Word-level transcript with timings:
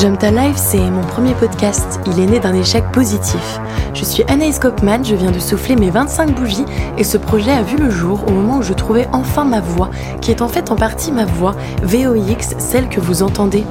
Jump 0.00 0.18
to 0.18 0.30
Life, 0.30 0.56
c'est 0.56 0.78
mon 0.78 1.02
premier 1.02 1.34
podcast. 1.34 2.00
Il 2.06 2.18
est 2.18 2.26
né 2.26 2.40
d'un 2.40 2.54
échec 2.54 2.82
positif. 2.90 3.60
Je 3.92 4.02
suis 4.02 4.22
Anaïs 4.28 4.58
Kopman, 4.58 5.04
je 5.04 5.14
viens 5.14 5.30
de 5.30 5.38
souffler 5.38 5.76
mes 5.76 5.90
25 5.90 6.34
bougies 6.34 6.64
et 6.96 7.04
ce 7.04 7.18
projet 7.18 7.50
a 7.50 7.62
vu 7.62 7.76
le 7.76 7.90
jour 7.90 8.24
au 8.26 8.30
moment 8.30 8.56
où 8.58 8.62
je 8.62 8.72
trouvais 8.72 9.06
enfin 9.12 9.44
ma 9.44 9.60
voix, 9.60 9.90
qui 10.22 10.30
est 10.30 10.40
en 10.40 10.48
fait 10.48 10.70
en 10.70 10.76
partie 10.76 11.12
ma 11.12 11.26
voix, 11.26 11.54
VOX, 11.82 12.54
celle 12.56 12.88
que 12.88 12.98
vous 12.98 13.22
entendez. 13.22 13.66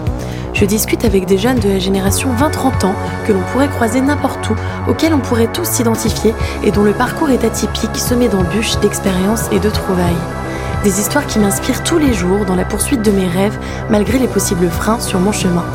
Je 0.53 0.65
discute 0.65 1.03
avec 1.03 1.25
des 1.25 1.39
jeunes 1.39 1.57
de 1.57 1.69
la 1.69 1.79
génération 1.79 2.29
20-30 2.35 2.85
ans 2.85 2.95
que 3.25 3.33
l'on 3.33 3.41
pourrait 3.51 3.69
croiser 3.69 3.99
n'importe 3.99 4.51
où, 4.51 4.55
auxquels 4.87 5.15
on 5.15 5.19
pourrait 5.19 5.51
tous 5.51 5.65
s'identifier 5.65 6.35
et 6.63 6.69
dont 6.69 6.83
le 6.83 6.93
parcours 6.93 7.31
est 7.31 7.43
atypique, 7.43 7.97
semé 7.97 8.27
d'embûches, 8.27 8.77
d'expériences 8.81 9.49
et 9.51 9.59
de 9.59 9.69
trouvailles. 9.71 10.13
Des 10.83 10.99
histoires 10.99 11.25
qui 11.25 11.39
m'inspirent 11.39 11.83
tous 11.83 11.97
les 11.97 12.13
jours 12.13 12.45
dans 12.45 12.55
la 12.55 12.65
poursuite 12.65 13.01
de 13.01 13.09
mes 13.09 13.27
rêves, 13.27 13.57
malgré 13.89 14.19
les 14.19 14.27
possibles 14.27 14.69
freins 14.69 14.99
sur 14.99 15.19
mon 15.19 15.31
chemin. 15.31 15.65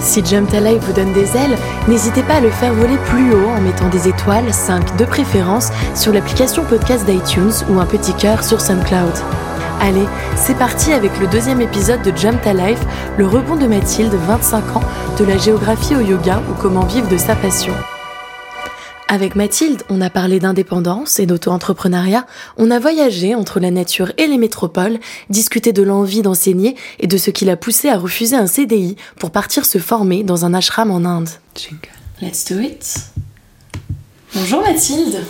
Si 0.00 0.24
Jump 0.24 0.50
Life 0.52 0.82
vous 0.82 0.92
donne 0.92 1.12
des 1.12 1.36
ailes, 1.36 1.56
n'hésitez 1.88 2.22
pas 2.22 2.34
à 2.34 2.40
le 2.40 2.50
faire 2.50 2.74
voler 2.74 2.96
plus 3.06 3.32
haut 3.32 3.48
en 3.56 3.60
mettant 3.60 3.88
des 3.88 4.08
étoiles, 4.08 4.52
5 4.52 4.96
de 4.96 5.04
préférence, 5.04 5.70
sur 5.94 6.12
l'application 6.12 6.64
podcast 6.64 7.06
d'iTunes 7.06 7.52
ou 7.70 7.80
un 7.80 7.86
petit 7.86 8.14
cœur 8.14 8.44
sur 8.44 8.60
SoundCloud. 8.60 9.14
Allez, 9.80 10.06
c'est 10.36 10.56
parti 10.56 10.92
avec 10.92 11.18
le 11.20 11.26
deuxième 11.26 11.60
épisode 11.60 12.02
de 12.02 12.16
Jump 12.16 12.42
Life, 12.44 12.80
le 13.18 13.26
rebond 13.26 13.56
de 13.56 13.66
Mathilde, 13.66 14.14
25 14.14 14.76
ans, 14.76 14.82
de 15.18 15.24
la 15.24 15.36
géographie 15.36 15.96
au 15.96 16.00
yoga 16.00 16.40
ou 16.50 16.54
comment 16.60 16.84
vivre 16.86 17.08
de 17.08 17.18
sa 17.18 17.34
passion. 17.34 17.74
Avec 19.08 19.36
Mathilde, 19.36 19.82
on 19.90 20.00
a 20.00 20.08
parlé 20.08 20.40
d'indépendance 20.40 21.18
et 21.20 21.26
d'auto-entrepreneuriat, 21.26 22.26
on 22.56 22.70
a 22.70 22.78
voyagé 22.78 23.34
entre 23.34 23.60
la 23.60 23.70
nature 23.70 24.12
et 24.16 24.26
les 24.26 24.38
métropoles, 24.38 24.98
discuté 25.28 25.72
de 25.72 25.82
l'envie 25.82 26.22
d'enseigner 26.22 26.74
et 27.00 27.06
de 27.06 27.18
ce 27.18 27.30
qui 27.30 27.44
l'a 27.44 27.56
poussé 27.56 27.90
à 27.90 27.98
refuser 27.98 28.34
un 28.34 28.46
CDI 28.46 28.96
pour 29.18 29.30
partir 29.30 29.66
se 29.66 29.78
former 29.78 30.22
dans 30.22 30.46
un 30.46 30.54
ashram 30.54 30.90
en 30.90 31.04
Inde. 31.04 31.28
Let's 32.22 32.46
do 32.50 32.58
it. 32.60 33.10
Bonjour 34.34 34.62
Mathilde. 34.62 35.22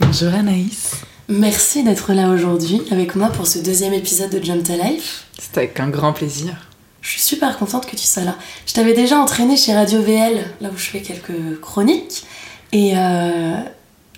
Bonjour 0.00 0.34
Anaïs. 0.34 0.96
Merci 1.28 1.84
d'être 1.84 2.12
là 2.12 2.30
aujourd'hui 2.30 2.82
avec 2.90 3.14
moi 3.14 3.28
pour 3.28 3.46
ce 3.46 3.60
deuxième 3.60 3.94
épisode 3.94 4.30
de 4.30 4.44
Jump 4.44 4.64
to 4.64 4.72
Life. 4.72 5.26
C'est 5.38 5.56
avec 5.56 5.78
un 5.78 5.88
grand 5.88 6.12
plaisir. 6.12 6.66
Je 7.00 7.10
suis 7.10 7.20
super 7.20 7.56
contente 7.56 7.86
que 7.86 7.96
tu 7.96 8.04
sois 8.04 8.24
là. 8.24 8.36
Je 8.66 8.74
t'avais 8.74 8.92
déjà 8.92 9.18
entraîné 9.18 9.56
chez 9.56 9.72
Radio 9.72 10.02
VL, 10.02 10.44
là 10.60 10.68
où 10.74 10.76
je 10.76 10.86
fais 10.86 11.00
quelques 11.00 11.60
chroniques. 11.60 12.24
Et 12.72 12.92
euh, 12.96 13.56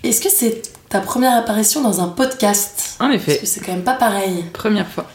est-ce 0.03 0.21
que 0.21 0.29
c'est 0.29 0.63
ta 0.89 1.01
première 1.01 1.37
apparition 1.37 1.83
dans 1.83 2.01
un 2.01 2.09
podcast? 2.09 2.97
En 3.01 3.11
effet. 3.11 3.33
Parce 3.33 3.39
que 3.41 3.47
c'est 3.47 3.61
quand 3.61 3.73
même 3.73 3.85
pas 3.85 3.95
pareil. 3.95 4.45
Première 4.53 4.89
fois. 4.89 5.07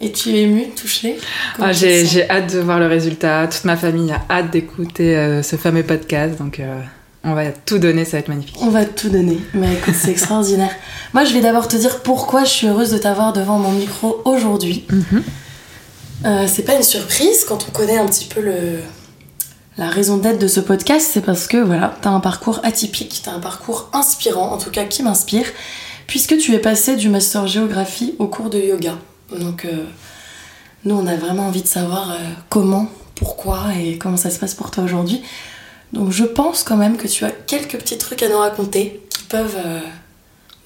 Et 0.00 0.12
tu 0.12 0.30
es 0.30 0.42
émue, 0.42 0.68
touchée? 0.76 1.18
Ah, 1.60 1.72
J'ai 1.72 2.30
hâte 2.30 2.54
de 2.54 2.60
voir 2.60 2.78
le 2.78 2.86
résultat. 2.86 3.48
Toute 3.48 3.64
ma 3.64 3.76
famille 3.76 4.12
a 4.12 4.22
hâte 4.30 4.52
d'écouter 4.52 5.16
euh, 5.16 5.42
ce 5.42 5.56
fameux 5.56 5.82
podcast. 5.82 6.38
Donc 6.38 6.60
euh, 6.60 6.80
on 7.24 7.34
va 7.34 7.50
tout 7.50 7.78
donner, 7.78 8.04
ça 8.04 8.12
va 8.12 8.18
être 8.20 8.28
magnifique. 8.28 8.56
On 8.60 8.68
va 8.68 8.84
tout 8.84 9.08
donner. 9.08 9.38
Mais 9.54 9.74
écoute, 9.74 9.94
c'est 10.00 10.12
extraordinaire. 10.12 10.70
Moi, 11.14 11.24
je 11.24 11.34
vais 11.34 11.40
d'abord 11.40 11.66
te 11.66 11.76
dire 11.76 12.00
pourquoi 12.02 12.44
je 12.44 12.50
suis 12.50 12.68
heureuse 12.68 12.92
de 12.92 12.98
t'avoir 12.98 13.32
devant 13.32 13.58
mon 13.58 13.72
micro 13.72 14.22
aujourd'hui. 14.24 14.86
Mhm. 14.88 16.46
c'est 16.46 16.64
pas 16.64 16.76
une 16.76 16.82
surprise 16.84 17.44
quand 17.44 17.66
on 17.68 17.72
connaît 17.72 17.98
un 17.98 18.06
petit 18.06 18.26
peu 18.26 18.40
le, 18.40 18.78
la 19.78 19.88
raison 19.88 20.18
d'être 20.18 20.40
de 20.40 20.48
ce 20.48 20.58
podcast, 20.58 21.08
c'est 21.12 21.20
parce 21.20 21.46
que 21.46 21.56
voilà, 21.56 21.96
t'as 22.02 22.10
un 22.10 22.18
parcours 22.18 22.60
atypique, 22.64 23.20
t'as 23.24 23.30
un 23.30 23.38
parcours 23.38 23.88
inspirant, 23.92 24.50
en 24.50 24.58
tout 24.58 24.72
cas 24.72 24.84
qui 24.84 25.04
m'inspire, 25.04 25.46
puisque 26.08 26.36
tu 26.36 26.52
es 26.52 26.58
passé 26.58 26.96
du 26.96 27.08
master 27.08 27.46
géographie 27.46 28.16
au 28.18 28.26
cours 28.26 28.50
de 28.50 28.58
yoga. 28.58 28.98
Donc, 29.38 29.64
euh, 29.64 29.84
nous, 30.84 30.96
on 30.96 31.06
a 31.06 31.14
vraiment 31.14 31.46
envie 31.46 31.62
de 31.62 31.68
savoir 31.68 32.10
euh, 32.10 32.16
comment, 32.48 32.88
pourquoi 33.14 33.66
et 33.80 33.98
comment 33.98 34.16
ça 34.16 34.30
se 34.30 34.40
passe 34.40 34.56
pour 34.56 34.72
toi 34.72 34.82
aujourd'hui. 34.82 35.22
Donc, 35.92 36.10
je 36.10 36.24
pense 36.24 36.64
quand 36.64 36.76
même 36.76 36.96
que 36.96 37.06
tu 37.06 37.24
as 37.24 37.30
quelques 37.30 37.78
petits 37.78 37.98
trucs 37.98 38.22
à 38.24 38.28
nous 38.28 38.38
raconter 38.38 39.00
qui 39.10 39.22
peuvent 39.24 39.56
euh, 39.64 39.80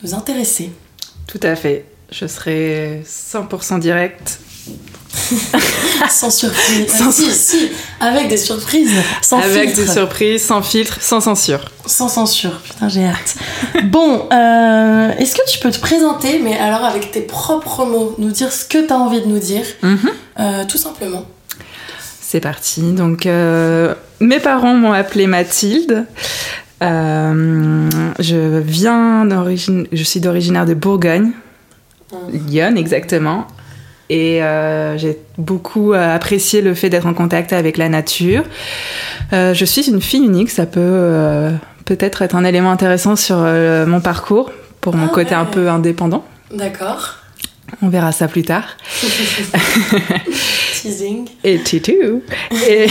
nous 0.02 0.14
intéresser. 0.14 0.72
Tout 1.26 1.40
à 1.42 1.54
fait. 1.54 1.84
Je 2.10 2.26
serai 2.26 3.02
100% 3.06 3.78
direct 3.78 4.40
sans 6.10 6.30
surprise. 6.30 6.88
Sans 6.88 7.10
si, 7.10 7.30
si, 7.30 7.70
avec 8.00 8.28
des 8.28 8.36
surprises. 8.36 8.92
Sans 9.20 9.40
avec 9.40 9.74
des 9.74 9.86
surprises, 9.86 10.44
sans 10.44 10.62
filtre, 10.62 10.98
sans 11.00 11.20
censure. 11.20 11.70
Sans 11.86 12.08
censure, 12.08 12.60
putain, 12.60 12.88
j'ai 12.88 13.04
hâte. 13.04 13.36
bon, 13.84 14.28
euh, 14.32 15.10
est-ce 15.18 15.34
que 15.34 15.50
tu 15.50 15.58
peux 15.58 15.70
te 15.70 15.80
présenter, 15.80 16.38
mais 16.38 16.56
alors 16.58 16.84
avec 16.84 17.10
tes 17.10 17.20
propres 17.20 17.84
mots, 17.84 18.14
nous 18.18 18.30
dire 18.30 18.52
ce 18.52 18.64
que 18.64 18.86
tu 18.86 18.92
as 18.92 18.98
envie 18.98 19.20
de 19.20 19.26
nous 19.26 19.38
dire, 19.38 19.64
mhm. 19.82 19.98
euh, 20.40 20.64
tout 20.66 20.78
simplement 20.78 21.24
C'est 22.20 22.40
parti. 22.40 22.80
Donc, 22.92 23.26
euh, 23.26 23.94
mes 24.20 24.40
parents 24.40 24.74
m'ont 24.74 24.92
appelée 24.92 25.26
Mathilde. 25.26 26.06
je 26.80 28.58
viens 28.60 29.24
d'origine, 29.26 29.86
je 29.92 30.02
suis 30.02 30.20
d'originaire 30.20 30.66
de 30.66 30.74
Bourgogne, 30.74 31.32
mmh. 32.12 32.16
Lyon 32.48 32.76
exactement. 32.76 33.46
Et 34.10 34.42
euh, 34.42 34.98
j'ai 34.98 35.18
beaucoup 35.38 35.92
euh, 35.92 36.14
apprécié 36.14 36.60
le 36.60 36.74
fait 36.74 36.90
d'être 36.90 37.06
en 37.06 37.14
contact 37.14 37.52
avec 37.52 37.76
la 37.76 37.88
nature. 37.88 38.44
Euh, 39.32 39.54
je 39.54 39.64
suis 39.64 39.88
une 39.88 40.02
fille 40.02 40.24
unique, 40.24 40.50
ça 40.50 40.66
peut 40.66 41.50
peut-être 41.84 42.22
être 42.22 42.34
un 42.34 42.44
élément 42.44 42.70
intéressant 42.70 43.16
sur 43.16 43.36
mon 43.36 44.00
parcours 44.00 44.50
pour 44.80 44.94
mon 44.94 45.06
ah 45.06 45.14
côté 45.14 45.34
un 45.34 45.44
peu 45.44 45.68
indépendant. 45.68 46.24
D'accord. 46.52 47.16
On 47.80 47.88
verra 47.88 48.12
ça 48.12 48.28
plus 48.28 48.42
tard. 48.42 48.76
Teasing. 50.82 51.26
Et 51.42 51.58
tutu. 51.60 51.96
Et 52.68 52.86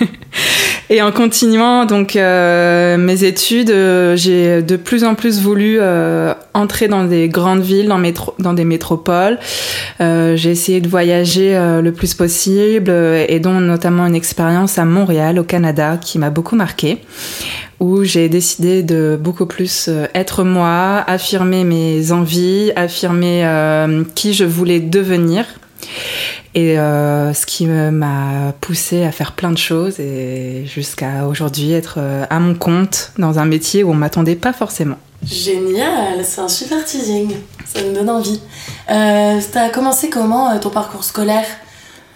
Et 0.88 1.02
en 1.02 1.10
continuant 1.10 1.84
donc 1.84 2.14
euh, 2.14 2.96
mes 2.96 3.24
études, 3.24 3.70
euh, 3.70 4.16
j'ai 4.16 4.62
de 4.62 4.76
plus 4.76 5.02
en 5.02 5.16
plus 5.16 5.40
voulu 5.40 5.78
euh, 5.80 6.32
entrer 6.54 6.86
dans 6.86 7.04
des 7.04 7.28
grandes 7.28 7.62
villes, 7.62 7.88
dans, 7.88 8.00
dans 8.38 8.52
des 8.52 8.64
métropoles. 8.64 9.38
j'ai 9.98 10.50
essayé 10.50 10.80
de 10.80 10.88
voyager 10.88 11.58
le 11.82 11.90
plus 11.90 12.14
possible 12.14 12.90
et 12.90 13.40
dont 13.40 13.60
notamment 13.60 14.06
une 14.06 14.14
expérience 14.14 14.78
à 14.78 14.84
Montréal, 14.84 15.38
au 15.38 15.44
Canada, 15.44 15.98
qui 16.00 16.18
m'a 16.18 16.30
beaucoup 16.30 16.56
marqué 16.56 16.98
où 17.78 18.04
j'ai 18.04 18.30
décidé 18.30 18.82
de 18.82 19.18
beaucoup 19.20 19.44
plus 19.44 19.90
être 20.14 20.44
moi, 20.44 21.04
affirmer 21.06 21.64
mes 21.64 22.12
envies, 22.12 22.72
affirmer 22.74 23.44
qui 24.14 24.34
je 24.34 24.44
voulais 24.44 24.80
devenir 24.80 25.44
et 26.54 26.78
euh, 26.78 27.32
ce 27.34 27.46
qui 27.46 27.66
m'a 27.66 28.52
poussé 28.60 29.04
à 29.04 29.12
faire 29.12 29.32
plein 29.32 29.50
de 29.50 29.58
choses 29.58 30.00
et 30.00 30.64
jusqu'à 30.66 31.26
aujourd'hui 31.26 31.72
être 31.72 31.96
euh, 31.98 32.24
à 32.30 32.38
mon 32.38 32.54
compte 32.54 33.12
dans 33.18 33.38
un 33.38 33.44
métier 33.44 33.84
où 33.84 33.90
on 33.90 33.94
m'attendait 33.94 34.36
pas 34.36 34.52
forcément. 34.52 34.96
Génial, 35.24 36.24
c'est 36.24 36.40
un 36.40 36.48
super 36.48 36.84
teasing, 36.84 37.34
ça 37.64 37.82
me 37.82 37.94
donne 37.94 38.10
envie. 38.10 38.40
Euh, 38.90 39.40
T'as 39.52 39.70
commencé 39.70 40.10
comment 40.10 40.50
euh, 40.50 40.58
ton 40.58 40.70
parcours 40.70 41.04
scolaire? 41.04 41.46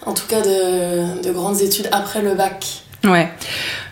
En 0.06 0.12
tout 0.12 0.26
cas 0.28 0.40
de, 0.40 1.22
de 1.22 1.32
grandes 1.32 1.60
études 1.60 1.88
après 1.92 2.22
le 2.22 2.34
bac? 2.34 2.82
Ouais. 3.04 3.30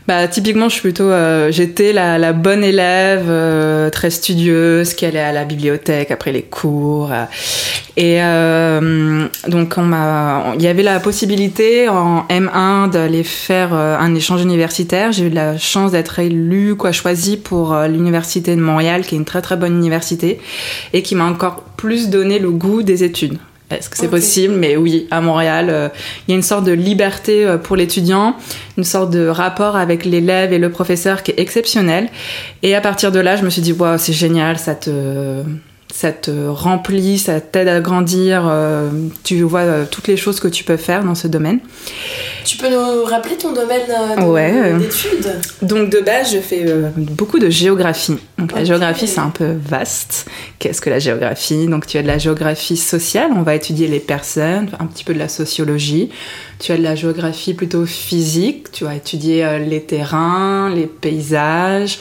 Bah 0.09 0.27
typiquement, 0.27 0.71
je 0.71 0.73
suis 0.73 0.81
plutôt, 0.81 1.11
euh, 1.11 1.53
j'étais 1.53 1.93
la, 1.93 2.17
la, 2.17 2.33
bonne 2.33 2.65
élève, 2.65 3.27
euh, 3.29 3.91
très 3.91 4.09
studieuse, 4.09 4.95
qui 4.95 5.05
allait 5.05 5.21
à 5.21 5.33
la 5.33 5.45
bibliothèque 5.45 6.11
après 6.11 6.33
les 6.33 6.41
cours. 6.41 7.13
Euh. 7.13 7.27
et 7.99 9.51
donc 9.51 9.75
on 9.77 9.83
m'a, 9.83 10.55
il 10.55 10.63
y 10.63 10.67
avait 10.67 10.83
la 10.83 10.99
possibilité 10.99 11.91
en 11.91 12.25
M1 12.31 12.89
d'aller 12.89 13.23
faire 13.23 13.75
un 13.75 14.15
échange 14.15 14.41
universitaire. 14.41 15.13
J'ai 15.13 15.27
eu 15.27 15.31
la 15.31 15.59
chance 15.59 15.93
d'être 15.93 16.19
élue, 16.21 16.75
quoi, 16.75 16.91
choisie 16.91 17.37
pour 17.37 17.77
l'université 17.87 18.57
de 18.57 18.63
Montréal, 18.63 19.03
qui 19.03 19.15
est 19.15 19.19
une 19.19 19.27
très 19.27 19.43
très 19.43 19.57
bonne 19.59 19.77
université 19.77 20.41
et 20.95 21.03
qui 21.03 21.17
m'a 21.17 21.27
encore 21.27 21.65
plus 21.77 22.09
donné 22.09 22.39
le 22.39 22.51
goût 22.51 22.83
des 22.83 23.05
études. 23.05 23.37
Est-ce 23.71 23.91
que 23.91 23.99
c'est 23.99 24.09
possible? 24.09 24.55
Mais 24.55 24.77
oui, 24.77 25.07
à 25.11 25.21
Montréal, 25.21 25.69
euh, 25.69 25.89
il 26.27 26.31
y 26.31 26.35
a 26.35 26.37
une 26.37 26.43
sorte 26.43 26.65
de 26.65 26.73
liberté 26.73 27.45
euh, 27.45 27.59
pour 27.59 27.77
l'étudiant, 27.77 28.35
une 28.79 28.85
sorte 28.85 29.11
de 29.11 29.29
rapport 29.29 29.77
avec 29.77 30.07
l'élève 30.07 30.55
et 30.55 30.59
le 30.59 30.71
professeur 30.71 31.23
qui 31.23 31.33
est 31.33 31.39
exceptionnel. 31.39 32.09
Et 32.63 32.75
à 32.75 32.81
partir 32.81 33.13
de 33.13 33.21
là, 33.21 33.37
je 33.37 33.45
me 33.45 33.51
suis 33.51 33.61
dit, 33.61 33.73
waouh, 33.73 33.99
c'est 33.99 34.15
génial, 34.15 34.59
ça 34.59 34.75
te, 34.75 35.43
ça 35.93 36.13
te 36.13 36.31
remplit, 36.49 37.19
ça 37.19 37.41
t'aide 37.41 37.69
à 37.69 37.81
grandir, 37.81 38.47
euh, 38.47 38.91
tu 39.25 39.43
vois 39.43 39.85
toutes 39.91 40.07
les 40.07 40.17
choses 40.17 40.39
que 40.39 40.49
tu 40.49 40.63
peux 40.65 40.77
faire 40.77 41.03
dans 41.03 41.15
ce 41.15 41.29
domaine. 41.29 41.61
Tu 42.45 42.57
peux 42.57 42.71
nous 42.71 43.05
rappeler 43.05 43.37
ton 43.37 43.53
domaine 43.53 43.87
d'études? 44.79 45.33
Donc 45.63 45.91
de 45.91 46.01
base, 46.01 46.33
je 46.33 46.39
fais 46.39 46.65
beaucoup 46.97 47.39
de 47.39 47.49
géographie. 47.49 48.19
Donc 48.39 48.53
la 48.53 48.65
géographie, 48.65 49.09
c'est 49.09 49.21
un 49.21 49.31
peu 49.31 49.57
vaste. 49.61 50.27
Qu'est-ce 50.59 50.81
que 50.81 50.91
la 50.91 50.99
géographie? 50.99 51.67
Donc 51.67 51.87
tu 51.87 51.99
as 51.99 52.03
de 52.03 52.07
la 52.07 52.19
géographie 52.19 52.77
sociale, 52.77 53.31
on 53.35 53.43
va 53.43 53.55
étudier 53.55 53.89
les 53.89 54.01
personnes, 54.01 54.71
un 54.79 54.87
petit 54.87 55.05
peu 55.05 55.15
de 55.15 55.19
la 55.19 55.29
sociologie. 55.29 56.11
Tu 56.59 56.73
as 56.73 56.77
de 56.77 56.83
la 56.83 56.95
géographie 56.95 57.55
plutôt 57.55 57.87
physique, 57.87 58.73
tu 58.73 58.85
vas 58.85 58.95
étudier 58.95 59.45
euh, 59.45 59.59
les 59.59 59.83
terrains, 59.83 60.73
les 60.75 60.87
paysages. 60.87 61.99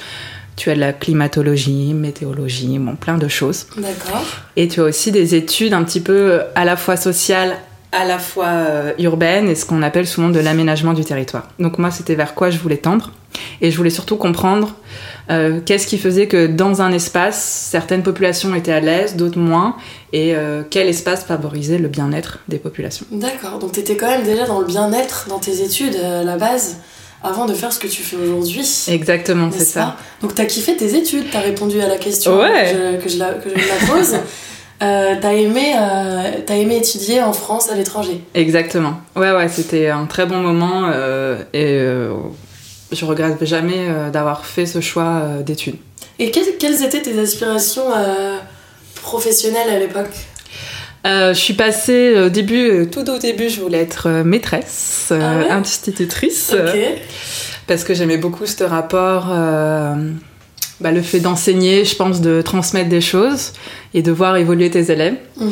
Tu 0.58 0.70
as 0.70 0.76
de 0.76 0.82
la 0.82 0.92
climatologie, 0.92 1.94
météorologie, 1.94 2.78
bon, 2.80 2.98
plein 2.98 3.18
de 3.18 3.30
choses. 3.30 3.68
D'accord. 3.78 4.26
Et 4.58 4.68
tu 4.68 4.82
as 4.82 4.84
aussi 4.84 5.14
des 5.14 5.36
études 5.36 5.74
un 5.74 5.84
petit 5.86 6.02
peu 6.02 6.42
à 6.56 6.66
la 6.66 6.76
fois 6.76 6.98
sociales 6.98 7.58
à 7.92 8.06
la 8.06 8.20
fois 8.20 8.48
euh, 8.48 8.94
urbaine 9.00 9.50
et 9.50 9.56
ce 9.56 9.66
qu'on 9.66 9.82
appelle 9.82 10.08
souvent 10.08 10.30
de 10.30 10.40
l'aménagement 10.40 10.94
du 10.94 11.06
territoire. 11.06 11.48
Donc 11.60 11.78
moi, 11.78 11.90
c'était 11.90 12.16
vers 12.16 12.36
quoi 12.36 12.50
je 12.50 12.58
voulais 12.58 12.78
tendre. 12.78 13.12
Et 13.62 13.72
je 13.72 13.78
voulais 13.78 13.92
surtout 13.92 14.18
comprendre 14.18 14.76
euh, 15.30 15.60
qu'est-ce 15.64 15.88
qui 15.88 15.98
faisait 15.98 16.28
que 16.28 16.48
dans 16.48 16.82
un 16.82 16.92
espace, 16.92 17.68
certaines 17.72 18.04
populations 18.04 18.54
étaient 18.56 18.72
à 18.72 18.80
l'aise, 18.80 19.16
d'autres 19.16 19.38
moins, 19.38 19.76
et 20.12 20.36
euh, 20.36 20.64
quel 20.70 20.88
espace 20.88 21.24
favorisait 21.24 21.78
le 21.78 21.88
bien-être 21.88 22.40
des 22.48 22.58
populations. 22.58 23.06
D'accord, 23.12 23.60
donc 23.60 23.74
tu 23.74 23.80
étais 23.80 23.96
quand 23.96 24.08
même 24.08 24.24
déjà 24.24 24.46
dans 24.46 24.60
le 24.60 24.66
bien-être 24.66 25.28
dans 25.30 25.40
tes 25.40 25.64
études 25.64 25.96
à 25.96 26.24
la 26.24 26.38
base 26.38 26.78
avant 27.24 27.46
de 27.46 27.54
faire 27.54 27.74
ce 27.74 27.80
que 27.80 27.88
tu 27.88 28.04
fais 28.04 28.16
aujourd'hui. 28.16 28.68
Exactement, 28.88 29.50
c'est 29.52 29.66
ça. 29.66 29.98
Donc 30.22 30.36
tu 30.36 30.42
as 30.42 30.46
kiffé 30.46 30.76
tes 30.76 30.96
études, 30.96 31.30
tu 31.30 31.38
as 31.38 31.42
répondu 31.42 31.82
à 31.82 31.88
la 31.88 31.98
question 31.98 32.38
que, 32.38 33.10
je, 33.10 33.18
la, 33.18 33.34
que 33.34 33.50
je 33.50 33.68
la 33.68 33.94
pose. 33.94 34.16
Euh, 34.82 35.16
t'as 35.20 35.34
aimé, 35.34 35.74
euh, 35.76 36.54
aimé 36.54 36.78
étudier 36.78 37.22
en 37.24 37.34
France, 37.34 37.72
à 37.72 37.76
l'étranger. 37.76 38.22
Exactement. 38.36 39.02
Ouais, 39.16 39.32
ouais, 39.32 39.50
c'était 39.50 39.90
un 39.90 40.06
très 40.06 40.28
bon 40.28 40.38
moment 40.38 40.92
euh, 40.94 41.42
et 41.54 41.80
je 42.96 43.06
regrette 43.06 43.44
jamais 43.44 43.88
d'avoir 44.14 44.46
fait 44.46 44.66
ce 44.66 44.80
choix 44.80 45.22
d'études. 45.44 45.78
Et 46.20 46.32
quelles, 46.32 46.84
étaient 46.84 47.02
tes 47.02 47.20
aspirations 47.20 47.88
professionnelles 49.02 49.70
à 49.70 49.80
l'époque? 49.80 50.14
Je 51.08 51.40
suis 51.40 51.54
passée 51.54 52.20
au 52.26 52.30
début, 52.30 52.88
tout 52.92 53.10
au 53.10 53.18
début, 53.18 53.50
je 53.50 53.62
voulais 53.62 53.82
être 53.82 54.10
maîtresse, 54.24 55.12
ah 55.12 55.54
institutrice, 55.56 56.54
parce 57.68 57.84
que 57.84 57.94
j'aimais 57.94 58.18
beaucoup 58.18 58.46
ce 58.46 58.64
rapport 58.64 59.34
bah, 60.80 60.92
le 60.92 61.02
fait 61.02 61.20
d'enseigner, 61.20 61.86
je 61.86 61.96
pense, 61.96 62.22
de 62.22 62.42
transmettre 62.42 62.90
des 62.90 63.02
choses 63.02 63.54
et 63.94 64.02
de 64.02 64.12
voir 64.12 64.38
évoluer 64.38 64.70
tes 64.70 64.92
élèves. 64.92 65.16
Mhm. 65.40 65.52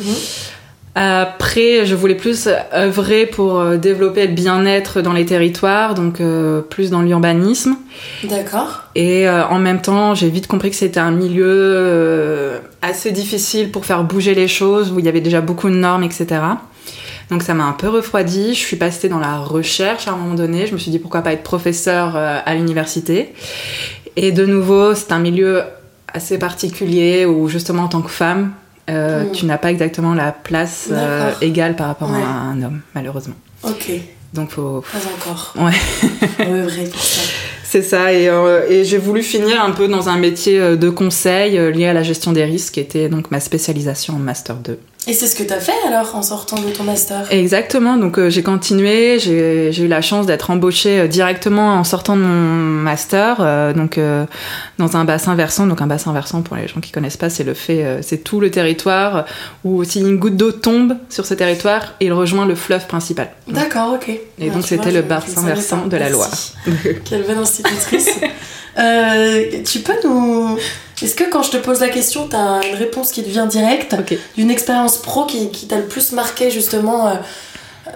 Après, 0.97 1.85
je 1.85 1.93
voulais 1.93 2.15
plus 2.15 2.47
œuvrer 2.73 3.25
pour 3.25 3.59
euh, 3.59 3.75
développer 3.75 4.27
le 4.27 4.33
bien-être 4.33 5.01
dans 5.01 5.11
les 5.11 5.25
territoires, 5.25 5.93
donc 5.93 6.21
euh, 6.21 6.61
plus 6.61 6.89
dans 6.89 7.01
l'urbanisme. 7.01 7.75
D'accord. 8.23 8.83
Et 8.95 9.27
euh, 9.27 9.45
en 9.47 9.59
même 9.59 9.81
temps, 9.81 10.15
j'ai 10.15 10.29
vite 10.29 10.47
compris 10.47 10.69
que 10.69 10.77
c'était 10.77 11.01
un 11.01 11.11
milieu 11.11 12.61
assez 12.85 13.11
difficile 13.11 13.71
pour 13.71 13.85
faire 13.85 14.03
bouger 14.03 14.35
les 14.35 14.47
choses, 14.47 14.91
où 14.91 14.99
il 14.99 15.05
y 15.05 15.09
avait 15.09 15.21
déjà 15.21 15.41
beaucoup 15.41 15.69
de 15.69 15.75
normes, 15.75 16.03
etc. 16.03 16.41
Donc 17.29 17.43
ça 17.43 17.53
m'a 17.53 17.65
un 17.65 17.73
peu 17.73 17.89
refroidi. 17.89 18.53
Je 18.53 18.59
suis 18.59 18.77
passée 18.77 19.09
dans 19.09 19.19
la 19.19 19.37
recherche 19.37 20.07
à 20.07 20.11
un 20.11 20.15
moment 20.15 20.35
donné. 20.35 20.67
Je 20.67 20.73
me 20.73 20.77
suis 20.77 20.91
dit 20.91 20.99
pourquoi 20.99 21.21
pas 21.21 21.33
être 21.33 21.43
professeur 21.43 22.15
à 22.15 22.53
l'université. 22.53 23.33
Et 24.15 24.31
de 24.31 24.45
nouveau, 24.45 24.93
c'est 24.93 25.11
un 25.11 25.19
milieu 25.19 25.63
assez 26.15 26.37
particulier 26.37 27.25
où 27.25 27.49
justement 27.49 27.83
en 27.83 27.87
tant 27.87 28.01
que 28.01 28.09
femme, 28.09 28.53
euh, 28.89 29.23
hmm. 29.23 29.31
tu 29.31 29.45
n'as 29.45 29.57
pas 29.57 29.71
exactement 29.71 30.13
la 30.13 30.31
place 30.31 30.89
euh, 30.91 31.31
égale 31.41 31.75
par 31.75 31.87
rapport 31.87 32.13
à 32.13 32.17
un 32.17 32.61
homme, 32.61 32.81
malheureusement. 32.93 33.35
Ok. 33.63 33.91
Donc 34.33 34.51
faut. 34.51 34.83
Pas 34.91 34.97
encore. 35.15 35.53
Ouais. 35.57 35.71
ouais, 36.39 36.61
vrai 36.61 36.85
ça. 36.85 37.21
C'est 37.75 37.81
ça, 37.81 38.13
et, 38.13 38.29
euh, 38.29 38.69
et 38.69 38.85
j'ai 38.85 38.97
voulu 38.97 39.21
finir 39.21 39.61
un 39.61 39.71
peu 39.71 39.89
dans 39.89 40.07
un 40.07 40.17
métier 40.17 40.77
de 40.77 40.89
conseil 40.89 41.59
lié 41.73 41.87
à 41.87 41.93
la 41.93 42.03
gestion 42.03 42.31
des 42.31 42.45
risques, 42.45 42.75
qui 42.75 42.79
était 42.79 43.09
donc 43.09 43.31
ma 43.31 43.41
spécialisation 43.41 44.13
en 44.13 44.19
Master 44.19 44.55
2. 44.55 44.79
Et 45.07 45.13
c'est 45.13 45.27
ce 45.27 45.35
que 45.35 45.43
tu 45.43 45.53
as 45.53 45.59
fait 45.59 45.73
alors 45.87 46.15
en 46.15 46.23
sortant 46.23 46.59
de 46.59 46.69
ton 46.71 46.83
master? 46.83 47.27
Exactement, 47.29 47.97
donc 47.97 48.17
euh, 48.17 48.29
j'ai 48.31 48.41
continué, 48.41 49.19
j'ai 49.19 49.77
eu 49.77 49.87
la 49.87 50.01
chance 50.01 50.25
d'être 50.25 50.49
embauchée 50.49 51.01
euh, 51.01 51.07
directement 51.07 51.75
en 51.75 51.83
sortant 51.83 52.15
de 52.15 52.21
mon 52.21 52.81
master, 52.81 53.37
euh, 53.39 53.73
donc 53.73 53.99
dans 54.77 54.97
un 54.97 55.05
bassin 55.05 55.35
versant. 55.35 55.67
Donc 55.67 55.81
un 55.81 55.87
bassin 55.87 56.11
versant, 56.11 56.41
pour 56.41 56.55
les 56.55 56.67
gens 56.67 56.79
qui 56.79 56.91
connaissent 56.91 57.17
pas, 57.17 57.29
c'est 57.29 57.43
le 57.43 57.53
fait, 57.53 57.99
c'est 58.01 58.23
tout 58.23 58.39
le 58.39 58.49
territoire 58.49 59.25
où 59.63 59.83
si 59.83 59.99
une 59.99 60.17
goutte 60.17 60.37
d'eau 60.37 60.51
tombe 60.51 60.95
sur 61.09 61.25
ce 61.25 61.33
territoire, 61.33 61.93
il 61.99 62.11
rejoint 62.11 62.45
le 62.45 62.55
fleuve 62.55 62.87
principal. 62.87 63.29
D'accord, 63.47 63.93
ok. 63.93 64.09
Et 64.39 64.49
donc 64.49 64.63
c'était 64.65 64.91
le 64.91 65.01
bassin 65.01 65.43
versant 65.43 65.85
de 65.85 65.97
la 65.97 66.09
Loire. 66.09 66.31
Quelle 67.03 67.23
belle 67.23 67.37
institutrice 67.37 68.09
Tu 68.75 69.79
peux 69.79 69.95
nous 70.03 70.57
est-ce 71.01 71.15
que 71.15 71.29
quand 71.29 71.43
je 71.43 71.51
te 71.51 71.57
pose 71.57 71.81
la 71.81 71.89
question, 71.89 72.27
tu 72.29 72.35
as 72.35 72.61
une 72.69 72.75
réponse 72.75 73.11
qui 73.11 73.21
te 73.23 73.29
vient 73.29 73.45
directe 73.45 73.95
d'une 74.37 74.49
expérience 74.49 74.97
pro 74.97 75.25
qui, 75.25 75.49
qui 75.49 75.67
t'a 75.67 75.77
le 75.77 75.85
plus 75.85 76.13
marqué 76.13 76.49
justement 76.49 77.07
euh, 77.07 77.13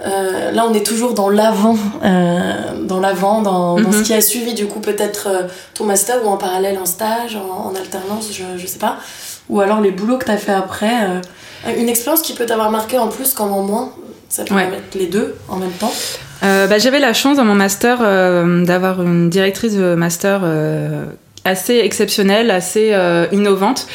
euh, 0.06 0.50
là, 0.52 0.66
on 0.68 0.74
est 0.74 0.86
toujours 0.86 1.14
dans 1.14 1.28
l'avant, 1.28 1.76
euh, 2.04 2.84
dans 2.84 3.00
l'avant, 3.00 3.42
dans, 3.42 3.76
ce 3.78 3.82
mhm. 3.82 4.02
qui 4.02 4.14
a 4.14 4.20
suivi 4.20 4.54
du 4.54 4.66
coup 4.66 4.80
peut-être 4.80 5.48
ton 5.74 5.84
master 5.84 6.24
ou 6.24 6.28
en 6.28 6.36
parallèle 6.36 6.78
en 6.78 6.86
stage, 6.86 7.36
en, 7.36 7.74
alternance, 7.74 8.30
je, 8.32 8.44
je 8.56 8.66
sais 8.66 8.78
pas. 8.78 8.98
Ou 9.48 9.60
alors 9.60 9.80
les 9.80 9.90
boulots 9.90 10.18
que 10.18 10.26
tu 10.26 10.30
as 10.30 10.36
fait 10.36 10.52
après. 10.52 11.20
une 11.76 11.88
expérience 11.88 12.22
qui 12.22 12.34
peut 12.34 12.46
t'avoir 12.46 12.70
marqué 12.70 12.98
en 12.98 13.08
plus 13.08 13.32
comme 13.34 13.52
en 13.52 13.62
moins. 13.62 13.92
Ça 14.28 14.44
peut 14.44 14.54
mettre 14.54 14.96
les 14.96 15.06
deux 15.06 15.34
en 15.48 15.56
même 15.56 15.72
temps. 15.72 15.92
Bah, 16.42 16.78
J'avais 16.78 17.00
la 17.00 17.12
chance 17.12 17.36
dans 17.36 17.44
mon 17.44 17.54
master 17.54 17.98
d'avoir 18.64 19.02
une 19.02 19.30
directrice 19.30 19.74
de 19.74 19.94
master 19.94 20.42
assez 21.44 21.78
exceptionnelle, 21.78 22.50
assez 22.50 22.90
euh, 22.92 23.26
innovante. 23.32 23.86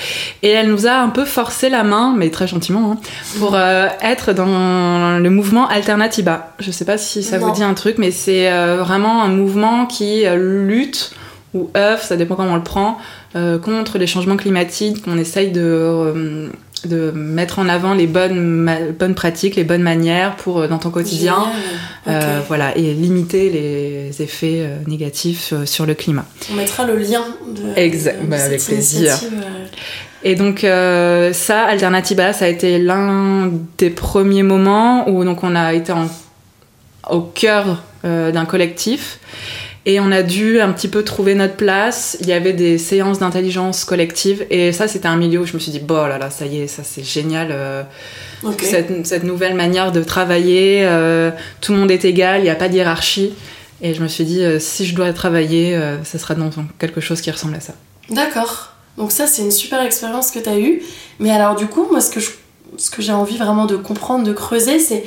Et 0.42 0.50
elle 0.50 0.70
nous 0.70 0.88
a 0.88 0.94
un 0.94 1.10
peu 1.10 1.26
forcé 1.26 1.70
la 1.70 1.84
main, 1.84 2.14
mais 2.18 2.30
très 2.30 2.48
gentiment, 2.48 2.92
hein, 2.92 2.98
pour 3.40 3.56
euh, 3.56 3.88
être 4.02 4.34
dans 4.34 5.20
le 5.20 5.30
mouvement 5.30 5.68
Alternativa. 5.68 6.54
Je 6.60 6.72
sais 6.72 6.86
pas 6.86 6.98
si 6.98 7.24
ça 7.24 7.38
vous 7.38 7.52
dit 7.52 7.64
un 7.64 7.74
truc, 7.74 7.98
mais 7.98 8.12
c'est 8.12 8.52
euh, 8.52 8.78
vraiment 8.78 9.22
un 9.22 9.30
mouvement 9.30 9.86
qui 9.86 10.24
lutte 10.36 11.14
ou 11.54 11.70
œuvre, 11.78 12.02
ça 12.02 12.18
dépend 12.18 12.36
comment 12.36 12.52
on 12.52 12.58
le 12.58 12.64
prend, 12.64 12.98
contre 13.64 13.98
les 13.98 14.08
changements 14.08 14.36
climatiques, 14.36 15.06
qu'on 15.06 15.18
essaye 15.18 15.52
de 15.52 16.50
de 16.84 17.12
mettre 17.12 17.60
en 17.60 17.70
avant 17.70 17.94
les 17.94 18.08
bonnes, 18.08 18.94
bonnes 19.00 19.16
pratiques, 19.16 19.56
les 19.56 19.64
bonnes 19.64 19.82
manières 19.82 20.36
pour 20.36 20.60
euh, 20.60 20.68
dans 20.68 20.78
ton 20.78 20.92
quotidien, 20.92 21.48
euh, 22.08 22.42
voilà, 22.48 22.78
et 22.78 22.94
limiter 22.94 23.50
les 23.50 24.22
effets 24.22 24.60
euh, 24.60 24.78
négatifs 24.88 25.54
sur 25.66 25.86
le 25.86 25.94
climat. 25.94 26.26
On 26.52 26.56
mettra 26.56 26.86
le 26.86 26.98
lien 26.98 27.24
de, 27.48 27.80
exact, 27.80 28.24
bah, 28.26 28.44
avec 28.44 28.64
plaisir. 28.64 29.18
Et 30.24 30.36
donc 30.36 30.62
ça, 30.62 31.64
Alternativa, 31.66 32.34
ça 32.34 32.46
a 32.46 32.48
été 32.48 32.80
l'un 32.80 33.52
des 33.78 33.92
premiers 33.92 34.42
moments 34.42 35.08
où 35.08 35.24
donc 35.24 35.44
on 35.44 35.56
a 35.56 35.74
été 35.74 35.94
au 37.12 37.22
cœur 37.22 37.84
d'un 38.04 38.46
collectif 38.46 39.20
et 39.88 40.00
on 40.00 40.12
a 40.12 40.24
dû 40.24 40.60
un 40.60 40.72
petit 40.74 40.88
peu 40.88 41.04
trouver 41.04 41.36
notre 41.36 41.56
place. 41.56 42.18
Il 42.20 42.28
y 42.28 42.34
avait 42.34 42.54
des 42.54 42.80
séances 42.80 43.20
d'intelligence 43.20 43.86
collective. 43.86 44.46
Et 44.50 44.72
ça, 44.72 44.88
c'était 44.88 45.08
un 45.08 45.16
milieu 45.16 45.42
où 45.42 45.46
je 45.46 45.54
me 45.54 45.60
suis 45.60 45.72
dit, 45.72 45.80
bon, 45.80 46.08
là 46.08 46.18
là, 46.18 46.32
ça 46.32 46.48
y 46.48 46.62
est, 46.62 46.68
ça 46.68 46.82
c'est 46.84 47.04
génial. 47.04 47.50
Euh, 47.52 47.84
cette, 49.04 49.24
nouvelle 49.24 49.54
manière 49.54 49.92
de 49.92 50.04
travailler, 50.04 50.82
euh, 50.86 51.30
tout 51.62 51.72
le 51.72 51.80
monde 51.80 51.92
est 51.92 52.04
égal, 52.04 52.42
il 52.42 52.44
n'y 52.46 52.50
a 52.50 52.56
pas 52.56 52.68
de 52.68 52.74
hiérarchie. 52.74 53.34
Et 53.82 53.94
je 53.94 54.02
me 54.02 54.08
suis 54.08 54.24
dit, 54.24 54.44
euh, 54.44 54.60
si 54.60 54.88
je 54.88 54.96
dois 54.96 55.14
travailler, 55.14 55.80
ce 56.04 56.18
sera 56.18 56.34
dans 56.34 56.50
quelque 56.80 57.00
chose 57.02 57.22
qui 57.22 57.30
ressemble 57.30 57.56
à 57.56 57.60
ça. 57.60 57.74
D'accord. 58.10 58.72
Donc 58.98 59.12
ça, 59.12 59.28
c'est 59.28 59.44
une 59.44 59.52
super 59.52 59.84
expérience 59.84 60.32
que 60.32 60.40
tu 60.40 60.50
as 60.50 60.58
eue. 60.58 60.82
Mais 61.20 61.30
alors, 61.30 61.56
du 61.56 61.68
coup, 61.68 61.86
moi, 61.92 62.02
ce 62.02 62.10
que, 62.10 62.20
ce 62.78 62.90
que 62.90 63.04
j'ai 63.04 63.12
envie 63.12 63.38
vraiment 63.38 63.68
de 63.68 63.76
comprendre, 63.76 64.24
de 64.24 64.34
creuser, 64.34 64.80
c'est 64.80 65.04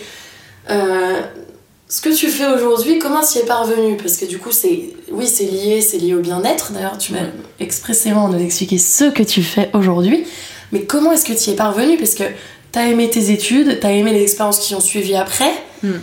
ce 1.88 2.02
que 2.02 2.14
tu 2.14 2.28
fais 2.28 2.46
aujourd'hui, 2.46 2.98
comment 2.98 3.20
tu 3.22 3.38
y 3.38 3.40
es 3.40 3.44
parvenu? 3.44 3.96
Parce 3.96 4.16
que 4.16 4.26
du 4.26 4.38
coup, 4.38 4.52
c'est 4.52 4.90
oui, 5.10 5.26
c'est 5.26 5.44
lié, 5.44 5.80
c'est 5.80 5.96
lié 5.98 6.14
au 6.14 6.20
bien-être. 6.20 6.72
D'ailleurs, 6.72 6.98
tu 6.98 7.12
vas 7.12 7.20
expressément 7.60 8.28
nous 8.28 8.38
expliquer 8.38 8.76
ce 8.78 9.04
que 9.04 9.22
tu 9.22 9.42
fais 9.42 9.70
aujourd'hui. 9.72 10.26
Mais 10.70 10.82
comment 10.82 11.12
est-ce 11.12 11.24
que 11.24 11.32
tu 11.32 11.50
y 11.50 11.52
es 11.54 11.56
parvenu? 11.56 11.96
Parce 11.96 12.14
que 12.14 12.24
tu 12.72 12.78
as 12.78 12.88
aimé 12.88 13.08
tes 13.08 13.30
études, 13.30 13.80
tu 13.80 13.86
as 13.86 13.92
aimé 13.92 14.12
les 14.12 14.22
expériences 14.22 14.58
qui 14.58 14.74
ont 14.74 14.80
suivi 14.80 15.14
après. 15.14 15.50
Hmm. 15.82 16.00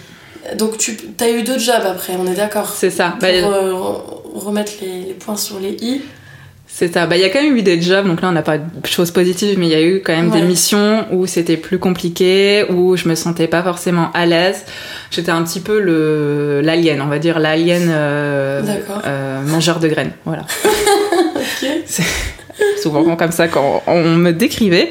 Donc, 0.57 0.77
tu 0.77 0.97
as 1.19 1.29
eu 1.29 1.43
deux 1.43 1.59
jobs 1.59 1.83
après, 1.85 2.13
on 2.19 2.25
est 2.25 2.35
d'accord? 2.35 2.73
C'est 2.75 2.89
ça. 2.89 3.09
Pour 3.11 3.19
bah, 3.19 3.27
euh, 3.27 3.73
remettre 4.33 4.73
les, 4.81 5.01
les 5.01 5.13
points 5.13 5.37
sur 5.37 5.59
les 5.59 5.77
i. 5.81 6.01
C'est 6.77 6.93
ça. 6.93 7.05
Bah, 7.05 7.15
il 7.15 7.21
y 7.21 7.23
a 7.23 7.29
quand 7.29 7.41
même 7.41 7.55
eu 7.55 7.61
des 7.61 7.81
jobs, 7.81 8.05
donc 8.05 8.21
là 8.21 8.27
on 8.27 8.33
n'a 8.33 8.41
pas 8.41 8.57
de 8.57 8.85
choses 8.85 9.09
positives, 9.09 9.57
mais 9.57 9.67
il 9.67 9.71
y 9.71 9.75
a 9.75 9.81
eu 9.81 10.01
quand 10.03 10.13
même 10.13 10.29
des 10.29 10.41
missions 10.41 11.05
où 11.13 11.25
c'était 11.25 11.55
plus 11.55 11.79
compliqué, 11.79 12.65
où 12.69 12.97
je 12.97 13.07
me 13.07 13.15
sentais 13.15 13.47
pas 13.47 13.63
forcément 13.63 14.11
à 14.11 14.25
l'aise. 14.25 14.65
J'étais 15.09 15.31
un 15.31 15.41
petit 15.43 15.61
peu 15.61 15.79
le 15.79 16.59
l'alien, 16.61 17.01
on 17.01 17.07
va 17.07 17.17
dire 17.17 17.39
l'alien 17.39 17.87
euh, 17.87 18.61
euh, 19.05 19.41
mangeur 19.43 19.79
de 19.79 19.87
graines, 19.87 20.11
voilà. 20.25 20.45
ok 21.63 21.69
souvent 22.81 23.15
comme 23.15 23.31
ça 23.31 23.47
quand 23.47 23.83
on 23.87 24.15
me 24.15 24.31
décrivait. 24.31 24.89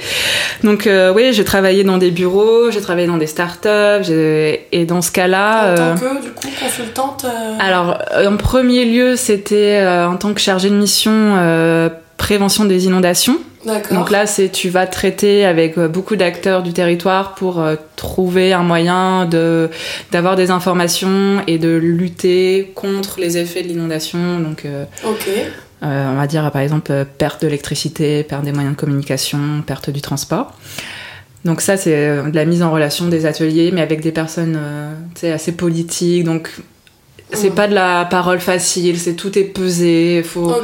Donc 0.63 0.87
euh, 0.87 1.13
oui, 1.15 1.33
j'ai 1.33 1.45
travaillé 1.45 1.85
dans 1.85 1.99
des 1.99 2.11
bureaux, 2.11 2.71
j'ai 2.71 2.81
travaillé 2.81 3.07
dans 3.07 3.17
des 3.17 3.27
startups, 3.27 4.11
et 4.11 4.85
dans 4.87 5.03
ce 5.03 5.13
cas-là... 5.13 5.73
En 5.73 5.77
tant 5.77 5.83
euh, 5.83 5.95
que, 5.95 6.23
du 6.23 6.31
coup, 6.31 6.49
consultante 6.61 7.25
euh, 7.25 7.57
Alors, 7.61 7.99
en 8.27 8.37
premier 8.37 8.85
lieu, 8.85 9.17
c'était 9.17 9.85
en 9.87 10.17
tant 10.17 10.35
que 10.35 10.41
chargée 10.41 10.71
de 10.71 10.77
mission 10.77 11.37
prévention 12.17 12.65
des 12.65 12.87
inondations. 12.87 13.39
Donc 13.91 14.11
là, 14.11 14.27
c'est 14.27 14.51
tu 14.51 14.69
vas 14.69 14.87
traiter 14.87 15.47
avec 15.47 15.79
beaucoup 15.79 16.17
d'acteurs 16.17 16.63
du 16.63 16.75
territoire 16.75 17.35
pour 17.35 17.65
trouver 17.97 18.53
un 18.53 18.63
moyen 18.63 19.25
de 19.25 19.71
d'avoir 20.13 20.37
des 20.37 20.51
informations 20.51 21.43
et 21.47 21.59
de 21.59 21.71
lutter 21.71 22.73
contre 22.75 23.21
les 23.21 23.39
effets 23.39 23.63
de 23.63 23.69
l'inondation. 23.69 24.39
Donc 24.39 24.65
ok. 25.05 25.29
Euh, 25.85 26.11
on 26.13 26.17
va 26.17 26.27
dire 26.27 26.51
par 26.51 26.63
exemple 26.63 27.05
perte 27.19 27.43
d'électricité, 27.43 28.23
perte 28.25 28.45
des 28.45 28.53
moyens 28.53 28.75
de 28.75 28.81
communication, 28.81 29.63
perte 29.67 29.91
du 29.91 30.01
transport. 30.01 30.53
Donc 31.45 31.61
ça, 31.61 31.77
c'est 31.77 31.95
euh, 31.95 32.31
de 32.31 32.35
la 32.37 32.47
mise 32.47 32.63
en 32.63 32.71
relation 32.71 33.07
des 33.09 33.27
ateliers, 33.27 33.71
mais 33.73 33.83
avec 33.83 34.01
des 34.01 34.13
personnes 34.13 34.57
euh, 34.59 35.35
assez 35.35 35.53
politiques. 35.53 36.25
Donc 36.25 36.51
c'est 37.33 37.51
Mm. 37.51 37.55
pas 37.55 37.69
de 37.69 37.75
la 37.75 38.05
parole 38.07 38.41
facile, 38.41 38.99
c'est 38.99 39.15
tout 39.15 39.39
est 39.39 39.45
pesé. 39.45 40.23
Faut, 40.23 40.55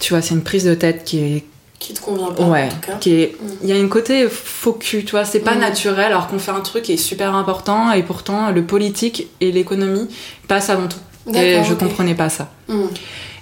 tu 0.00 0.12
vois, 0.14 0.22
c'est 0.22 0.34
une 0.34 0.42
prise 0.42 0.64
de 0.64 0.74
tête 0.74 1.04
qui 1.04 1.18
est, 1.18 1.44
Qui 1.78 1.92
te 1.92 2.00
convient 2.00 2.30
pas, 2.30 2.44
ouais, 2.44 2.64
en 2.64 2.68
tout 2.68 2.80
cas. 2.92 2.96
qui 2.98 3.12
est. 3.20 3.36
Mm. 3.38 3.46
Il 3.64 3.68
y 3.68 3.72
a 3.72 3.76
une 3.78 3.90
côté 3.90 4.26
faux 4.30 4.72
cul, 4.72 5.04
tu 5.04 5.10
vois. 5.10 5.26
C'est 5.26 5.40
pas 5.40 5.54
Mm. 5.56 5.60
naturel, 5.60 6.04
alors 6.06 6.28
qu'on 6.28 6.38
fait 6.38 6.52
un 6.52 6.60
truc 6.60 6.84
qui 6.84 6.92
est 6.94 6.96
super 6.96 7.34
important, 7.34 7.92
et 7.92 8.02
pourtant 8.02 8.50
le 8.52 8.62
politique 8.62 9.26
et 9.42 9.52
l'économie 9.52 10.08
passent 10.48 10.70
avant 10.70 10.86
tout. 10.88 11.00
Et 11.34 11.62
je 11.64 11.72
ok. 11.74 11.78
comprenais 11.80 12.14
pas 12.14 12.30
ça. 12.30 12.50
Mm. 12.68 12.84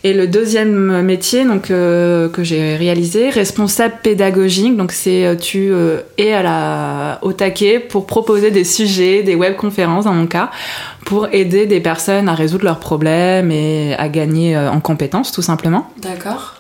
Et 0.06 0.12
le 0.12 0.26
deuxième 0.26 1.00
métier 1.00 1.46
donc 1.46 1.70
euh, 1.70 2.28
que 2.28 2.44
j'ai 2.44 2.76
réalisé, 2.76 3.30
responsable 3.30 3.94
pédagogique, 4.02 4.76
donc 4.76 4.92
c'est 4.92 5.24
euh, 5.24 5.34
tu 5.34 5.70
euh, 5.72 6.00
es 6.18 6.34
à 6.34 6.42
la 6.42 7.18
au 7.22 7.32
taquet 7.32 7.78
pour 7.78 8.06
proposer 8.06 8.50
des 8.50 8.64
sujets, 8.64 9.22
des 9.22 9.34
webconférences 9.34 10.04
dans 10.04 10.12
mon 10.12 10.26
cas, 10.26 10.50
pour 11.06 11.28
aider 11.32 11.64
des 11.64 11.80
personnes 11.80 12.28
à 12.28 12.34
résoudre 12.34 12.66
leurs 12.66 12.80
problèmes 12.80 13.50
et 13.50 13.94
à 13.96 14.10
gagner 14.10 14.58
en 14.58 14.78
compétences 14.80 15.32
tout 15.32 15.40
simplement. 15.40 15.88
D'accord. 16.02 16.56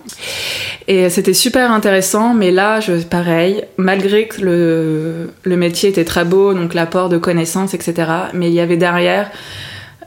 Et 0.88 1.10
c'était 1.10 1.34
super 1.34 1.70
intéressant, 1.70 2.32
mais 2.32 2.50
là, 2.50 2.80
je, 2.80 2.92
pareil, 3.02 3.62
malgré 3.76 4.26
que 4.26 4.40
le, 4.40 5.30
le 5.42 5.56
métier 5.56 5.90
était 5.90 6.04
très 6.04 6.24
beau, 6.24 6.54
donc 6.54 6.72
l'apport 6.72 7.10
de 7.10 7.18
connaissances, 7.18 7.74
etc., 7.74 8.10
mais 8.32 8.48
il 8.48 8.54
y 8.54 8.60
avait 8.60 8.76
derrière 8.76 9.30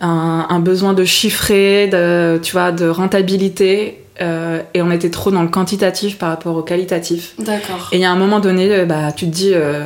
un, 0.02 0.48
un 0.50 0.60
besoin 0.60 0.94
de 0.94 1.04
chiffrer, 1.04 1.88
de, 1.88 2.40
tu 2.42 2.52
vois, 2.54 2.72
de 2.72 2.88
rentabilité, 2.88 4.04
euh, 4.22 4.62
et 4.74 4.82
on 4.82 4.92
était 4.92 5.10
trop 5.10 5.32
dans 5.32 5.44
le 5.44 5.50
quantitatif 5.50 6.18
par 6.18 6.30
rapport 6.30 6.56
au 6.56 6.64
qualitatif. 6.64 7.34
D'accord. 7.40 7.90
Et 7.92 7.98
il 7.98 8.02
y 8.02 8.06
a 8.06 8.12
un 8.12 8.16
moment 8.16 8.40
donné, 8.40 8.72
euh, 8.72 8.86
bah, 8.86 9.12
tu 9.16 9.26
te 9.26 9.32
dis, 9.32 9.52
euh, 9.54 9.86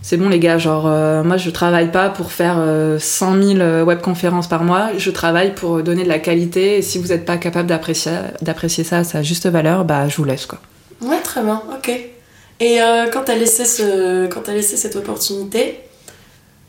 c'est 0.00 0.16
bon 0.16 0.28
les 0.28 0.38
gars, 0.38 0.58
genre, 0.58 0.86
euh, 0.86 1.22
moi 1.22 1.36
je 1.36 1.50
travaille 1.50 1.90
pas 1.90 2.08
pour 2.08 2.32
faire 2.32 2.56
euh, 2.58 2.98
100 2.98 3.42
000 3.42 3.58
euh, 3.58 3.84
webconférences 3.84 4.46
par 4.46 4.64
mois, 4.64 4.90
je 4.96 5.10
travaille 5.10 5.54
pour 5.54 5.82
donner 5.82 6.04
de 6.04 6.08
la 6.08 6.18
qualité, 6.18 6.78
et 6.78 6.82
si 6.82 6.98
vous 6.98 7.08
n'êtes 7.08 7.26
pas 7.26 7.36
capable 7.36 7.68
d'apprécier, 7.68 8.84
ça 8.84 8.98
à 8.98 9.04
sa 9.04 9.22
juste 9.22 9.46
valeur, 9.48 9.84
bah 9.84 10.08
je 10.08 10.16
vous 10.16 10.24
laisse 10.24 10.46
quoi. 10.46 10.60
Ouais, 11.02 11.20
très 11.22 11.42
bien, 11.42 11.60
ok. 11.74 11.90
Et 12.60 12.78
quand 13.12 13.22
t'as 13.24 13.36
laissé, 13.36 13.64
ce... 13.64 14.26
quand 14.26 14.40
t'as 14.44 14.52
laissé 14.52 14.76
cette 14.76 14.96
opportunité, 14.96 15.78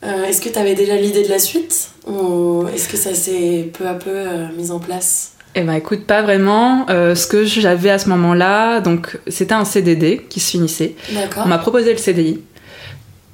euh, 0.04 0.24
est-ce 0.26 0.42
que 0.42 0.50
t'avais 0.50 0.76
déjà 0.76 0.96
l'idée 0.96 1.24
de 1.24 1.30
la 1.30 1.40
suite 1.40 1.90
Ou 2.08 2.66
est-ce 2.74 2.88
que 2.88 2.98
ça 2.98 3.14
s'est 3.14 3.70
peu 3.78 3.88
à 3.88 3.94
peu 3.94 4.12
euh, 4.12 4.48
mis 4.58 4.72
en 4.72 4.80
place? 4.80 5.34
Eh 5.56 5.62
ben 5.62 5.74
écoute, 5.74 6.06
pas 6.06 6.22
vraiment. 6.22 6.86
Euh, 6.90 7.16
ce 7.16 7.28
que 7.28 7.44
j'avais 7.44 7.90
à 7.90 8.00
ce 8.00 8.08
moment-là, 8.10 8.80
donc 8.80 9.18
c'était 9.28 9.56
un 9.56 9.66
CDD 9.66 10.26
qui 10.30 10.40
se 10.40 10.52
finissait. 10.52 10.96
D'accord. 11.12 11.44
On 11.46 11.50
m'a 11.50 11.58
proposé 11.58 11.92
le 11.92 11.98
CDI. 11.98 12.40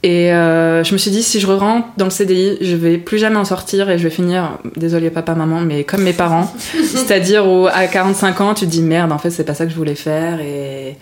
Et 0.01 0.27
je 0.29 0.93
me 0.93 0.99
suis 0.99 1.09
dit, 1.09 1.23
si 1.23 1.39
je 1.39 1.47
rentre 1.47 1.87
dans 1.97 2.05
le 2.05 2.11
CDI, 2.11 2.59
je 2.61 2.75
vais 2.75 2.99
plus 2.99 3.17
jamais 3.17 3.37
en 3.37 3.45
sortir 3.45 3.89
et 3.89 3.97
je 3.97 4.03
vais 4.03 4.11
finir, 4.11 4.59
désolé 4.75 5.09
papa, 5.09 5.33
maman, 5.33 5.61
mais 5.61 5.83
comme 5.83 6.03
mes 6.03 6.13
parents. 6.13 6.53
C'est-à-dire 6.73 7.47
où 7.47 7.65
à 7.65 7.87
45 7.87 8.41
ans, 8.41 8.53
tu 8.53 8.65
te 8.65 8.69
dis 8.69 8.83
merde, 8.83 9.11
en 9.11 9.17
fait, 9.17 9.31
c'est 9.31 9.45
pas 9.45 9.55
ça 9.55 9.65
que 9.65 9.71
je 9.71 9.75
voulais 9.75 9.95
faire 9.95 10.41
et, 10.41 10.95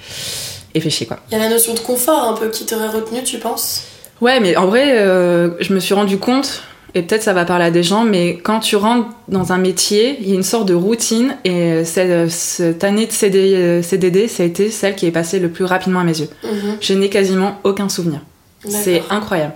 et 0.74 0.80
fais 0.80 0.90
chier 0.90 1.06
quoi. 1.06 1.20
Il 1.30 1.38
y 1.38 1.42
a 1.42 1.44
la 1.44 1.50
notion 1.50 1.74
de 1.74 1.82
confort 1.82 2.24
un 2.30 2.34
peu 2.34 2.48
qui 2.48 2.66
t'aurait 2.66 2.88
retenu, 2.88 3.24
tu 3.24 3.40
penses? 3.40 3.84
Ouais, 4.24 4.40
mais 4.40 4.56
en 4.56 4.68
vrai, 4.68 4.98
euh, 5.00 5.50
je 5.60 5.74
me 5.74 5.80
suis 5.80 5.94
rendu 5.94 6.18
compte, 6.18 6.64
et 6.96 7.02
peut-être 7.02 7.24
ça 7.24 7.34
va 7.34 7.44
parler 7.44 7.66
à 7.66 7.72
des 7.72 7.84
gens, 7.84 8.06
mais 8.06 8.38
quand 8.42 8.62
tu 8.62 8.78
rentres 8.78 9.10
dans 9.28 9.52
un 9.52 9.58
métier, 9.58 10.18
il 10.22 10.30
y 10.30 10.32
a 10.32 10.36
une 10.36 10.44
sorte 10.44 10.66
de 10.66 10.74
routine, 10.74 11.36
et 11.44 11.84
cette, 11.84 12.32
cette 12.32 12.86
année 12.86 13.06
de 13.06 13.12
CD, 13.12 13.54
euh, 13.54 13.82
CDD, 13.82 14.30
ça 14.30 14.44
a 14.44 14.46
été 14.46 14.72
celle 14.72 14.96
qui 14.96 15.08
est 15.08 15.12
passée 15.12 15.40
le 15.40 15.50
plus 15.50 15.66
rapidement 15.66 16.00
à 16.00 16.06
mes 16.06 16.18
yeux. 16.18 16.30
Mhm. 16.44 16.78
Je 16.80 16.94
n'ai 16.94 17.10
quasiment 17.10 17.60
aucun 17.66 17.90
souvenir. 17.90 18.22
C'est 18.66 19.04
incroyable. 19.10 19.56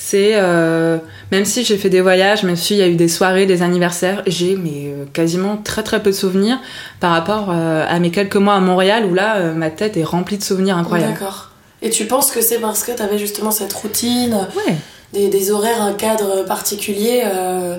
C'est 0.00 0.34
euh, 0.34 0.98
même 1.32 1.44
si 1.44 1.64
j'ai 1.64 1.76
fait 1.76 1.90
des 1.90 2.00
voyages, 2.00 2.44
même 2.44 2.54
s'il 2.54 2.76
y 2.76 2.82
a 2.82 2.86
eu 2.86 2.94
des 2.94 3.08
soirées, 3.08 3.46
des 3.46 3.62
anniversaires, 3.62 4.22
j'ai 4.28 4.54
mais 4.54 4.86
euh, 4.86 5.04
quasiment 5.12 5.56
très 5.56 5.82
très 5.82 6.00
peu 6.00 6.10
de 6.10 6.14
souvenirs 6.14 6.56
par 7.00 7.10
rapport 7.10 7.48
euh, 7.50 7.84
à 7.86 7.98
mes 7.98 8.12
quelques 8.12 8.36
mois 8.36 8.54
à 8.54 8.60
Montréal 8.60 9.04
où 9.10 9.12
là 9.12 9.38
euh, 9.38 9.54
ma 9.54 9.70
tête 9.70 9.96
est 9.96 10.04
remplie 10.04 10.38
de 10.38 10.44
souvenirs 10.44 10.78
incroyables. 10.78 11.14
D'accord. 11.14 11.47
Et 11.82 11.90
tu 11.90 12.06
penses 12.06 12.30
que 12.30 12.40
c'est 12.40 12.58
parce 12.58 12.82
que 12.84 12.92
t'avais 12.92 13.18
justement 13.18 13.50
cette 13.50 13.72
routine, 13.72 14.34
Ouais. 14.56 14.74
des, 15.12 15.28
des 15.28 15.50
horaires, 15.50 15.80
un 15.82 15.92
cadre 15.94 16.44
particulier 16.44 17.22
euh, 17.24 17.78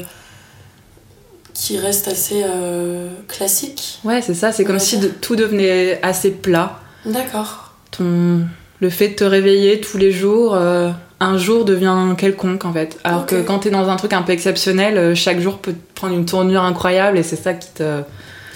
qui 1.53 1.77
reste 1.77 2.07
assez 2.07 2.43
euh, 2.45 3.09
classique 3.27 3.99
Ouais, 4.03 4.21
c'est 4.21 4.33
ça. 4.33 4.51
C'est 4.51 4.63
comme 4.63 4.79
si 4.79 4.97
de- 4.99 5.07
tout 5.09 5.35
devenait 5.35 5.99
assez 6.03 6.31
plat. 6.31 6.79
D'accord. 7.05 7.73
ton 7.91 8.41
le 8.81 8.89
fait 8.89 9.09
de 9.09 9.15
te 9.15 9.23
réveiller 9.25 9.81
tous 9.81 9.97
les 9.97 10.11
jours 10.11 10.55
euh, 10.55 10.89
un 11.19 11.37
jour 11.37 11.65
devient 11.65 12.13
quelconque 12.17 12.63
en 12.63 12.71
fait 12.71 12.97
alors 13.03 13.25
que 13.25 13.41
quand 13.41 13.59
t'es 13.59 13.69
dans 13.71 13.89
un 13.89 13.97
truc 13.97 14.13
un 14.13 14.21
peu 14.21 14.31
exceptionnel 14.31 15.13
chaque 15.15 15.39
jour 15.41 15.57
peut 15.57 15.75
prendre 15.95 16.13
une 16.13 16.25
tournure 16.25 16.63
incroyable 16.63 17.17
et 17.17 17.23
c'est 17.23 17.35
ça 17.35 17.53
qui 17.53 17.67
te 17.73 18.01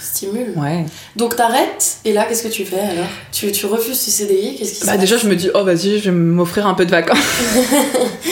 Stimule. 0.04 0.52
ouais 0.56 0.84
Donc 1.16 1.36
t'arrêtes, 1.36 1.96
et 2.04 2.12
là 2.12 2.24
qu'est-ce 2.28 2.42
que 2.42 2.48
tu 2.52 2.64
fais 2.64 2.80
alors? 2.80 3.06
Tu, 3.32 3.50
tu 3.52 3.66
refuses 3.66 3.98
ce 3.98 4.10
CDI, 4.10 4.56
qu'est-ce 4.56 4.70
qui 4.72 4.76
se 4.80 4.86
bah 4.86 4.92
passe? 4.92 5.00
déjà 5.00 5.16
je 5.16 5.26
me 5.28 5.34
dis 5.34 5.50
oh 5.54 5.64
vas-y 5.64 5.98
je 5.98 6.10
vais 6.10 6.16
m'offrir 6.16 6.66
un 6.66 6.74
peu 6.74 6.84
de 6.86 6.90
vacances 6.90 7.18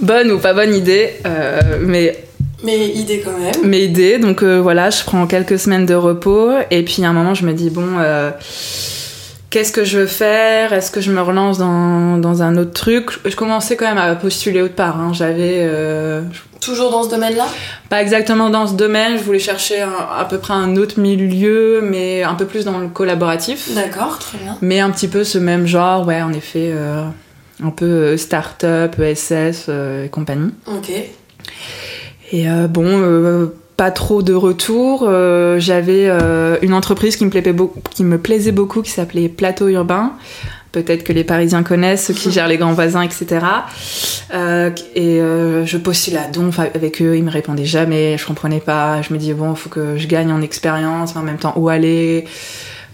bonne 0.00 0.30
ou 0.30 0.38
pas 0.38 0.52
bonne 0.54 0.74
idée 0.74 1.14
euh, 1.26 1.60
mais 1.80 2.24
Mais 2.64 2.88
idée 2.88 3.22
quand 3.24 3.36
même. 3.38 3.68
mes 3.70 3.84
idées. 3.84 4.18
Donc 4.18 4.42
euh, 4.42 4.60
voilà, 4.60 4.90
je 4.90 5.02
prends 5.04 5.26
quelques 5.26 5.58
semaines 5.58 5.86
de 5.86 5.94
repos 5.94 6.50
et 6.70 6.82
puis 6.84 7.04
à 7.04 7.10
un 7.10 7.12
moment 7.12 7.34
je 7.34 7.44
me 7.46 7.52
dis 7.52 7.70
bon, 7.70 7.86
euh, 7.98 8.30
qu'est-ce 9.50 9.72
que 9.72 9.84
je 9.84 9.98
veux 10.00 10.06
faire? 10.06 10.72
Est-ce 10.72 10.90
que 10.90 11.00
je 11.00 11.10
me 11.12 11.20
relance 11.20 11.58
dans, 11.58 12.18
dans 12.18 12.42
un 12.42 12.56
autre 12.56 12.72
truc? 12.72 13.10
Je 13.24 13.36
commençais 13.36 13.76
quand 13.76 13.86
même 13.86 13.98
à 13.98 14.14
postuler 14.14 14.62
autre 14.62 14.74
part. 14.74 14.98
hein. 15.00 15.12
J'avais 15.12 15.58
euh, 15.60 16.22
Toujours 16.66 16.90
dans 16.90 17.04
ce 17.04 17.08
domaine-là 17.10 17.46
pas 17.88 18.02
exactement 18.02 18.50
dans 18.50 18.66
ce 18.66 18.74
domaine. 18.74 19.16
Je 19.16 19.22
voulais 19.22 19.38
chercher 19.38 19.80
un- 19.80 19.92
à 20.18 20.24
peu 20.24 20.38
près 20.38 20.54
un 20.54 20.74
autre 20.76 20.98
milieu, 20.98 21.80
mais 21.80 22.24
un 22.24 22.34
peu 22.34 22.44
plus 22.46 22.64
dans 22.64 22.78
le 22.78 22.88
collaboratif. 22.88 23.72
D'accord, 23.74 24.18
très 24.18 24.38
bien. 24.38 24.58
Mais 24.60 24.80
un 24.80 24.90
petit 24.90 25.06
peu 25.08 25.22
ce 25.22 25.38
même 25.38 25.66
genre, 25.66 26.04
ouais, 26.06 26.20
en 26.20 26.32
effet, 26.32 26.72
euh, 26.74 27.04
un 27.62 27.70
peu 27.70 27.84
euh, 27.86 28.16
start-up, 28.16 28.98
ESS 28.98 29.66
euh, 29.68 30.04
et 30.04 30.08
compagnie. 30.08 30.50
Ok. 30.66 30.90
Et 32.32 32.50
euh, 32.50 32.66
bon, 32.66 33.48
pas 33.76 33.92
trop 33.92 34.22
de 34.22 34.34
retour. 34.34 35.08
J'avais 35.58 36.08
une 36.62 36.74
entreprise 36.74 37.16
qui 37.16 37.24
me, 37.24 37.30
plaisait 37.30 37.52
beaucoup, 37.52 37.80
qui 37.90 38.02
me 38.02 38.18
plaisait 38.18 38.52
beaucoup, 38.52 38.82
qui 38.82 38.90
s'appelait 38.90 39.28
Plateau 39.28 39.68
Urbain. 39.68 40.12
Peut-être 40.72 41.04
que 41.04 41.12
les 41.12 41.24
Parisiens 41.24 41.62
connaissent, 41.62 42.06
ceux 42.06 42.14
qui 42.14 42.30
gèrent 42.30 42.48
les 42.48 42.58
grands 42.58 42.72
voisins, 42.72 43.02
etc. 43.02 43.46
Euh, 44.34 44.70
et 44.94 45.20
euh, 45.20 45.64
je 45.64 45.78
postule 45.78 46.18
à 46.18 46.28
Donf 46.28 46.58
avec 46.58 47.00
eux, 47.00 47.16
ils 47.16 47.24
me 47.24 47.30
répondaient 47.30 47.64
jamais, 47.64 48.18
je 48.18 48.26
comprenais 48.26 48.60
pas. 48.60 49.00
Je 49.02 49.14
me 49.14 49.18
dis 49.18 49.32
bon, 49.32 49.54
faut 49.54 49.70
que 49.70 49.96
je 49.96 50.06
gagne 50.06 50.32
en 50.32 50.42
expérience, 50.42 51.14
mais 51.14 51.20
en 51.20 51.24
même 51.24 51.38
temps 51.38 51.54
où 51.56 51.68
aller? 51.68 52.26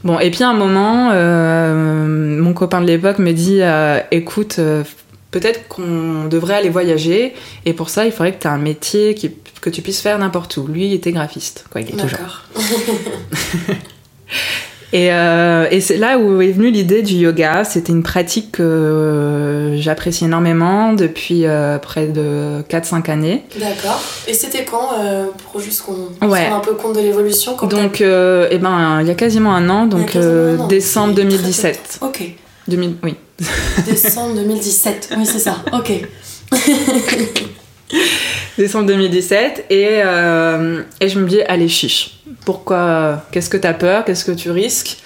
Bon, 0.04 0.18
et 0.18 0.30
puis 0.30 0.42
à 0.42 0.48
un 0.48 0.54
moment, 0.54 1.10
euh, 1.12 2.40
mon 2.40 2.54
copain 2.54 2.80
de 2.80 2.86
l'époque 2.86 3.18
me 3.18 3.32
dit 3.32 3.62
euh, 3.62 4.00
écoute, 4.10 4.56
euh, 4.58 4.82
peut-être 5.30 5.68
qu'on 5.68 6.26
devrait 6.28 6.54
aller 6.54 6.70
voyager, 6.70 7.34
et 7.64 7.72
pour 7.72 7.88
ça, 7.88 8.04
il 8.04 8.12
faudrait 8.12 8.32
que 8.32 8.42
tu 8.42 8.48
aies 8.48 8.50
un 8.50 8.58
métier 8.58 9.14
qui, 9.14 9.30
que 9.60 9.70
tu 9.70 9.80
puisses 9.80 10.00
faire 10.00 10.18
n'importe 10.18 10.56
où. 10.56 10.66
Lui, 10.66 10.86
il 10.86 10.92
était 10.92 11.12
graphiste, 11.12 11.66
quoi, 11.70 11.82
il 11.82 11.90
est 11.90 11.92
toujours. 11.92 12.42
Et, 14.94 15.10
euh, 15.12 15.66
et 15.70 15.80
c'est 15.80 15.96
là 15.96 16.18
où 16.18 16.42
est 16.42 16.52
venue 16.52 16.70
l'idée 16.70 17.00
du 17.02 17.14
yoga. 17.14 17.64
C'était 17.64 17.92
une 17.92 18.02
pratique 18.02 18.52
que 18.52 19.74
j'apprécie 19.78 20.26
énormément 20.26 20.92
depuis 20.92 21.46
euh, 21.46 21.78
près 21.78 22.06
de 22.08 22.62
4-5 22.68 23.10
années. 23.10 23.44
D'accord. 23.58 24.02
Et 24.28 24.34
c'était 24.34 24.64
quand 24.64 24.90
euh, 25.00 25.26
Pour 25.50 25.60
juste 25.62 25.82
qu'on 25.82 26.26
Ouais. 26.28 26.46
un 26.46 26.60
peu 26.60 26.74
compte 26.74 26.94
de 26.96 27.00
l'évolution 27.00 27.56
Donc, 27.68 28.00
euh, 28.02 28.48
eh 28.50 28.58
ben, 28.58 29.00
il 29.00 29.08
y 29.08 29.10
a 29.10 29.14
quasiment 29.14 29.54
un 29.54 29.68
an, 29.70 29.86
donc 29.86 30.14
un 30.14 30.58
an. 30.58 30.66
décembre 30.66 31.14
Très, 31.14 31.22
très 31.24 31.30
2017. 31.32 31.98
t'as- 32.00 32.06
Ok. 32.06 32.22
2000, 32.68 32.96
oui. 33.02 33.14
Décembre 33.86 34.34
2017. 34.36 35.14
Oui, 35.16 35.24
c'est 35.26 35.38
ça. 35.38 35.56
Ok. 35.72 35.90
décembre 38.58 38.86
2017 38.86 39.66
et, 39.70 40.00
euh, 40.04 40.82
et 41.00 41.08
je 41.08 41.18
me 41.18 41.28
dis 41.28 41.42
allez 41.42 41.68
chiche. 41.68 42.18
Pourquoi 42.44 43.24
qu'est-ce 43.30 43.50
que 43.50 43.56
t'as 43.56 43.74
peur? 43.74 44.04
Qu'est-ce 44.04 44.24
que 44.24 44.32
tu 44.32 44.50
risques? 44.50 44.98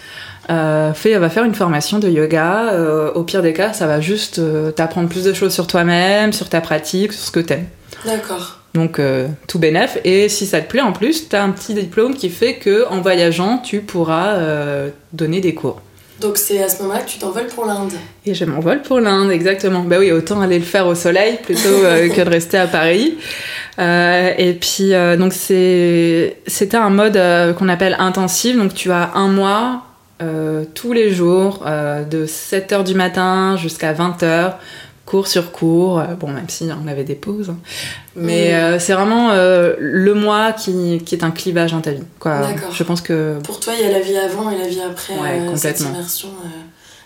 Euh, 0.49 0.93
fais, 0.95 1.19
va 1.19 1.29
faire 1.29 1.45
une 1.45 1.55
formation 1.55 1.99
de 1.99 2.09
yoga. 2.09 2.73
Euh, 2.73 3.13
au 3.13 3.25
pire 3.25 3.43
des 3.43 3.53
cas 3.53 3.73
ça 3.73 3.87
va 3.87 4.01
juste 4.01 4.39
euh, 4.39 4.71
t'apprendre 4.71 5.09
plus 5.09 5.25
de 5.25 5.33
choses 5.33 5.53
sur 5.53 5.67
toi-même 5.67 6.33
sur 6.33 6.49
ta 6.49 6.61
pratique 6.61 7.13
sur 7.13 7.23
ce 7.23 7.31
que 7.31 7.41
t'aimes. 7.41 7.67
D'accord. 8.05 8.61
donc 8.75 9.01
tout 9.49 9.59
bénef. 9.59 9.99
Et 10.05 10.29
si 10.29 10.47
ça 10.47 10.61
te 10.61 10.69
plaît 10.69 10.83
en 10.83 10.93
plus 10.93 11.29
t'as 11.29 11.43
un 11.43 11.51
petit 11.51 11.75
diplôme 11.75 12.15
qui 12.15 12.31
fait 12.31 12.57
que 12.57 12.87
en 12.91 13.01
voyageant 13.01 13.59
tu 13.59 13.81
pourras 13.81 14.37
donner 15.13 15.41
des 15.41 15.55
cours 15.55 15.81
Donc 16.21 16.39
c'est 16.39 16.63
à 16.63 16.69
ce 16.69 16.83
moment-là 16.83 17.01
que 17.01 17.11
tu 17.11 17.19
t'envoles 17.19 17.47
pour 17.47 17.67
l'Inde. 17.67 17.93
et 18.25 18.35
je 18.35 18.45
m'envole 18.47 18.81
pour 18.81 19.01
l'Inde, 19.01 19.31
exactement. 19.31 19.81
Bah 19.81 19.97
oui, 19.99 20.13
autant 20.13 20.41
aller 20.41 20.59
le 20.59 20.65
faire 20.65 20.87
au 20.87 20.95
soleil 20.95 21.39
plutôt 21.43 21.69
euh, 21.69 22.09
que 22.15 22.23
de 22.23 22.31
rester 22.31 22.57
à 22.57 22.67
Paris. 22.67 23.19
Euh, 23.79 24.33
et 24.39 24.55
puis, 24.55 24.95
euh, 24.95 25.17
donc 25.19 25.35
c'est, 25.35 26.39
c'était 26.47 26.79
un 26.79 26.89
mode 26.89 27.21
qu'on 27.59 27.69
appelle 27.69 27.97
intensif. 27.99 28.57
Donc 28.57 28.73
tu 28.73 28.91
as 28.91 29.13
un 29.15 29.29
mois 29.29 29.83
tous 30.75 30.95
les 30.95 31.13
jours, 31.13 31.63
de 31.67 32.25
7h 32.25 32.85
du 32.85 32.95
matin 32.95 33.59
jusqu'à 33.59 33.93
20h, 33.93 34.55
cours 35.07 35.29
sur 35.29 35.53
cours, 35.53 36.03
bon, 36.21 36.29
même 36.29 36.49
si 36.49 36.69
on 36.85 36.87
avait 36.89 37.05
des 37.05 37.15
pauses. 37.15 37.49
hein. 37.51 37.57
Mais 38.17 38.55
euh, 38.55 38.79
c'est 38.79 38.93
vraiment 38.93 39.31
euh, 39.31 39.75
le 39.79 40.13
mois 40.15 40.53
qui, 40.53 41.01
qui 41.07 41.15
est 41.15 41.25
un 41.25 41.31
clivage 41.31 41.73
dans 41.73 41.81
ta 41.81 41.93
vie. 41.93 42.03
Quoi. 42.19 42.41
D'accord. 42.41 42.73
Je 42.73 42.83
pense 42.83 43.01
que. 43.01 43.39
Pour 43.45 43.61
toi, 43.61 43.73
il 43.79 43.85
y 43.87 43.89
a 43.89 43.93
la 43.93 44.01
vie 44.01 44.17
avant 44.17 44.51
et 44.51 44.59
la 44.59 44.67
vie 44.69 44.81
après 44.81 45.15
Ouais, 45.15 45.41
euh, 45.41 45.57
cette 45.57 45.81
immersion. 45.81 46.29
euh. 46.45 46.49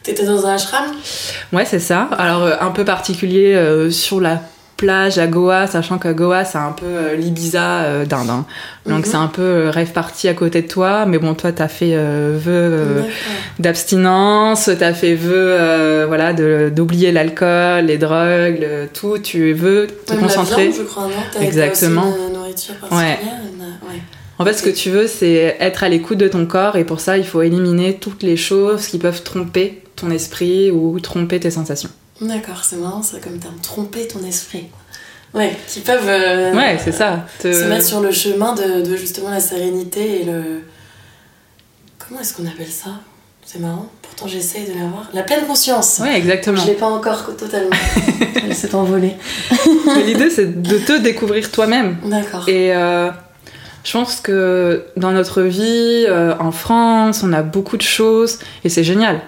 T'étais 0.02 0.24
dans 0.24 0.46
un 0.46 0.54
ashram? 0.54 0.86
Ouais, 1.52 1.66
c'est 1.66 1.78
ça. 1.78 2.08
Alors, 2.18 2.42
euh, 2.42 2.56
un 2.60 2.70
peu 2.70 2.86
particulier 2.86 3.54
euh, 3.54 3.90
sur 3.90 4.18
la 4.18 4.40
plage 4.80 5.18
à 5.18 5.26
Goa, 5.26 5.66
sachant 5.66 5.98
qu'à 5.98 6.14
Goa, 6.14 6.44
c'est 6.46 6.56
un 6.56 6.72
peu 6.72 6.86
euh, 6.86 7.14
l'Ibiza 7.14 7.82
euh, 7.82 8.04
d'Inde. 8.06 8.30
hein. 8.30 8.46
Donc, 8.86 9.04
Mhm. 9.04 9.04
c'est 9.04 9.16
un 9.18 9.26
peu 9.26 9.42
euh, 9.42 9.70
rêve 9.70 9.92
party 9.92 10.26
à 10.28 10.32
côté 10.34 10.62
de 10.62 10.68
toi. 10.68 11.04
Mais 11.06 11.18
bon, 11.18 11.34
toi, 11.34 11.52
t'as 11.52 11.68
fait 11.68 11.92
euh, 11.94 12.38
vœu 12.42 12.52
euh, 12.52 13.02
d'abstinence, 13.58 14.70
t'as 14.78 14.94
fait 14.94 15.14
vœu 15.14 16.04
voilà, 16.06 16.32
d'oublier 16.70 17.12
l'alcool, 17.12 17.84
les 17.86 17.98
drogues, 17.98 18.58
le- 18.60 18.86
tout. 18.92 19.18
Tu 19.18 19.52
veux 19.52 19.86
te 19.86 20.12
Même 20.12 20.22
la 20.22 20.26
concentrer. 20.26 20.68
viande, 20.68 20.76
je 20.78 20.82
crois, 20.84 21.04
non? 21.04 21.40
Exactement. 21.42 22.08
aussi 22.08 22.18
une 22.28 22.32
nourriture 22.34 22.74
particulière 22.76 23.18
une- 23.52 23.62
ouais. 23.88 24.00
En 24.38 24.44
fait, 24.46 24.54
ce 24.54 24.62
que 24.62 24.70
tu 24.70 24.88
veux, 24.88 25.06
c'est 25.06 25.56
être 25.60 25.84
à 25.84 25.88
l'écoute 25.90 26.16
de 26.16 26.26
ton 26.28 26.46
corps, 26.46 26.76
et 26.76 26.84
pour 26.84 27.00
ça, 27.00 27.18
il 27.18 27.24
faut 27.26 27.42
éliminer 27.42 27.94
toutes 28.00 28.22
les 28.22 28.38
choses 28.38 28.86
qui 28.86 28.98
peuvent 28.98 29.22
tromper 29.22 29.82
ton 29.96 30.10
esprit 30.10 30.70
ou 30.70 30.98
tromper 31.00 31.38
tes 31.38 31.50
sensations. 31.50 31.90
D'accord, 32.20 32.62
c'est 32.64 32.76
marrant, 32.76 33.02
ça 33.02 33.18
comme 33.18 33.38
terme. 33.38 33.54
Tromper 33.62 34.06
ton 34.08 34.22
esprit. 34.24 34.66
Ouais, 35.32 35.56
qui 35.68 35.80
peuvent 35.80 36.08
euh, 36.08 36.52
Ouais, 36.54 36.76
c'est 36.82 36.92
ça. 36.92 37.24
Te- 37.40 37.52
se 37.52 37.64
mettre 37.64 37.84
sur 37.86 38.00
le 38.00 38.10
chemin 38.10 38.54
de, 38.54 38.82
de 38.82 38.96
justement 38.96 39.30
la 39.30 39.40
sérénité 39.40 40.22
et 40.22 40.24
le. 40.24 40.62
Comment 41.98 42.20
est-ce 42.20 42.34
qu'on 42.34 42.46
appelle 42.46 42.66
ça? 42.70 42.90
C'est 43.46 43.60
marrant. 43.60 43.88
Pourtant, 44.02 44.26
j'essaye 44.28 44.64
de 44.66 44.74
l'avoir. 44.78 45.08
La 45.14 45.22
pleine 45.22 45.46
conscience. 45.46 46.00
Ouais, 46.00 46.16
exactement. 46.16 46.60
Je 46.60 46.66
l'ai 46.66 46.74
pas 46.74 46.86
encore 46.86 47.36
totalement. 47.36 47.70
Elle 48.44 48.54
s'est 48.54 48.74
envolée. 48.74 49.16
Mais 49.86 50.02
L'idée, 50.04 50.30
c'est 50.30 50.60
de 50.62 50.78
te 50.78 50.98
découvrir 50.98 51.50
toi-même. 51.50 51.96
D'accord. 52.04 52.48
Et 52.48 52.74
euh, 52.74 53.10
je 53.84 53.92
pense 53.92 54.20
que 54.20 54.84
dans 54.96 55.12
notre 55.12 55.42
vie, 55.42 56.04
euh, 56.08 56.34
en 56.38 56.52
France, 56.52 57.22
on 57.24 57.32
a 57.32 57.42
beaucoup 57.42 57.76
de 57.76 57.82
choses, 57.82 58.38
et 58.64 58.68
c'est 58.68 58.84
génial. 58.84 59.20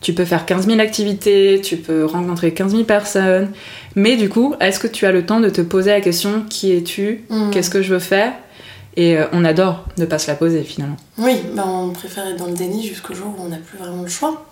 Tu 0.00 0.12
peux 0.14 0.24
faire 0.24 0.46
15 0.46 0.66
000 0.66 0.78
activités, 0.80 1.60
tu 1.62 1.76
peux 1.76 2.04
rencontrer 2.04 2.54
15 2.54 2.70
000 2.72 2.84
personnes, 2.84 3.50
mais 3.96 4.16
du 4.16 4.28
coup, 4.28 4.54
est-ce 4.60 4.78
que 4.78 4.86
tu 4.86 5.06
as 5.06 5.12
le 5.12 5.26
temps 5.26 5.40
de 5.40 5.48
te 5.48 5.60
poser 5.60 5.90
la 5.90 6.00
question 6.00 6.44
qui 6.48 6.72
es-tu 6.72 7.24
Hmm. 7.28 7.50
Qu'est-ce 7.50 7.70
que 7.70 7.82
je 7.82 7.92
veux 7.94 7.98
faire? 7.98 8.32
Et 8.96 9.16
euh, 9.16 9.26
on 9.32 9.44
adore 9.44 9.84
ne 9.98 10.04
pas 10.04 10.18
se 10.18 10.28
la 10.28 10.34
poser 10.36 10.62
finalement. 10.62 10.96
Oui, 11.18 11.36
bah 11.54 11.64
on 11.66 11.90
préfère 11.90 12.26
être 12.28 12.36
dans 12.36 12.46
le 12.46 12.52
déni 12.54 12.86
jusqu'au 12.86 13.14
jour 13.14 13.34
où 13.38 13.42
on 13.44 13.48
n'a 13.48 13.56
plus 13.58 13.76
vraiment 13.78 14.02
le 14.02 14.08
choix. 14.08 14.44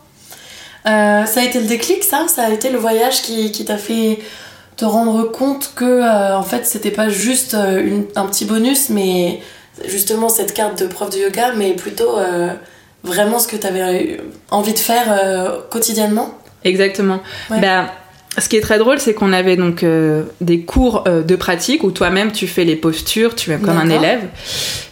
Euh, 0.87 1.25
ça 1.25 1.41
a 1.41 1.45
été 1.45 1.59
le 1.61 1.67
déclic, 1.67 2.03
ça 2.05 2.27
Ça 2.29 2.45
a 2.45 2.51
été 2.51 2.71
le 2.71 2.79
voyage 2.79 3.23
qui, 3.23 3.51
qui 3.53 3.65
t'a 3.65 3.77
fait 3.79 4.19
te 4.77 4.85
rendre 4.85 5.25
compte 5.31 5.73
que, 5.75 5.85
euh, 5.85 6.37
en 6.37 6.43
fait, 6.43 6.67
c'était 6.67 6.91
pas 6.91 7.09
juste 7.09 7.55
une- 7.55 8.05
un 8.15 8.27
petit 8.27 8.45
bonus, 8.45 8.91
mais 8.91 9.41
justement 9.87 10.29
cette 10.29 10.55
carte 10.55 10.81
de 10.83 10.87
prof 10.87 11.11
de 11.11 11.19
yoga, 11.19 11.53
mais 11.57 11.73
plutôt 11.75 12.17
vraiment 13.07 13.39
ce 13.39 13.49
que 13.49 13.57
t'avais 13.57 14.19
envie 14.51 14.75
de 14.75 14.79
faire 14.79 15.07
euh, 15.09 15.61
quotidiennement? 15.71 16.35
Exactement. 16.65 17.21
Ouais. 17.51 17.61
Bah, 17.61 17.87
ce 18.39 18.51
qui 18.51 18.57
est 18.57 18.61
très 18.61 18.79
drôle, 18.79 18.99
c'est 18.99 19.15
qu'on 19.15 19.33
avait 19.33 19.57
donc 19.57 19.83
euh, 19.83 20.25
des 20.43 20.61
cours 20.61 21.05
euh, 21.09 21.23
de 21.23 21.37
pratique 21.37 21.83
où 21.85 21.91
toi-même 21.91 22.33
tu 22.33 22.47
fais 22.47 22.65
les 22.65 22.77
postures, 22.77 23.35
tu 23.35 23.51
es 23.51 23.57
comme 23.57 23.79
un 23.79 23.89
élève. 23.89 24.21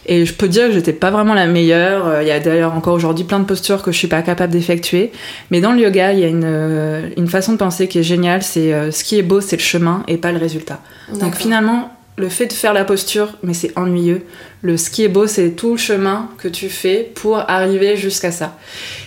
Et 0.07 0.25
je 0.25 0.33
peux 0.33 0.47
dire 0.47 0.67
que 0.67 0.73
j'étais 0.73 0.93
pas 0.93 1.11
vraiment 1.11 1.35
la 1.35 1.45
meilleure. 1.45 2.07
Euh, 2.07 2.23
Il 2.23 2.27
y 2.27 2.31
a 2.31 2.39
d'ailleurs 2.39 2.73
encore 2.73 2.95
aujourd'hui 2.95 3.23
plein 3.23 3.39
de 3.39 3.45
postures 3.45 3.83
que 3.83 3.91
je 3.91 3.97
suis 3.97 4.07
pas 4.07 4.23
capable 4.23 4.51
d'effectuer. 4.51 5.11
Mais 5.51 5.61
dans 5.61 5.73
le 5.73 5.81
yoga, 5.81 6.13
il 6.13 6.19
y 6.19 6.23
a 6.23 6.27
une, 6.27 6.43
euh, 6.43 7.09
une 7.17 7.27
façon 7.27 7.51
de 7.53 7.57
penser 7.57 7.87
qui 7.87 7.99
est 7.99 8.03
géniale. 8.03 8.41
C'est 8.41 8.73
euh, 8.73 8.91
ce 8.91 9.03
qui 9.03 9.17
est 9.19 9.23
beau, 9.23 9.41
c'est 9.41 9.57
le 9.57 9.61
chemin 9.61 10.03
et 10.07 10.17
pas 10.17 10.31
le 10.31 10.39
résultat. 10.39 10.79
Donc 11.19 11.35
finalement, 11.35 11.91
le 12.17 12.29
fait 12.29 12.45
de 12.45 12.53
faire 12.53 12.73
la 12.73 12.85
posture, 12.85 13.33
mais 13.43 13.53
c'est 13.53 13.77
ennuyeux. 13.77 14.21
Le 14.61 14.77
ce 14.77 14.89
qui 14.89 15.03
est 15.03 15.09
beau, 15.09 15.27
c'est 15.27 15.51
tout 15.51 15.71
le 15.71 15.77
chemin 15.77 16.29
que 16.37 16.47
tu 16.47 16.69
fais 16.69 17.11
pour 17.15 17.37
arriver 17.37 17.97
jusqu'à 17.97 18.31
ça. 18.31 18.57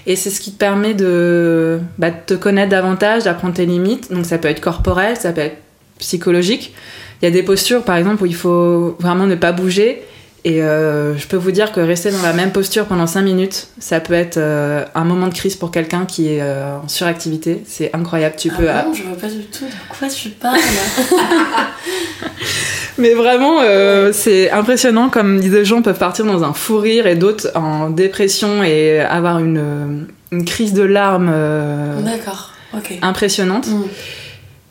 Et 0.07 0.15
c'est 0.15 0.31
ce 0.31 0.41
qui 0.41 0.53
te 0.53 0.59
permet 0.59 0.95
de, 0.95 1.81
bah, 1.97 2.11
de 2.11 2.17
te 2.27 2.35
connaître 2.35 2.71
davantage, 2.71 3.25
d'apprendre 3.25 3.55
tes 3.55 3.67
limites. 3.67 4.13
Donc 4.13 4.27
ça 4.27 4.39
peut 4.39 4.49
être 4.49 4.61
corporel, 4.61 5.17
ça 5.17 5.33
peut 5.33 5.41
être 5.41 5.57
psychologique. 5.99 6.75
Il 7.21 7.25
y 7.25 7.29
a 7.29 7.31
des 7.31 7.43
postures, 7.43 7.83
par 7.83 7.97
exemple, 7.97 8.23
où 8.23 8.27
il 8.27 8.35
faut 8.35 8.97
vraiment 9.01 9.27
ne 9.27 9.35
pas 9.35 9.53
bouger. 9.53 10.03
Et 10.45 10.63
euh, 10.63 11.17
je 11.17 11.27
peux 11.27 11.37
vous 11.37 11.51
dire 11.51 11.73
que 11.73 11.81
rester 11.81 12.13
dans 12.13 12.23
la 12.23 12.33
même 12.33 12.53
posture 12.53 12.87
pendant 12.87 13.09
5 13.09 13.23
minutes, 13.23 13.69
ça 13.81 13.99
peut 14.01 14.15
être 14.15 14.37
euh, 14.37 14.85
un 14.95 15.05
moment 15.05 15.27
de 15.27 15.35
crise 15.35 15.57
pour 15.57 15.73
quelqu'un 15.73 16.07
qui 16.07 16.33
est 16.33 16.41
euh, 16.41 16.79
en 16.79 16.89
suractivité. 16.89 17.63
C'est 17.67 17.95
incroyable. 17.95 18.37
Tu 18.39 18.51
Ah 18.53 18.57
peux, 18.57 18.67
bon, 18.67 18.95
je 18.95 19.03
vois 19.03 19.19
pas 19.19 19.27
du 19.29 19.45
tout 19.47 19.65
de 19.65 19.97
quoi 19.99 20.09
tu 20.09 20.29
parles. 20.29 20.61
Mais 22.99 23.15
vraiment, 23.15 23.61
euh, 23.63 24.13
c'est 24.13 24.51
impressionnant 24.51 25.09
comme 25.09 25.41
des 25.41 25.65
gens 25.65 25.83
peuvent 25.83 25.99
partir 25.99 26.25
dans 26.25 26.43
un 26.43 26.53
fou 26.53 26.79
rire 26.79 27.07
et 27.07 27.15
d'autres 27.15 27.51
en 27.55 27.91
dépression 27.91 28.63
et 28.63 29.01
avoir 29.01 29.39
une, 29.39 29.59
euh, 29.59 30.03
une 30.33 30.45
crise 30.45 30.73
de 30.73 30.83
larmes 30.83 31.31
euh, 31.33 32.01
D'accord, 32.03 32.53
ok. 32.75 32.99
impressionnante. 33.03 33.69
Hmm. 33.69 33.85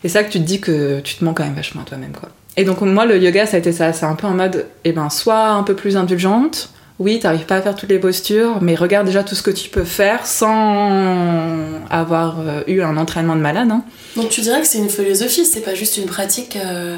Et 0.04 0.10
ça 0.10 0.24
que 0.24 0.32
tu 0.32 0.40
te 0.40 0.44
dis 0.44 0.60
que 0.60 1.00
tu 1.00 1.16
te 1.16 1.24
mens 1.24 1.34
quand 1.34 1.44
même 1.44 1.56
vachement 1.56 1.82
à 1.82 1.86
toi-même, 1.86 2.12
quoi. 2.12 2.30
Et 2.58 2.64
donc 2.64 2.82
moi, 2.82 3.06
le 3.06 3.18
yoga, 3.18 3.46
ça 3.46 3.56
a 3.56 3.60
été 3.60 3.72
ça. 3.72 3.94
C'est 3.94 4.06
un 4.06 4.16
peu 4.16 4.28
en 4.28 4.32
mode, 4.34 4.66
eh 4.84 4.92
ben, 4.92 5.10
soit 5.10 5.50
un 5.50 5.64
peu 5.64 5.74
plus 5.76 5.96
indulgente. 5.96 6.70
Oui, 7.00 7.20
t'arrives 7.20 7.46
pas 7.46 7.58
à 7.58 7.62
faire 7.62 7.76
toutes 7.76 7.90
les 7.90 8.00
postures, 8.00 8.58
mais 8.62 8.74
regarde 8.74 9.06
déjà 9.06 9.24
tout 9.24 9.36
ce 9.36 9.44
que 9.44 9.52
tu 9.52 9.70
peux 9.70 9.84
faire 9.84 10.26
sans 10.26 11.52
avoir 11.92 12.38
eu 12.66 12.82
un 12.82 12.98
entraînement 12.98 13.36
de 13.36 13.42
malade. 13.42 13.70
hein. 13.70 13.84
Donc 14.16 14.30
tu 14.30 14.42
dirais 14.42 14.62
que 14.62 14.68
c'est 14.68 14.80
une 14.80 14.90
philosophie, 14.90 15.46
c'est 15.46 15.62
pas 15.62 15.76
juste 15.76 15.98
une 15.98 16.08
pratique, 16.08 16.58
euh, 16.58 16.98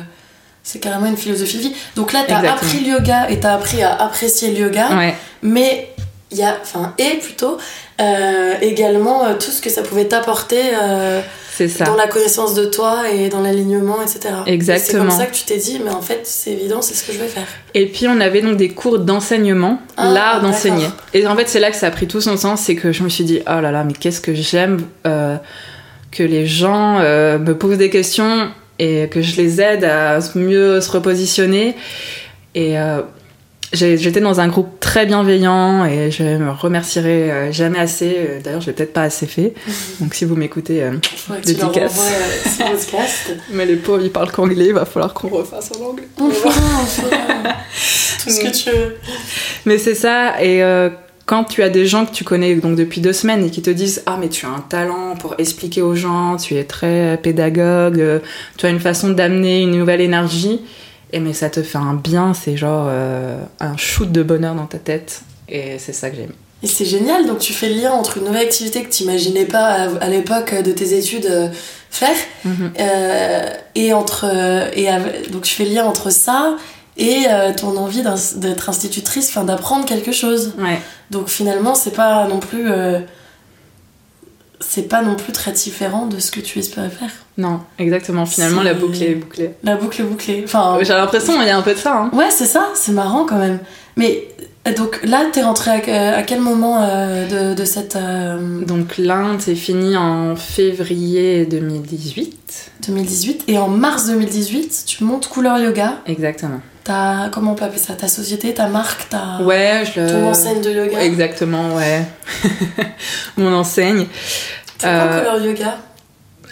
c'est 0.71 0.77
carrément 0.77 1.07
une 1.07 1.17
philosophie 1.17 1.57
de 1.57 1.61
vie. 1.63 1.73
Donc 1.95 2.13
là, 2.13 2.25
t'as 2.27 2.47
appris 2.47 2.81
le 2.81 2.91
yoga 2.91 3.27
et 3.31 3.39
t'as 3.39 3.55
appris 3.55 3.81
à 3.81 3.95
apprécier 4.03 4.51
le 4.51 4.59
yoga, 4.59 4.95
Ouais, 4.95 5.15
mais 5.41 5.89
il 6.31 6.37
y 6.37 6.43
a, 6.43 6.59
enfin, 6.61 6.93
et 6.99 7.17
plutôt, 7.17 7.57
euh, 7.99 8.53
également 8.61 9.25
euh, 9.25 9.33
tout 9.33 9.49
ce 9.49 9.63
que 9.63 9.71
ça 9.71 9.81
pouvait 9.81 10.05
t'apporter 10.05 10.61
euh, 10.79 11.21
dans 11.87 11.95
la 11.95 12.07
connaissance 12.07 12.53
de 12.53 12.65
toi 12.65 13.09
et 13.11 13.29
dans 13.29 13.41
l'alignement, 13.41 13.99
etc. 14.03 14.35
Et 14.45 14.53
Exactement. 14.53 15.05
C'est 15.05 15.07
comme 15.09 15.17
ça 15.17 15.25
que 15.25 15.35
tu 15.35 15.43
t'es 15.45 15.57
dit, 15.57 15.81
mais 15.83 15.89
en 15.89 16.01
fait, 16.01 16.19
c'est 16.25 16.51
évident, 16.51 16.83
c'est 16.83 16.93
ce 16.93 17.03
que 17.03 17.13
je 17.13 17.17
vais 17.17 17.27
faire. 17.27 17.47
Et 17.73 17.87
puis 17.87 18.07
on 18.07 18.21
avait 18.21 18.43
donc 18.43 18.57
des 18.57 18.69
cours 18.69 18.99
d'enseignement, 18.99 19.81
Ah, 19.97 20.11
l'art 20.11 20.41
d'enseigner. 20.41 20.85
Et 21.15 21.25
en 21.25 21.35
fait 21.35 21.49
c'est 21.49 21.59
là 21.59 21.71
que 21.71 21.77
ça 21.77 21.87
a 21.87 21.91
pris 21.91 22.07
tout 22.07 22.21
son 22.21 22.37
sens, 22.37 22.61
c'est 22.61 22.75
que 22.75 22.91
je 22.91 23.01
me 23.01 23.09
suis 23.09 23.23
dit 23.23 23.39
oh 23.47 23.59
là 23.59 23.71
là 23.71 23.83
mais 23.83 23.93
qu'est-ce 23.93 24.21
que 24.21 24.35
j'aime 24.35 24.85
que 25.03 26.23
les 26.23 26.45
gens 26.45 26.99
me 26.99 27.53
posent 27.53 27.79
des 27.79 27.89
questions 27.89 28.51
et 28.79 29.07
que 29.09 29.21
je 29.21 29.35
les 29.37 29.61
aide 29.61 29.83
à 29.83 30.19
mieux 30.35 30.81
se 30.81 30.89
repositionner. 30.89 31.75
Et 32.55 32.79
euh, 32.79 33.01
j'étais 33.73 34.21
dans 34.21 34.39
un 34.39 34.47
groupe 34.47 34.79
très 34.79 35.05
bienveillant 35.05 35.85
et 35.85 36.09
je 36.09 36.23
me 36.23 36.49
remercierai 36.51 37.31
euh, 37.31 37.51
jamais 37.51 37.77
assez. 37.79 38.15
Euh, 38.17 38.39
D'ailleurs 38.43 38.61
je 38.61 38.67
l'ai 38.67 38.73
peut-être 38.73 38.93
pas 38.93 39.03
assez 39.03 39.27
fait. 39.27 39.53
Donc 39.99 40.15
si 40.15 40.25
vous 40.25 40.35
m'écoutez, 40.35 40.81
euh, 40.81 40.93
tu 41.01 41.15
leur 41.29 41.39
Dédicace. 41.41 41.99
euh, 42.61 42.65
podcast. 42.71 43.35
mais 43.51 43.65
les 43.65 43.75
pauvres 43.75 44.03
ils 44.03 44.11
parlent 44.11 44.31
qu'anglais, 44.31 44.67
il 44.67 44.73
va 44.73 44.85
falloir 44.85 45.13
qu'on 45.13 45.27
refasse 45.29 45.71
en 45.79 45.83
anglais. 45.89 46.07
Enfin, 46.19 46.49
enfin, 46.81 47.07
tout 48.23 48.29
ce 48.29 48.39
que 48.39 48.51
tu 48.51 48.69
veux. 48.75 48.95
Mais 49.65 49.77
c'est 49.77 49.95
ça, 49.95 50.41
et 50.41 50.61
quand 51.29 51.43
tu 51.43 51.61
as 51.61 51.69
des 51.69 51.85
gens 51.85 52.07
que 52.07 52.11
tu 52.11 52.23
connais 52.23 52.55
donc 52.55 52.75
depuis 52.75 53.01
deux 53.01 53.13
semaines 53.13 53.45
et 53.45 53.51
qui 53.51 53.61
te 53.61 53.69
disent 53.69 54.01
Ah, 54.07 54.17
mais 54.19 54.29
tu 54.29 54.47
as 54.47 54.49
un 54.49 54.61
talent 54.61 55.15
pour 55.15 55.35
expliquer 55.37 55.83
aux 55.83 55.93
gens, 55.93 56.37
tu 56.37 56.55
es 56.55 56.63
très 56.63 57.19
pédagogue, 57.21 57.99
euh, 58.01 58.17
tu 58.57 58.65
as 58.65 58.69
une 58.69 58.79
façon 58.79 59.09
d'amener 59.09 59.61
une 59.61 59.77
nouvelle 59.77 60.01
énergie, 60.01 60.59
et 61.13 61.19
mais 61.19 61.33
ça 61.33 61.51
te 61.51 61.61
fait 61.61 61.77
un 61.77 61.93
bien, 61.93 62.33
c'est 62.33 62.57
genre 62.57 62.87
euh, 62.89 63.43
un 63.59 63.77
shoot 63.77 64.11
de 64.11 64.23
bonheur 64.23 64.55
dans 64.55 64.65
ta 64.65 64.79
tête, 64.79 65.21
et 65.47 65.77
c'est 65.77 65.93
ça 65.93 66.09
que 66.09 66.15
j'aime. 66.15 66.33
Et 66.63 66.67
c'est 66.67 66.85
génial, 66.85 67.27
donc 67.27 67.37
tu 67.37 67.53
fais 67.53 67.69
le 67.69 67.75
lien 67.75 67.91
entre 67.91 68.17
une 68.17 68.25
nouvelle 68.25 68.47
activité 68.47 68.81
que 68.83 68.89
tu 68.91 69.03
n'imaginais 69.03 69.45
pas 69.45 69.87
à, 70.01 70.09
l'époque 70.09 70.55
de 70.63 70.71
tes 70.71 70.97
études 70.97 71.27
euh, 71.27 71.49
faire, 71.91 72.15
Mhm. 72.43 72.71
euh, 72.79 73.49
et 73.75 73.93
entre 73.93 74.25
euh, 74.25 74.69
et 74.73 74.87
donc 75.31 75.43
tu 75.43 75.53
fais 75.53 75.65
le 75.65 75.75
lien 75.75 75.85
entre 75.85 76.11
ça 76.11 76.57
et 76.99 77.25
euh, 77.29 77.53
ton 77.53 77.75
envie 77.77 78.03
d'être 78.35 78.69
institutrice, 78.69 79.29
enfin 79.29 79.45
d'apprendre 79.45 79.85
quelque 79.85 80.11
chose. 80.11 80.53
Ouais, 80.59 80.79
Donc 81.09 81.29
finalement, 81.29 81.73
c'est 81.73 81.95
pas 81.95 82.27
non 82.27 82.39
plus 82.39 82.69
euh, 82.69 82.99
c'est 84.59 84.89
pas 84.89 85.01
non 85.01 85.15
plus 85.15 85.31
très 85.31 85.53
différent 85.53 86.05
de 86.05 86.19
ce 86.19 86.29
que 86.29 86.41
tu 86.41 86.59
espérais 86.59 86.89
faire. 86.89 87.09
non, 87.37 87.61
exactement, 87.79 88.25
finalement 88.25 88.61
la 88.61 88.73
boucle 88.73 89.01
est 89.01 89.15
bouclée. 89.15 89.51
La 89.63 89.77
boucle 89.77 90.01
est 90.01 90.05
bouclée. 90.05 90.41
Enfin, 90.43 90.77
J'ai 90.81 90.93
l'impression 90.93 91.33
qu'il 91.37 91.47
y 91.47 91.49
a 91.49 91.57
un 91.57 91.61
peu 91.61 91.73
de 91.73 91.79
ça, 91.79 91.95
hein. 91.97 92.09
Ouais, 92.13 92.29
c'est 92.29 92.45
ça, 92.45 92.67
c'est 92.75 92.91
marrant 92.91 93.25
quand 93.25 93.37
même. 93.37 93.59
Mais 93.95 94.27
donc 94.75 94.99
là, 95.03 95.25
t'es 95.31 95.41
rentré 95.41 95.71
à, 95.71 96.17
à, 96.17 96.23
quel 96.23 96.41
moment 96.41 96.83
euh, 96.83 97.53
de, 97.53 97.55
de, 97.55 97.65
cette. 97.65 97.95
Euh, 97.95 98.61
donc 98.65 98.97
l'Inde, 98.97 99.39
c'est 99.39 99.55
fini 99.55 99.95
en 99.95 100.35
février 100.35 101.45
2018. 101.45 102.71
2018. 102.87 103.43
Et 103.47 103.57
en 103.57 103.69
mars 103.69 104.07
2018, 104.07 104.83
tu 104.85 105.03
montes 105.03 105.27
Couleur 105.27 105.57
Yoga. 105.59 105.99
Exactement. 106.05 106.61
Ta, 106.83 107.29
comment 107.31 107.53
on 107.53 107.55
peut 107.55 107.65
appeler 107.65 107.79
ça? 107.79 107.93
Ta 107.93 108.07
société, 108.07 108.53
ta 108.53 108.67
marque, 108.67 109.09
ta. 109.09 109.41
Ouais, 109.41 109.83
je 109.85 110.01
Ton 110.01 110.27
enseigne 110.27 110.61
de 110.61 110.71
yoga? 110.71 111.03
Exactement, 111.03 111.75
ouais. 111.75 112.03
Mon 113.37 113.53
enseigne. 113.53 114.07
C'est 114.77 114.87
quoi 114.87 114.93
euh, 114.93 115.19
Couleur 115.19 115.45
Yoga? 115.45 115.77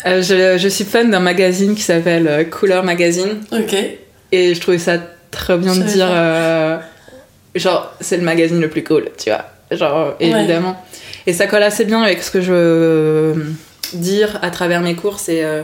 je, 0.06 0.58
je, 0.58 0.68
suis 0.68 0.86
fan 0.86 1.12
d'un 1.12 1.20
magazine 1.20 1.76
qui 1.76 1.82
s'appelle 1.82 2.50
Couleur 2.50 2.84
Magazine. 2.84 3.42
Ok. 3.52 3.76
Et 4.32 4.54
je 4.56 4.62
trouvais 4.62 4.78
ça 4.78 4.98
très 5.32 5.58
bien 5.58 5.76
de 5.76 5.84
dire 5.84 6.08
genre, 7.60 7.94
c'est 8.00 8.18
le 8.18 8.24
magazine 8.24 8.60
le 8.60 8.70
plus 8.70 8.84
cool, 8.84 9.10
tu 9.18 9.30
vois. 9.30 9.46
Genre, 9.72 10.16
évidemment. 10.20 10.82
Et 11.26 11.34
ça 11.34 11.46
colle 11.48 11.64
assez 11.64 11.84
bien 11.84 12.02
avec 12.02 12.24
ce 12.24 12.32
que 12.32 12.42
je 12.42 12.54
veux 12.54 13.56
dire 13.94 14.40
à 14.42 14.50
travers 14.50 14.82
mes 14.82 14.96
cours, 14.96 15.20
c'est 15.20 15.44
euh, 15.44 15.64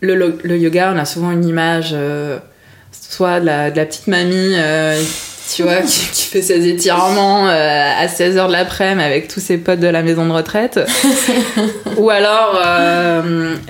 le, 0.00 0.38
le, 0.42 0.58
yoga, 0.58 0.92
on 0.94 0.98
a 0.98 1.04
souvent 1.04 1.30
une 1.30 1.44
image, 1.44 1.90
euh, 1.92 2.38
soit 2.92 3.40
de 3.40 3.46
la, 3.46 3.70
de 3.70 3.76
la, 3.76 3.86
petite 3.86 4.06
mamie, 4.06 4.54
euh, 4.54 5.00
tu 5.54 5.62
vois, 5.62 5.76
qui, 5.82 6.24
fait 6.24 6.42
ses 6.42 6.68
étirements 6.68 7.46
à 7.46 8.06
16h 8.06 8.48
de 8.48 8.52
l'après-midi 8.52 9.02
avec 9.02 9.28
tous 9.28 9.40
ses 9.40 9.58
potes 9.58 9.80
de 9.80 9.86
la 9.86 10.02
maison 10.02 10.26
de 10.26 10.32
retraite. 10.32 10.80
Ou 11.96 12.10
alors 12.10 12.60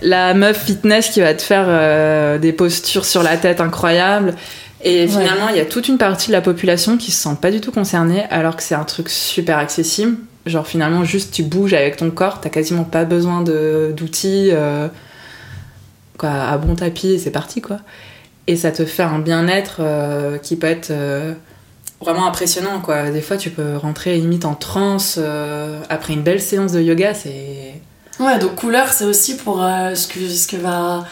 la 0.03 0.35
meuf 0.35 0.65
fitness 0.65 1.09
qui 1.09 1.21
va 1.21 1.35
te 1.35 1.43
faire 1.43 2.39
des 2.41 2.53
postures 2.53 3.05
sur 3.05 3.23
la 3.23 3.37
tête 3.37 3.61
incroyables. 3.61 4.35
Et 4.83 5.09
finalement, 5.09 5.49
il 5.49 5.57
y 5.57 5.61
a 5.61 5.65
toute 5.65 5.89
une 5.89 5.99
partie 5.99 6.29
de 6.29 6.33
la 6.33 6.41
population 6.41 6.97
qui 6.97 7.11
se 7.11 7.23
sent 7.23 7.37
pas 7.41 7.51
du 7.51 7.61
tout 7.61 7.73
concernée, 7.73 8.25
alors 8.31 8.57
que 8.57 8.63
c'est 8.63 8.77
un 8.77 8.85
truc 8.85 9.09
super 9.09 9.59
accessible. 9.59 10.17
Genre 10.47 10.67
finalement, 10.67 11.05
juste 11.05 11.35
tu 11.35 11.43
bouges 11.43 11.75
avec 11.75 11.97
ton 11.97 12.11
corps, 12.11 12.41
t'as 12.41 12.49
quasiment 12.49 12.85
pas 12.85 13.05
besoin 13.05 13.43
d'outils, 13.43 14.51
euh, 14.53 14.89
quoi, 16.17 16.31
à 16.31 16.57
bon 16.59 16.75
tapis 16.75 17.09
et 17.09 17.19
c'est 17.19 17.31
parti 17.31 17.61
quoi. 17.61 17.79
Et 18.47 18.57
ça 18.57 18.71
te 18.71 18.87
fait 18.87 19.03
un 19.03 19.19
bien-être 19.19 19.79
euh, 19.81 20.39
qui 20.39 20.57
peut 20.57 20.69
être 20.69 20.91
euh, 20.91 21.35
vraiment 22.01 22.27
impressionnant 22.27 22.81
quoi. 22.81 23.11
Des 23.11 23.21
fois, 23.21 23.37
tu 23.37 23.51
peux 23.51 23.77
rentrer 23.77 24.17
limite 24.17 24.45
en 24.45 24.55
transe 24.55 25.21
après 25.91 26.15
une 26.15 26.23
belle 26.23 26.41
séance 26.41 26.73
de 26.73 26.81
yoga, 26.81 27.15
c'est. 27.15 27.75
Ouais, 28.21 28.39
donc 28.39 28.55
couleur, 28.55 28.89
c'est 28.93 29.05
aussi 29.05 29.37
pour 29.37 29.59
ce 29.59 30.07
que 30.07 30.29
ce 30.29 30.47
que 30.49 30.57
va 30.57 31.05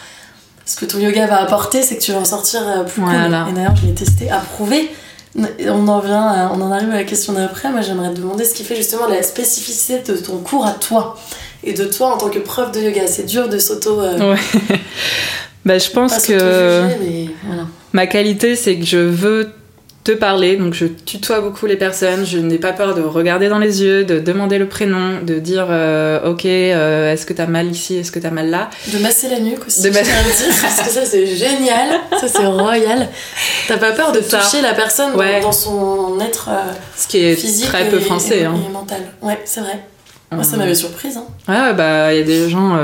ce 0.67 0.75
que 0.75 0.85
ton 0.85 0.99
yoga 0.99 1.27
va 1.27 1.41
apporter, 1.41 1.81
c'est 1.81 1.95
que 1.95 2.01
tu 2.01 2.11
vas 2.11 2.19
en 2.19 2.25
sortir 2.25 2.61
euh, 2.67 2.83
plus 2.83 3.01
cool. 3.01 3.13
Et 3.13 3.53
d'ailleurs, 3.53 3.75
je 3.81 3.87
l'ai 3.87 3.93
testé, 3.93 4.29
approuvé. 4.29 4.91
On 5.35 5.87
en, 5.87 5.99
vient 5.99 6.51
on 6.53 6.61
en 6.61 6.71
arrive 6.71 6.89
à 6.89 6.95
la 6.95 7.03
question 7.03 7.33
d'après. 7.33 7.71
Moi, 7.71 7.81
j'aimerais 7.81 8.13
te 8.13 8.19
demander 8.19 8.43
ce 8.43 8.53
qui 8.53 8.63
fait 8.63 8.75
justement 8.75 9.07
la 9.07 9.23
spécificité 9.23 9.99
de 9.99 10.17
ton 10.17 10.39
cours 10.39 10.65
à 10.65 10.73
toi 10.73 11.17
et 11.63 11.73
de 11.73 11.85
toi 11.85 12.15
en 12.15 12.17
tant 12.17 12.29
que 12.29 12.39
prof 12.39 12.71
de 12.71 12.81
yoga. 12.81 13.07
C'est 13.07 13.25
dur 13.25 13.47
de 13.47 13.59
s'auto. 13.59 14.01
Euh, 14.01 14.33
ouais. 14.33 14.39
bah, 15.65 15.77
je 15.77 15.89
pense 15.89 16.25
que 16.25 16.83
ma 17.93 18.07
qualité, 18.07 18.55
c'est 18.55 18.77
que 18.77 18.85
je 18.85 18.97
veux 18.97 19.53
parler. 20.13 20.57
Donc 20.57 20.73
je 20.73 20.85
tutoie 20.85 21.41
beaucoup 21.41 21.65
les 21.65 21.75
personnes. 21.75 22.25
Je 22.25 22.37
n'ai 22.37 22.57
pas 22.57 22.73
peur 22.73 22.95
de 22.95 23.01
regarder 23.01 23.49
dans 23.49 23.59
les 23.59 23.83
yeux, 23.83 24.03
de 24.03 24.19
demander 24.19 24.57
le 24.57 24.67
prénom, 24.67 25.21
de 25.21 25.39
dire 25.39 25.67
euh, 25.69 26.31
ok, 26.31 26.45
euh, 26.45 27.13
est-ce 27.13 27.25
que 27.25 27.33
t'as 27.33 27.47
mal 27.47 27.67
ici, 27.67 27.97
est-ce 27.97 28.11
que 28.11 28.19
t'as 28.19 28.31
mal 28.31 28.49
là? 28.49 28.69
De 28.91 28.99
masser 28.99 29.29
la 29.29 29.39
nuque 29.39 29.65
aussi. 29.67 29.83
De 29.83 29.89
masser 29.89 30.11
parce 30.61 30.81
que 30.81 30.89
ça 30.89 31.05
c'est 31.05 31.27
génial, 31.27 31.99
ça 32.19 32.27
c'est 32.27 32.45
royal. 32.45 33.09
T'as 33.67 33.77
pas 33.77 33.91
peur 33.91 34.11
de 34.11 34.19
toucher 34.19 34.61
la 34.61 34.73
personne 34.73 35.13
dans, 35.15 35.51
son 35.51 36.19
être 36.19 36.49
euh, 36.49 36.71
Ce 36.95 37.07
qui 37.07 37.17
est 37.17 37.35
physique 37.35 37.67
très 37.67 37.89
peu 37.89 37.99
français. 37.99 38.39
Et, 38.39 38.45
hein. 38.45 38.55
mental. 38.71 39.01
Ouais, 39.21 39.39
c'est 39.45 39.61
vrai. 39.61 39.83
Moi 40.31 40.43
ça 40.43 40.57
m'avait 40.57 40.75
surprise. 40.75 41.17
Hein. 41.17 41.25
Ouais, 41.47 41.73
bah 41.73 42.13
il 42.13 42.19
y 42.19 42.21
a 42.21 42.25
des 42.25 42.49
gens. 42.49 42.77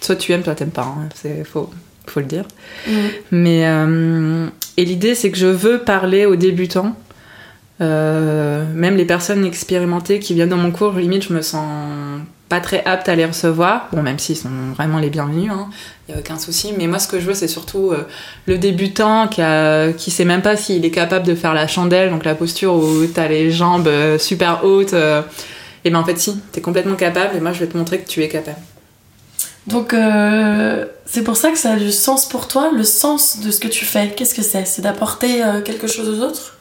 soit 0.00 0.16
tu 0.16 0.32
aimes, 0.32 0.44
soit 0.44 0.54
t'aimes 0.54 0.70
pas. 0.70 0.82
Hein. 0.82 1.08
C'est 1.14 1.44
faux 1.44 1.70
faut 2.06 2.20
le 2.20 2.26
dire. 2.26 2.44
Mm. 2.86 2.92
Mais 3.30 3.66
euh, 3.66 4.46
et 4.76 4.84
l'idée 4.84 5.14
c'est 5.14 5.30
que 5.30 5.38
je 5.38 5.46
veux 5.46 5.78
parler 5.78 6.26
aux 6.26 6.36
débutants, 6.36 6.96
euh, 7.80 8.64
même 8.74 8.96
les 8.96 9.04
personnes 9.04 9.44
expérimentées 9.44 10.18
qui 10.18 10.34
viennent 10.34 10.50
dans 10.50 10.56
mon 10.56 10.70
cours. 10.70 10.92
Limite, 10.92 11.24
je 11.28 11.32
me 11.32 11.42
sens 11.42 11.66
pas 12.48 12.60
très 12.60 12.84
apte 12.84 13.08
à 13.08 13.14
les 13.16 13.24
recevoir. 13.24 13.88
Bon, 13.92 14.02
même 14.02 14.18
s'ils 14.18 14.36
sont 14.36 14.50
vraiment 14.76 14.98
les 14.98 15.10
bienvenus, 15.10 15.46
il 15.46 15.50
hein, 15.50 15.68
y 16.08 16.12
a 16.12 16.18
aucun 16.18 16.38
souci. 16.38 16.74
Mais 16.76 16.86
moi, 16.86 16.98
ce 16.98 17.08
que 17.08 17.18
je 17.18 17.26
veux, 17.26 17.34
c'est 17.34 17.48
surtout 17.48 17.90
euh, 17.90 18.06
le 18.46 18.58
débutant 18.58 19.26
qui 19.26 19.42
a, 19.42 19.92
qui 19.92 20.10
sait 20.10 20.24
même 20.24 20.42
pas 20.42 20.56
s'il 20.56 20.84
est 20.84 20.90
capable 20.90 21.26
de 21.26 21.34
faire 21.34 21.54
la 21.54 21.66
chandelle, 21.66 22.10
donc 22.10 22.24
la 22.24 22.34
posture 22.34 22.74
où 22.74 23.06
t'as 23.06 23.28
les 23.28 23.50
jambes 23.50 23.90
super 24.18 24.64
hautes. 24.64 24.94
et 25.84 25.90
ben 25.90 25.96
en 25.96 26.04
fait, 26.04 26.18
si, 26.18 26.40
t'es 26.52 26.60
complètement 26.60 26.96
capable. 26.96 27.36
Et 27.36 27.40
moi, 27.40 27.52
je 27.52 27.60
vais 27.60 27.66
te 27.66 27.76
montrer 27.76 27.98
que 27.98 28.08
tu 28.08 28.22
es 28.22 28.28
capable. 28.28 28.58
Donc 29.66 29.94
euh, 29.94 30.86
c'est 31.06 31.22
pour 31.22 31.36
ça 31.36 31.50
que 31.50 31.58
ça 31.58 31.72
a 31.72 31.76
du 31.76 31.92
sens 31.92 32.26
pour 32.26 32.48
toi, 32.48 32.70
le 32.74 32.84
sens 32.84 33.40
de 33.40 33.50
ce 33.50 33.60
que 33.60 33.68
tu 33.68 33.84
fais. 33.84 34.12
Qu'est-ce 34.16 34.34
que 34.34 34.42
c'est? 34.42 34.64
C'est 34.64 34.82
d'apporter 34.82 35.42
euh, 35.42 35.60
quelque 35.60 35.86
chose 35.86 36.08
aux 36.08 36.22
autres? 36.24 36.56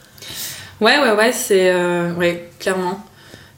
Ouais, 0.79 0.99
ouais, 0.99 1.11
ouais, 1.11 1.31
c'est... 1.31 1.71
Euh, 1.71 2.13
ouais, 2.13 2.49
clairement. 2.59 3.03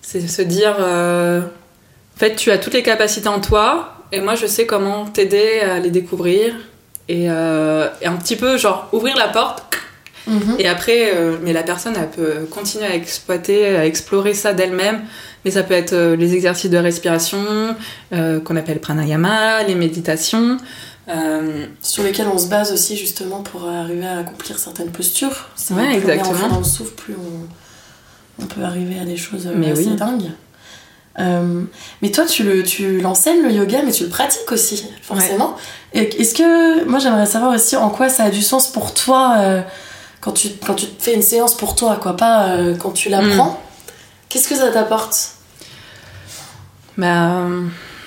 C'est 0.01 0.27
se 0.27 0.41
dire... 0.41 0.75
en 0.79 2.19
fait, 2.19 2.36
tu 2.36 2.51
as 2.51 2.58
toutes 2.58 2.73
les 2.73 2.84
capacités 2.84 3.29
en 3.29 3.39
toi, 3.39 3.95
et 4.12 4.19
moi, 4.19 4.36
je 4.36 4.45
sais 4.45 4.65
comment 4.65 5.06
t'aider 5.06 5.62
à 5.62 5.79
les 5.79 5.89
découvrir. 5.89 6.53
Et, 7.08 7.23
et, 7.23 7.27
un 7.29 8.15
petit 8.21 8.36
peu, 8.36 8.58
genre, 8.58 8.89
ouvrir 8.91 9.15
la 9.15 9.29
porte. 9.29 9.63
Mhm. 10.27 10.58
Et 10.60 10.67
après, 10.67 11.13
mais 11.41 11.53
la 11.53 11.63
personne, 11.63 11.95
elle 11.97 12.10
peut 12.10 12.45
continuer 12.51 12.86
à 12.86 12.95
exploiter, 12.95 13.77
à 13.77 13.86
explorer 13.86 14.34
ça 14.34 14.51
d'elle-même 14.51 15.03
mais 15.45 15.51
ça 15.51 15.63
peut 15.63 15.73
être 15.73 15.93
euh, 15.93 16.15
les 16.15 16.34
exercices 16.34 16.69
de 16.69 16.77
respiration 16.77 17.43
euh, 18.13 18.39
qu'on 18.39 18.56
appelle 18.56 18.79
pranayama, 18.79 19.63
les 19.63 19.75
méditations. 19.75 20.58
Euh, 21.10 21.65
Sur 21.82 22.03
lesquels 22.03 22.27
on 22.34 22.38
se 22.38 22.47
base 22.47 22.71
aussi 22.71 22.95
justement 22.95 23.41
pour 23.41 23.67
arriver 23.67 24.06
à 24.06 24.19
accomplir 24.19 24.58
certaines 24.58 24.91
postures. 24.91 25.49
C'est 25.56 25.73
ouais, 25.73 25.95
exactement. 25.95 26.34
Plus 26.34 26.43
on 26.45 26.49
dans 26.49 26.58
le 26.60 26.63
souffle, 26.63 26.93
plus 26.93 27.15
on, 28.39 28.45
peut 28.45 28.63
arriver 28.63 28.99
à 28.99 29.06
des 29.06 29.17
choses 29.17 29.49
mais 29.56 29.71
assez 29.71 29.91
dingues. 29.91 30.32
mais 31.17 32.12
toi, 32.12 32.25
tu, 32.25 32.43
le, 32.43 32.63
tu 32.63 32.99
l'enseignes 33.01 33.41
le 33.41 33.51
yoga, 33.51 33.82
mais 33.86 33.91
tu 33.91 34.03
le 34.03 34.10
pratiques 34.10 34.51
aussi, 34.51 34.86
forcément. 35.01 35.56
Est-ce 35.93 36.34
que, 36.34 36.86
moi 36.86 36.99
j'aimerais 36.99 37.25
savoir 37.25 37.53
aussi 37.53 37.75
en 37.75 37.89
quoi 37.89 38.10
ça 38.10 38.23
a 38.23 38.29
du 38.29 38.41
sens 38.41 38.71
pour 38.71 38.93
toi 38.93 39.63
quand, 40.21 40.32
tu, 40.32 40.49
quand 40.65 40.73
tu 40.73 40.88
fais 40.99 41.13
une 41.13 41.21
séance 41.21 41.56
pour 41.56 41.75
toi, 41.75 41.99
quoi, 42.01 42.15
pas 42.15 42.58
quand 42.79 42.91
tu 42.91 43.10
l'apprends. 43.10 43.51
Mm. 43.51 43.58
Qu'est-ce 44.29 44.47
que 44.47 44.56
ça 44.56 44.71
t'apporte? 44.71 45.33
Bah, 46.97 47.47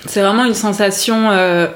C'est 0.05 0.21
vraiment 0.21 0.45
une 0.45 0.53
sensation. 0.53 1.31
Euh, 1.31 1.67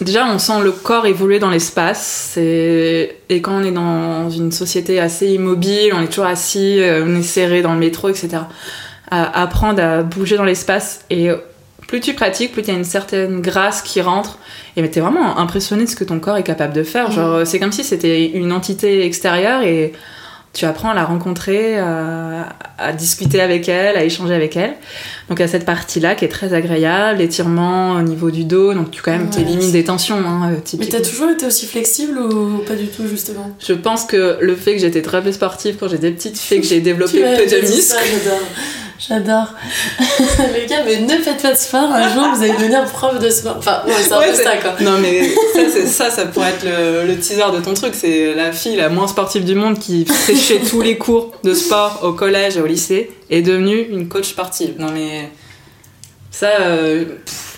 déjà, 0.00 0.26
on 0.26 0.38
sent 0.38 0.60
le 0.62 0.72
corps 0.72 1.06
évoluer 1.06 1.38
dans 1.38 1.50
l'espace. 1.50 2.36
Et 2.36 3.16
quand 3.30 3.60
on 3.60 3.64
est 3.64 3.72
dans 3.72 4.30
une 4.30 4.52
société 4.52 5.00
assez 5.00 5.28
immobile, 5.28 5.92
on 5.94 6.02
est 6.02 6.08
toujours 6.08 6.26
assis, 6.26 6.80
euh, 6.80 7.04
on 7.06 7.16
est 7.16 7.22
serré 7.22 7.62
dans 7.62 7.74
le 7.74 7.80
métro, 7.80 8.08
etc. 8.08 8.28
À 9.10 9.42
apprendre 9.42 9.82
à 9.82 10.02
bouger 10.02 10.36
dans 10.36 10.44
l'espace. 10.44 11.04
Et 11.10 11.30
plus 11.86 12.00
tu 12.00 12.12
pratiques, 12.12 12.52
plus 12.52 12.62
il 12.62 12.68
y 12.68 12.70
a 12.70 12.74
une 12.74 12.84
certaine 12.84 13.40
grâce 13.40 13.80
qui 13.80 14.00
rentre. 14.02 14.38
Et 14.76 14.90
t'es 14.90 15.00
vraiment 15.00 15.38
impressionné 15.38 15.84
de 15.84 15.88
ce 15.88 15.96
que 15.96 16.04
ton 16.04 16.20
corps 16.20 16.36
est 16.36 16.42
capable 16.42 16.74
de 16.74 16.82
faire. 16.82 17.10
Genre, 17.10 17.46
c'est 17.46 17.58
comme 17.58 17.72
si 17.72 17.84
c'était 17.84 18.26
une 18.26 18.52
entité 18.52 19.06
extérieure 19.06 19.62
et 19.62 19.94
tu 20.58 20.64
apprends 20.64 20.90
à 20.90 20.94
la 20.94 21.04
rencontrer, 21.04 21.78
à, 21.78 22.92
discuter 22.92 23.40
avec 23.40 23.68
elle, 23.68 23.96
à 23.96 24.02
échanger 24.02 24.34
avec 24.34 24.56
elle. 24.56 24.74
Donc 25.28 25.38
il 25.38 25.42
y 25.42 25.44
a 25.44 25.48
cette 25.48 25.64
partie-là 25.64 26.16
qui 26.16 26.24
est 26.24 26.28
très 26.28 26.52
agréable, 26.52 27.20
l'étirement 27.20 27.92
au 27.92 28.02
niveau 28.02 28.32
du 28.32 28.42
dos, 28.42 28.74
donc 28.74 28.90
tu 28.90 29.00
quand 29.00 29.12
même 29.12 29.30
ouais, 29.30 29.70
des 29.70 29.84
tensions. 29.84 30.18
Hein, 30.18 30.56
Mais 30.76 30.86
t'as 30.86 31.00
toujours 31.00 31.30
été 31.30 31.46
aussi 31.46 31.66
flexible 31.66 32.18
ou 32.18 32.58
pas 32.66 32.74
du 32.74 32.88
tout 32.88 33.06
justement? 33.06 33.56
Je 33.64 33.72
pense 33.72 34.04
que 34.04 34.38
le 34.40 34.56
fait 34.56 34.72
que 34.72 34.80
j'étais 34.80 35.02
très 35.02 35.22
peu 35.22 35.30
sportive 35.30 35.76
quand 35.78 35.86
j'étais 35.86 36.10
petite 36.10 36.38
fait 36.38 36.60
que 36.60 36.66
j'ai 36.66 36.80
développé 36.88 37.20
peu 37.20 37.46
de 37.46 37.60
muscles. 37.60 37.96
J'adore. 38.98 39.46
les 40.52 40.66
gars, 40.66 40.82
mais 40.84 41.00
ne 41.00 41.22
faites 41.22 41.40
pas 41.40 41.52
de 41.52 41.56
sport. 41.56 41.92
Un 41.92 42.12
jour, 42.12 42.34
vous 42.34 42.42
allez 42.42 42.52
devenir 42.52 42.84
prof 42.86 43.18
de 43.20 43.30
sport. 43.30 43.56
Enfin, 43.58 43.82
ouais, 43.86 43.92
c'est 43.96 44.12
un 44.12 44.20
peu 44.20 44.34
ça, 44.34 44.56
quoi. 44.56 44.72
Non, 44.80 44.98
mais 44.98 45.28
ça, 45.54 45.86
ça, 45.86 46.10
ça 46.10 46.26
pourrait 46.26 46.50
être 46.50 46.64
le, 46.64 47.06
le 47.06 47.16
teaser 47.16 47.52
de 47.54 47.60
ton 47.60 47.74
truc. 47.74 47.94
C'est 47.94 48.34
la 48.34 48.50
fille 48.50 48.74
la 48.74 48.88
moins 48.88 49.06
sportive 49.06 49.44
du 49.44 49.54
monde 49.54 49.78
qui 49.78 50.04
séchait 50.04 50.58
tous 50.68 50.80
les 50.80 50.98
cours 50.98 51.32
de 51.44 51.54
sport 51.54 52.00
au 52.02 52.12
collège 52.12 52.56
et 52.56 52.60
au 52.60 52.66
lycée 52.66 53.10
est 53.30 53.42
devenue 53.42 53.80
une 53.88 54.08
coach 54.08 54.30
sportive. 54.30 54.74
Non, 54.80 54.90
mais 54.92 55.30
ça, 56.32 56.48
euh, 56.60 57.04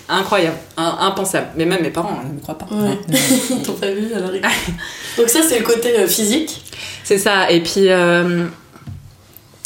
incroyable, 0.09 0.57
impensable. 0.77 1.47
Mais 1.55 1.65
même 1.65 1.81
mes 1.81 1.89
parents 1.89 2.19
ne 2.23 2.35
me 2.35 2.39
croient 2.39 2.57
pas. 2.57 2.67
Ouais. 2.71 2.99
Ils 3.49 3.63
t'ont 3.63 3.73
pas 3.73 3.89
vu 3.89 4.13
alors. 4.13 4.29
Donc 5.17 5.27
ça, 5.27 5.39
c'est 5.41 5.57
le 5.57 5.65
côté 5.65 5.97
euh, 5.97 6.07
physique. 6.07 6.61
C'est 7.03 7.17
ça. 7.17 7.49
Et 7.49 7.61
puis. 7.61 7.89
Euh, 7.89 8.45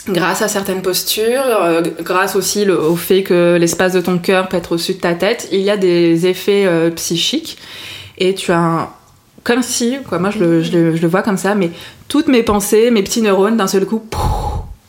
grâce 0.08 0.41
à 0.41 0.48
certaines 0.48 0.82
postures, 0.82 1.44
euh, 1.46 1.82
grâce 2.02 2.36
aussi 2.36 2.70
au 2.70 2.96
fait 2.96 3.24
que 3.24 3.58
l'espace 3.60 3.94
de 3.94 4.02
ton 4.02 4.18
cœur 4.18 4.48
peut 4.48 4.58
être 4.58 4.74
au-dessus 4.74 4.94
de 4.94 5.00
ta 5.00 5.13
tête, 5.15 5.48
il 5.52 5.62
y 5.62 5.70
a 5.70 5.78
des 5.78 6.28
effets 6.28 6.65
euh, 6.65 6.89
psychiques 6.91 7.58
et 8.18 8.36
tu 8.36 8.52
as 8.52 8.60
un, 8.60 8.89
comme 9.44 9.62
si, 9.62 9.98
quoi, 10.08 10.20
moi 10.20 10.32
je 10.32 10.39
le, 10.39 10.63
je, 10.63 10.72
le, 10.72 11.08
vois 11.08 11.22
comme 11.22 11.38
ça, 11.38 11.56
mais 11.56 11.72
toutes 12.08 12.28
mes 12.28 12.44
pensées, 12.44 12.91
mes 12.91 13.04
petits 13.04 13.22
neurones, 13.22 13.58
d'un 13.58 13.68
seul 13.68 13.86
coup, 13.86 14.00
pouf, 14.00 14.22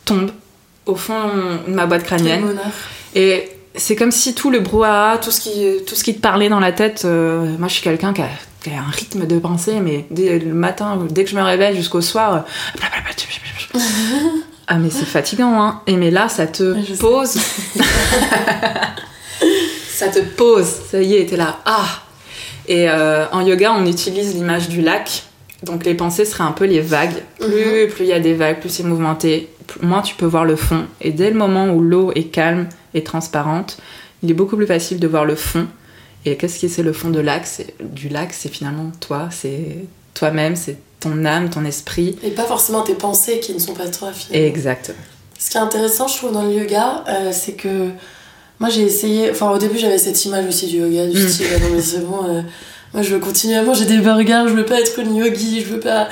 tombent 0.05 0.31
au 0.87 0.95
fond 0.95 1.15
de 1.67 1.73
ma 1.73 1.87
boîte 1.87 2.05
crânienne. 2.05 2.57
Et 3.15 3.49
c'est 3.75 3.97
comme 3.97 4.13
si 4.13 4.35
tout 4.35 4.51
le 4.51 4.61
brouhaha, 4.61 5.19
tout 5.19 5.31
ce 5.31 5.41
qui, 5.41 5.85
tout 5.87 5.95
ce 5.95 6.05
qui 6.05 6.15
te 6.15 6.21
parlait 6.21 6.49
dans 6.49 6.61
la 6.61 6.73
tête, 6.73 7.03
euh, 7.05 7.57
moi 7.59 7.69
je 7.69 7.75
suis 7.75 7.83
quelqu'un 7.83 8.13
qui 8.13 8.23
a, 8.23 8.29
qui 8.63 8.71
a 8.71 8.79
un 8.79 8.91
rythme 8.91 9.27
de 9.27 9.39
pensée, 9.39 9.81
mais 9.81 10.07
dès 10.11 10.39
le 10.39 10.55
matin, 10.55 10.99
dès 11.11 11.25
que 11.25 11.31
je 11.31 11.37
me 11.37 11.43
réveille 11.43 11.77
jusqu'au 11.77 12.01
soir, 12.01 12.45
ah 14.69 14.79
mais 14.79 14.91
c'est 14.91 15.05
fatigant, 15.05 15.61
hein. 15.63 15.81
Et 15.87 15.97
mais 15.97 16.11
là, 16.11 16.29
ça 16.29 16.47
te 16.47 16.75
je 16.83 16.95
pose, 16.95 17.31
ça 19.89 20.09
te 20.09 20.19
pose, 20.21 20.67
ça 20.91 21.01
y 21.03 21.15
est, 21.17 21.27
t'es 21.27 21.37
là, 21.37 21.59
ah. 21.65 21.87
Et 22.69 22.89
euh, 22.91 23.27
en 23.31 23.41
yoga, 23.47 23.73
on 23.73 23.87
utilise 23.87 24.35
l'image 24.35 24.69
du 24.69 24.83
lac, 24.83 25.23
donc 25.63 25.85
les 25.85 25.95
pensées 25.95 26.25
seraient 26.25 26.45
un 26.45 26.53
peu 26.53 26.65
les 26.67 26.81
vagues. 26.81 27.23
Plus 27.39 27.87
plus 27.89 28.05
il 28.05 28.09
y 28.09 28.13
a 28.13 28.21
des 28.21 28.35
vagues, 28.35 28.59
plus 28.61 28.69
c'est 28.71 28.83
mouvementé, 28.83 29.49
plus- 29.67 29.81
moins 29.87 30.03
tu 30.03 30.15
peux 30.17 30.27
voir 30.27 30.45
le 30.45 30.57
fond. 30.57 30.87
Et 31.01 31.13
dès 31.13 31.31
le 31.31 31.37
moment 31.37 31.69
où 31.71 31.81
l'eau 31.81 32.11
est 32.15 32.25
calme 32.25 32.69
et 32.95 33.05
transparente, 33.05 33.79
il 34.23 34.31
est 34.31 34.35
beaucoup 34.35 34.57
plus 34.57 34.67
facile 34.67 34.99
de 34.99 35.07
voir 35.07 35.25
le 35.25 35.37
fond. 35.37 35.67
Et 36.25 36.37
qu'est-ce 36.37 36.59
que 36.61 36.67
c'est 36.69 36.83
le 36.83 36.93
fond 36.93 37.11
de 37.11 37.21
lac? 37.21 37.47
Du 37.81 38.09
lac, 38.09 38.33
c'est 38.33 38.49
finalement 38.49 38.91
toi, 39.01 39.29
c'est 39.31 39.85
toi-même, 40.15 40.57
c'est 40.57 40.77
ton 41.01 41.25
âme, 41.25 41.51
ton 41.51 41.65
esprit. 41.65 42.17
Et 42.23 42.31
pas 42.31 42.45
forcément 42.45 42.83
tes 42.83 42.95
pensées 42.95 43.41
qui 43.41 43.53
ne 43.55 43.59
sont 43.59 43.75
pas 43.75 43.89
toi, 43.89 44.13
finalement. 44.13 44.47
Exact. 44.49 44.93
Ce 45.39 45.51
qui 45.51 45.57
est 45.57 45.61
intéressant, 45.61 46.09
je 46.09 46.17
trouve, 46.17 46.33
dans 46.33 46.43
le 46.43 46.53
yoga, 46.53 47.05
euh, 47.09 47.31
c'est 47.33 47.53
que 47.53 47.91
moi 48.59 48.71
j'ai 48.71 48.83
essayé. 48.83 49.31
Enfin, 49.31 49.51
au 49.51 49.59
début, 49.59 49.79
j'avais 49.79 49.99
cette 49.99 50.25
image 50.25 50.47
aussi 50.47 50.67
du 50.67 50.79
yoga, 50.79 51.07
du 51.07 51.23
Mm. 51.23 51.29
style, 51.29 51.47
ah 51.55 51.59
non, 51.59 51.67
mais 51.75 51.83
c'est 51.83 52.01
bon, 52.07 52.25
euh, 52.29 52.43
moi 52.95 53.03
je 53.03 53.11
veux 53.15 53.19
continuer 53.21 53.57
à 53.57 53.63
manger 53.63 53.85
des 53.85 53.99
burgers, 53.99 54.45
je 54.49 54.55
veux 54.55 54.65
pas 54.65 54.81
être 54.81 54.99
une 54.99 55.15
yogi, 55.17 55.61
je 55.61 55.67
veux 55.75 55.81
pas. 55.81 56.09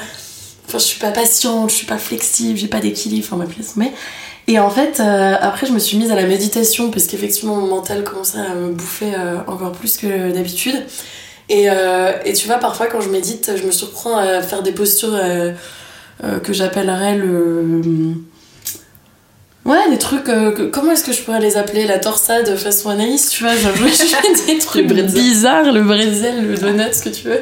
Enfin, 0.66 0.79
je 0.79 0.85
suis 0.85 0.99
pas 1.01 1.11
patiente, 1.11 1.70
je 1.70 1.75
suis 1.77 1.87
pas 1.87 1.99
flexible, 1.99 2.59
j'ai 2.59 2.68
pas 2.68 2.81
d'équilibre, 2.81 3.27
enfin, 3.27 3.37
bref, 3.42 3.57
laisse 3.57 3.75
tomber. 3.75 3.90
Et 4.47 4.59
en 4.59 4.68
fait, 4.68 5.01
euh, 5.01 5.37
après, 5.40 5.66
je 5.66 5.73
me 5.73 5.79
suis 5.79 5.97
mise 5.97 6.11
à 6.11 6.14
la 6.16 6.27
méditation 6.27 6.90
parce 6.90 7.07
qu'effectivement, 7.07 7.57
mon 7.57 7.66
mental 7.66 8.05
commençait 8.05 8.38
à 8.38 8.55
me 8.55 8.73
bouffer 8.73 9.12
euh, 9.14 9.37
encore 9.47 9.73
plus 9.73 9.97
que 9.97 10.33
d'habitude. 10.33 10.83
Et, 11.48 11.68
euh, 11.70 12.12
et 12.24 12.33
tu 12.33 12.46
vois, 12.46 12.57
parfois, 12.57 12.87
quand 12.87 13.00
je 13.00 13.09
médite, 13.11 13.52
je 13.57 13.64
me 13.66 13.70
surprends 13.72 14.16
à 14.16 14.40
faire 14.42 14.62
des 14.62 14.72
postures 14.72 15.14
euh, 15.14 15.52
euh, 16.24 16.38
que 16.40 16.52
j'appellerais 16.52 17.16
le. 17.16 17.80
Ouais, 19.64 19.88
des 19.88 19.96
trucs. 19.98 20.24
que- 20.24 20.66
comment 20.66 20.92
est-ce 20.92 21.04
que 21.04 21.12
je 21.12 21.22
pourrais 21.22 21.40
les 21.40 21.57
appeler? 21.57 21.87
La 21.87 21.98
torsade 21.98 22.54
façon 22.57 22.90
Anaïs, 22.90 23.30
tu 23.30 23.44
vois 23.44 23.57
genre, 23.57 23.72
Je 23.78 23.92
fais 23.92 24.52
des 24.52 24.59
trucs 24.59 24.87
bizarres, 24.87 25.72
le 25.72 25.80
bretzel, 25.83 26.46
le 26.50 26.54
donut, 26.57 26.92
ce 26.92 27.02
que 27.02 27.09
tu 27.09 27.28
veux. 27.28 27.40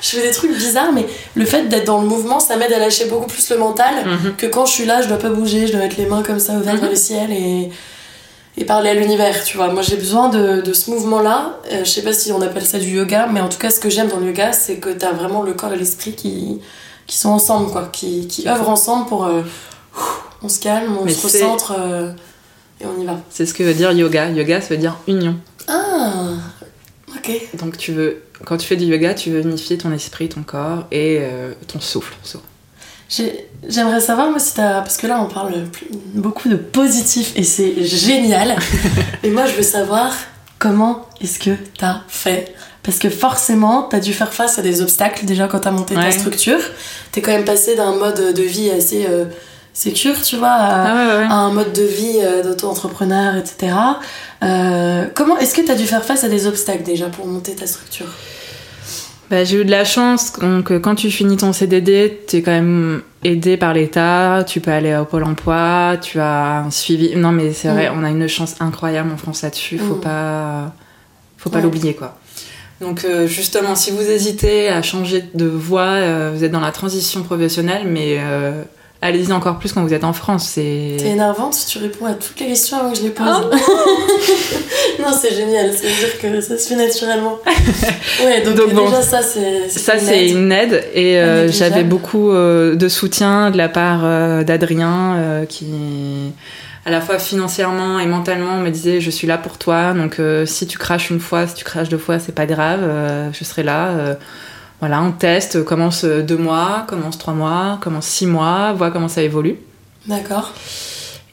Je 0.00 0.08
fais 0.10 0.22
des 0.22 0.30
trucs 0.30 0.54
bizarres, 0.56 0.92
mais 0.92 1.04
le 1.34 1.44
fait 1.44 1.62
d'être 1.68 1.86
dans 1.86 2.00
le 2.00 2.06
mouvement, 2.06 2.38
ça 2.38 2.56
m'aide 2.56 2.72
à 2.72 2.78
lâcher 2.78 3.06
beaucoup 3.06 3.26
plus 3.26 3.50
le 3.50 3.58
mental 3.58 3.92
Mhm. 4.06 4.34
que 4.36 4.46
quand 4.46 4.66
je 4.66 4.72
suis 4.72 4.84
là, 4.84 5.02
je 5.02 5.08
dois 5.08 5.18
pas 5.18 5.30
bouger, 5.30 5.66
je 5.66 5.72
dois 5.72 5.80
mettre 5.80 5.96
les 5.98 6.06
mains 6.06 6.22
comme 6.22 6.38
ça 6.38 6.52
ouvertes 6.52 6.78
vers 6.78 6.90
le 6.90 6.96
ciel 6.96 7.32
et, 7.32 7.70
et 8.56 8.64
parler 8.64 8.90
à 8.90 8.94
l'univers, 8.94 9.42
tu 9.44 9.56
vois. 9.56 9.68
Moi, 9.72 9.82
j'ai 9.82 9.96
besoin 9.96 10.28
de, 10.28 10.60
de 10.60 10.72
ce 10.72 10.90
mouvement-là. 10.90 11.58
Euh, 11.72 11.84
je 11.84 11.90
sais 11.90 12.02
pas 12.02 12.12
si 12.12 12.30
on 12.32 12.40
appelle 12.40 12.64
ça 12.64 12.78
du 12.78 12.88
yoga, 12.88 13.26
mais 13.32 13.40
en 13.40 13.48
tout 13.48 13.58
cas, 13.58 13.70
ce 13.70 13.80
que 13.80 13.90
j'aime 13.90 14.08
dans 14.08 14.18
le 14.20 14.26
yoga, 14.26 14.52
c'est 14.52 14.76
que 14.76 14.90
t'as 14.90 15.12
vraiment 15.12 15.42
le 15.42 15.54
corps 15.54 15.72
et 15.72 15.76
l'esprit 15.76 16.12
qui, 16.14 16.60
qui 17.06 17.16
sont 17.16 17.30
ensemble, 17.30 17.70
quoi, 17.72 17.88
qui, 17.92 18.28
qui 18.28 18.48
œuvrent 18.48 18.68
ensemble 18.70 19.06
pour. 19.06 19.24
euh, 19.24 19.42
on 20.42 20.48
se 20.48 20.60
calme, 20.60 20.96
on 21.00 21.04
Mais 21.04 21.12
se 21.12 21.26
recentre 21.26 21.74
euh, 21.78 22.10
et 22.80 22.86
on 22.86 23.00
y 23.00 23.04
va. 23.04 23.18
C'est 23.30 23.46
ce 23.46 23.54
que 23.54 23.62
veut 23.62 23.74
dire 23.74 23.90
yoga. 23.92 24.28
Yoga, 24.30 24.60
ça 24.60 24.68
veut 24.68 24.76
dire 24.76 24.96
union. 25.08 25.36
Ah, 25.66 26.34
ok. 27.16 27.30
Donc 27.54 27.76
tu 27.78 27.92
veux, 27.92 28.22
quand 28.44 28.56
tu 28.58 28.66
fais 28.66 28.76
du 28.76 28.84
yoga, 28.84 29.14
tu 29.14 29.30
veux 29.30 29.40
unifier 29.40 29.78
ton 29.78 29.90
esprit, 29.92 30.28
ton 30.28 30.42
corps 30.42 30.84
et 30.92 31.22
ton 31.66 31.80
souffle. 31.80 32.14
J'aimerais 33.68 34.00
savoir, 34.00 34.30
moi, 34.30 34.38
si 34.38 34.54
t'as. 34.54 34.80
Parce 34.80 34.96
que 34.96 35.06
là, 35.06 35.20
on 35.20 35.32
parle 35.32 35.52
beaucoup 36.14 36.48
de 36.48 36.56
positif 36.56 37.32
et 37.36 37.42
c'est 37.44 37.84
génial. 37.84 38.56
et 39.22 39.30
moi, 39.30 39.46
je 39.46 39.52
veux 39.52 39.62
savoir 39.62 40.12
comment 40.58 41.06
est-ce 41.20 41.38
que 41.38 41.50
t'as 41.78 42.00
fait 42.08 42.54
Parce 42.82 42.98
que 42.98 43.10
forcément, 43.10 43.82
t'as 43.82 44.00
dû 44.00 44.12
faire 44.12 44.32
face 44.32 44.58
à 44.58 44.62
des 44.62 44.82
obstacles 44.82 45.24
déjà 45.26 45.46
quand 45.46 45.60
t'as 45.60 45.70
monté 45.70 45.94
ta 45.94 46.10
structure. 46.10 46.60
T'es 47.12 47.20
quand 47.20 47.32
même 47.32 47.44
passé 47.44 47.76
d'un 47.76 47.92
mode 47.92 48.34
de 48.34 48.42
vie 48.42 48.70
assez 48.70 49.06
euh, 49.08 49.26
sécure, 49.72 50.20
tu 50.22 50.36
vois, 50.36 50.48
à, 50.48 50.84
Ah 50.86 50.94
ouais, 50.94 51.06
ouais, 51.06 51.18
ouais. 51.18 51.24
à 51.28 51.34
un 51.34 51.52
mode 51.52 51.72
de 51.72 51.82
vie 51.82 52.18
euh, 52.22 52.42
d'auto-entrepreneur, 52.42 53.36
etc. 53.36 53.74
Euh, 54.42 55.06
comment 55.14 55.36
est-ce 55.38 55.54
que 55.54 55.62
t'as 55.62 55.74
dû 55.74 55.86
faire 55.86 56.04
face 56.04 56.24
à 56.24 56.28
des 56.28 56.46
obstacles 56.46 56.84
déjà 56.84 57.06
pour 57.06 57.26
monter 57.26 57.54
ta 57.54 57.66
structure? 57.66 58.06
Bah, 59.30 59.42
j'ai 59.42 59.60
eu 59.62 59.64
de 59.64 59.70
la 59.70 59.84
chance, 59.84 60.34
donc 60.38 60.70
euh, 60.70 60.78
quand 60.78 60.94
tu 60.96 61.10
finis 61.10 61.36
ton 61.38 61.52
CDD, 61.54 62.20
tu 62.28 62.36
es 62.36 62.42
quand 62.42 62.50
même 62.52 63.02
aidé 63.24 63.56
par 63.56 63.72
l'État, 63.72 64.44
tu 64.46 64.60
peux 64.60 64.70
aller 64.70 64.94
au 64.96 65.06
Pôle 65.06 65.24
emploi, 65.24 65.96
tu 66.00 66.20
as 66.20 66.58
un 66.58 66.70
suivi. 66.70 67.16
Non, 67.16 67.32
mais 67.32 67.52
c'est 67.54 67.68
vrai, 67.68 67.88
Mm. 67.88 67.94
on 67.98 68.04
a 68.04 68.10
une 68.10 68.28
chance 68.28 68.56
incroyable 68.60 69.10
en 69.12 69.16
France 69.16 69.42
là-dessus, 69.42 69.78
faut 69.78 69.94
Mm. 69.96 70.00
pas, 70.00 70.74
faut 71.38 71.48
pas 71.48 71.56
Ouais. 71.56 71.62
l'oublier 71.62 71.94
quoi. 71.94 72.18
Donc 72.82 73.04
euh, 73.06 73.26
justement, 73.26 73.74
si 73.74 73.92
vous 73.92 74.02
hésitez 74.02 74.68
à 74.68 74.82
changer 74.82 75.24
de 75.32 75.46
voie, 75.46 75.82
euh, 75.82 76.32
vous 76.34 76.44
êtes 76.44 76.52
dans 76.52 76.60
la 76.60 76.72
transition 76.72 77.22
professionnelle, 77.22 77.86
mais 77.88 78.16
euh, 78.18 78.62
allez-y 79.04 79.32
encore 79.32 79.58
plus 79.58 79.72
quand 79.72 79.82
vous 79.82 79.94
êtes 79.94 80.02
en 80.04 80.12
France. 80.12 80.48
C'est 80.54 80.96
T'es 80.98 81.10
énervante, 81.10 81.56
tu 81.68 81.78
réponds 81.78 82.06
à 82.06 82.14
toutes 82.14 82.38
les 82.40 82.46
questions 82.46 82.78
avant 82.78 82.90
que 82.90 82.98
je 82.98 83.02
les 83.02 83.10
pose. 83.10 83.26
Oh 83.28 83.54
non, 85.02 85.08
c'est 85.20 85.34
génial, 85.34 85.70
c'est 85.72 85.86
dire 85.86 86.18
que 86.20 86.40
ça 86.40 86.58
se 86.58 86.68
fait 86.68 86.76
naturellement. 86.76 87.38
Ouais, 88.24 88.42
donc, 88.42 88.54
Donc 88.56 88.72
bon, 88.74 88.84
déjà 88.88 89.02
ça 89.02 89.22
c'est 89.22 89.68
Ça, 89.68 89.94
une 89.94 90.00
c'est 90.00 90.26
aide. 90.28 90.36
une 90.36 90.52
aide. 90.52 90.84
Et 90.94 91.18
euh, 91.18 91.50
j'avais 91.50 91.82
beaucoup 91.84 92.30
euh, 92.30 92.74
de 92.76 92.88
soutien 92.88 93.50
de 93.50 93.56
la 93.56 93.68
part 93.68 94.00
euh, 94.04 94.44
d'Adrien, 94.44 95.44
qui, 95.48 95.66
à 96.86 96.90
la 96.90 97.00
fois 97.00 97.18
financièrement 97.18 97.98
et 97.98 98.06
mentalement, 98.06 98.56
me 98.58 98.70
disait 98.70 99.00
Je 99.00 99.10
suis 99.10 99.26
là 99.26 99.36
pour 99.38 99.58
toi. 99.58 99.92
Donc, 99.94 100.20
euh, 100.20 100.46
si 100.46 100.66
tu 100.66 100.78
craches 100.78 101.10
une 101.10 101.20
fois, 101.20 101.46
si 101.46 101.54
tu 101.54 101.64
craches 101.64 101.88
deux 101.88 101.98
fois, 101.98 102.18
c'est 102.18 102.34
pas 102.34 102.46
grave. 102.46 102.80
euh, 102.82 103.30
je 103.32 103.42
serai 103.44 103.62
là. 103.64 103.88
euh, 103.88 104.14
voilà, 104.84 105.02
on 105.02 105.12
teste. 105.12 105.64
Commence 105.64 106.04
euh, 106.04 106.20
deux 106.22 106.36
mois, 106.36 106.84
commence 106.86 107.16
trois 107.16 107.32
mois, 107.32 107.78
commence 107.80 108.04
six 108.06 108.26
mois, 108.26 108.74
vois 108.74 108.90
comment 108.90 109.08
ça 109.08 109.22
évolue. 109.22 109.56
D'accord. 110.06 110.52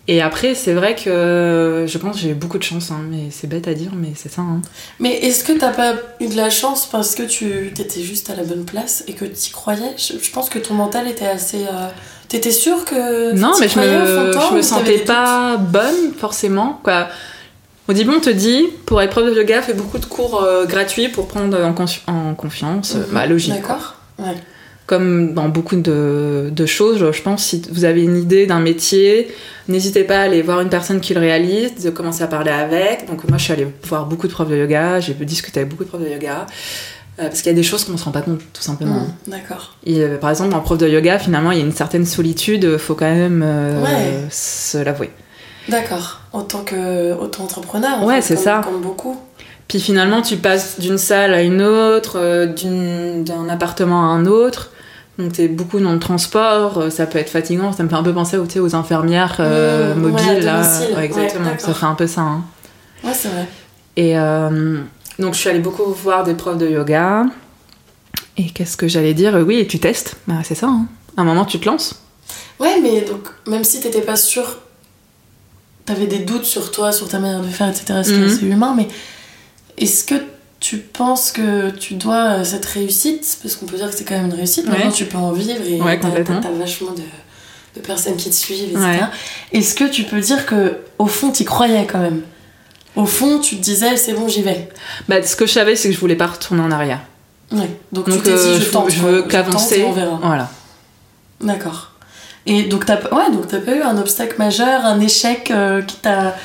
Et 0.07 0.21
après, 0.21 0.55
c'est 0.55 0.71
vrai 0.73 0.95
que 0.95 1.85
je 1.87 1.97
pense 1.97 2.15
que 2.15 2.21
j'ai 2.21 2.29
eu 2.29 2.33
beaucoup 2.33 2.57
de 2.57 2.63
chance, 2.63 2.91
hein, 2.91 3.01
mais 3.09 3.25
c'est 3.29 3.47
bête 3.47 3.67
à 3.67 3.73
dire, 3.73 3.91
mais 3.93 4.13
c'est 4.15 4.31
ça. 4.31 4.41
hein. 4.41 4.61
Mais 4.99 5.13
est-ce 5.17 5.43
que 5.43 5.51
t'as 5.51 5.71
pas 5.71 5.93
eu 6.21 6.27
de 6.27 6.35
la 6.35 6.49
chance 6.49 6.87
parce 6.89 7.13
que 7.13 7.23
tu 7.23 7.71
t'étais 7.75 8.01
juste 8.01 8.29
à 8.29 8.35
la 8.35 8.43
bonne 8.43 8.63
place 8.63 9.03
et 9.07 9.13
que 9.13 9.25
t'y 9.25 9.51
croyais? 9.51 9.93
Je, 9.97 10.13
je 10.21 10.31
pense 10.31 10.49
que 10.49 10.59
ton 10.59 10.73
mental 10.73 11.07
était 11.09 11.27
assez. 11.27 11.65
euh, 11.65 11.89
T'étais 12.29 12.51
sûre 12.51 12.85
que. 12.85 13.33
Non, 13.33 13.51
mais 13.59 13.67
je 13.67 13.77
me, 13.77 14.31
je 14.31 14.55
me 14.55 14.61
sentais 14.61 14.99
pas 14.99 15.57
bonne 15.57 16.13
forcément. 16.17 16.79
Quoi. 16.83 17.07
Au 17.91 18.09
on 18.09 18.19
te 18.21 18.29
dit, 18.29 18.67
pour 18.85 19.01
être 19.01 19.09
prof 19.09 19.25
de 19.25 19.35
yoga, 19.35 19.61
fais 19.61 19.73
beaucoup 19.73 19.97
de 19.97 20.05
cours 20.05 20.41
euh, 20.41 20.65
gratuits 20.65 21.09
pour 21.09 21.27
prendre 21.27 21.57
en, 21.61 22.33
confiance. 22.35 22.95
Bah, 23.11 23.25
logique. 23.25 23.53
D'accord. 23.53 23.95
Ouais. 24.17 24.35
Comme 24.87 25.33
dans 25.33 25.49
beaucoup 25.49 25.75
de, 25.75 26.49
de 26.51 26.65
choses, 26.65 27.11
je 27.11 27.21
pense, 27.21 27.43
si 27.43 27.61
vous 27.69 27.83
avez 27.83 28.03
une 28.03 28.15
idée 28.15 28.45
d'un 28.47 28.61
métier, 28.61 29.27
n'hésitez 29.67 30.05
pas 30.05 30.19
à 30.19 30.21
aller 30.21 30.41
voir 30.41 30.61
une 30.61 30.69
personne 30.69 31.01
qui 31.01 31.13
le 31.13 31.19
réalise, 31.19 31.75
de 31.83 31.89
commencer 31.89 32.23
à 32.23 32.27
parler 32.27 32.51
avec. 32.51 33.07
Donc 33.09 33.27
moi, 33.27 33.37
je 33.37 33.43
suis 33.43 33.53
allée 33.53 33.67
voir 33.83 34.05
beaucoup 34.05 34.27
de 34.27 34.31
profs 34.33 34.49
de 34.49 34.55
yoga, 34.55 35.01
j'ai 35.01 35.13
discuté 35.13 35.59
avec 35.59 35.69
beaucoup 35.69 35.83
de 35.83 35.89
profs 35.89 36.01
de 36.01 36.07
yoga. 36.09 36.45
euh, 37.19 37.27
parce 37.27 37.41
qu'il 37.41 37.51
y 37.51 37.55
a 37.55 37.57
des 37.57 37.63
choses 37.63 37.83
qu'on 37.83 37.91
ne 37.93 37.97
se 37.97 38.05
rend 38.05 38.11
pas 38.11 38.21
compte, 38.21 38.39
tout 38.53 38.61
simplement. 38.61 39.01
Mhm, 39.01 39.13
D'accord. 39.27 39.75
Euh, 39.87 40.17
par 40.17 40.29
exemple, 40.29 40.55
en 40.55 40.61
prof 40.61 40.77
de 40.77 40.87
yoga, 40.87 41.19
finalement, 41.19 41.51
il 41.51 41.57
y 41.57 41.61
a 41.61 41.65
une 41.65 41.73
certaine 41.73 42.05
solitude, 42.05 42.77
faut 42.77 42.95
quand 42.95 43.13
même 43.13 43.41
Ouais. 43.83 44.27
se 44.29 44.77
l'avouer. 44.77 45.09
D'accord. 45.69 46.19
En 46.33 46.41
tant 46.41 46.63
que 46.63 47.13
auto-entrepreneur. 47.13 47.99
en 48.01 48.05
Ouais, 48.05 48.21
c'est 48.21 48.35
ça. 48.35 48.61
Comme 48.63 48.81
beaucoup. 48.81 49.17
Puis 49.67 49.79
finalement, 49.79 50.21
tu 50.21 50.37
passes 50.37 50.79
d'une 50.79 50.97
salle 50.97 51.33
à 51.33 51.41
une 51.43 51.61
autre, 51.61 52.17
euh, 52.19 52.45
d'un 53.23 53.47
appartement 53.49 54.01
à 54.03 54.07
un 54.07 54.25
autre. 54.25 54.69
Donc, 55.17 55.33
t'es 55.33 55.47
beaucoup 55.47 55.79
dans 55.79 55.93
le 55.93 55.99
transport, 55.99 56.77
euh, 56.79 56.89
ça 56.89 57.05
peut 57.05 57.19
être 57.19 57.29
fatigant. 57.29 57.71
Ça 57.73 57.83
me 57.83 57.89
fait 57.89 57.95
un 57.95 58.03
peu 58.03 58.13
penser 58.13 58.37
aux, 58.37 58.47
aux 58.59 58.75
infirmières 58.75 59.37
euh, 59.39 59.93
Mmh, 59.93 60.03
ouais, 60.03 60.11
mobiles. 60.11 60.29
à 60.49 60.61
là. 60.61 60.79
Ouais, 60.95 61.05
exactement, 61.05 61.51
Ouais, 61.51 61.59
ça 61.59 61.73
fait 61.73 61.85
un 61.85 61.95
peu 61.95 62.07
ça. 62.07 62.21
hein. 62.21 62.43
Ouais, 63.03 63.13
c'est 63.13 63.27
vrai. 63.29 63.45
Et 63.97 64.17
euh, 64.17 64.79
donc, 65.19 65.33
je 65.35 65.39
suis 65.39 65.49
allée 65.49 65.59
beaucoup 65.59 65.83
voir 65.91 66.23
des 66.23 66.33
profs 66.33 66.57
de 66.57 66.67
yoga. 66.69 67.25
Et 68.37 68.49
qu'est-ce 68.49 68.77
que 68.77 68.87
j'allais 68.87 69.13
dire? 69.13 69.35
Oui, 69.45 69.67
tu 69.67 69.79
testes. 69.79 70.15
Bah, 70.27 70.35
c'est 70.43 70.55
ça. 70.55 70.67
hein. 70.67 70.85
À 71.17 71.21
un 71.21 71.23
moment, 71.25 71.45
tu 71.45 71.59
te 71.59 71.65
lances. 71.69 72.01
Ouais, 72.59 72.79
mais 72.81 73.01
donc, 73.01 73.27
même 73.47 73.63
si 73.63 73.79
t'étais 73.81 74.01
pas 74.01 74.15
sûre, 74.15 74.57
t'avais 75.93 76.07
des 76.07 76.19
doutes 76.19 76.45
sur 76.45 76.71
toi, 76.71 76.91
sur 76.91 77.07
ta 77.09 77.19
manière 77.19 77.41
de 77.41 77.47
faire, 77.47 77.67
etc., 77.69 77.99
ce 78.03 78.09
qui 78.09 78.15
Mhm. 78.17 78.23
est 78.23 78.33
assez 78.33 78.45
humain, 78.45 78.73
mais 78.77 78.87
est-ce 79.77 80.03
que 80.03 80.15
tu 80.59 80.77
penses 80.77 81.31
que 81.31 81.69
tu 81.71 81.95
dois 81.95 82.39
euh, 82.39 82.43
cette 82.43 82.65
réussite, 82.65 83.37
parce 83.41 83.55
qu'on 83.55 83.65
peut 83.65 83.77
dire 83.77 83.89
que 83.89 83.95
c'est 83.97 84.03
quand 84.05 84.15
même 84.15 84.27
une 84.27 84.33
réussite, 84.33 84.65
Ouais. 84.65 84.71
maintenant 84.71 84.91
tu 84.91 85.05
peux 85.05 85.17
en 85.17 85.31
vivre 85.31 85.61
et 85.67 85.81
Ouais, 85.81 85.99
t'as- 85.99 86.09
vachement 86.51 86.91
de, 86.91 87.01
de 87.75 87.85
personnes 87.85 88.15
qui 88.15 88.29
te 88.29 88.35
suivent, 88.35 88.69
etc. 88.71 88.79
Ouais. 88.79 88.99
Est-ce 89.59 89.73
que 89.75 89.85
tu 89.85 90.03
peux 90.03 90.19
dire 90.21 90.45
que 90.45 90.77
au 90.99 91.07
fond 91.07 91.31
t'y 91.31 91.45
croyais 91.45 91.85
quand 91.91 91.99
même? 91.99 92.21
Au 92.95 93.05
fond, 93.05 93.39
tu 93.39 93.55
te 93.55 93.61
disais, 93.61 93.95
c'est 93.95 94.13
bon, 94.13 94.27
j'y 94.27 94.41
vais. 94.41 94.67
Bah, 95.07 95.23
ce 95.23 95.35
que 95.37 95.45
je 95.45 95.53
savais, 95.53 95.75
c'est 95.77 95.87
que 95.89 95.95
je 95.95 95.99
voulais 95.99 96.17
pas 96.17 96.27
retourner 96.27 96.61
en 96.61 96.71
arrière. 96.71 96.99
Ouais. 97.51 97.69
Donc, 97.93 98.07
Donc, 98.09 98.17
tu 98.17 98.23
t'es 98.23 98.31
euh, 98.31 98.57
dit, 98.57 98.65
je 98.65 98.69
tente. 98.69 98.89
je 98.91 98.99
veux 98.99 99.21
qu'avancer. 99.23 99.85
Voilà. 100.21 100.49
D'accord. 101.39 101.90
Et 102.45 102.63
donc 102.63 102.85
t'as 102.85 102.95
ouais, 102.95 103.31
donc 103.31 103.47
pas 103.47 103.75
eu 103.75 103.81
un 103.81 103.97
obstacle 103.97 104.35
majeur, 104.39 104.85
un 104.85 104.99
échec 104.99 105.51
euh, 105.51 105.81
qui 105.81 105.97
t'a 105.97 106.35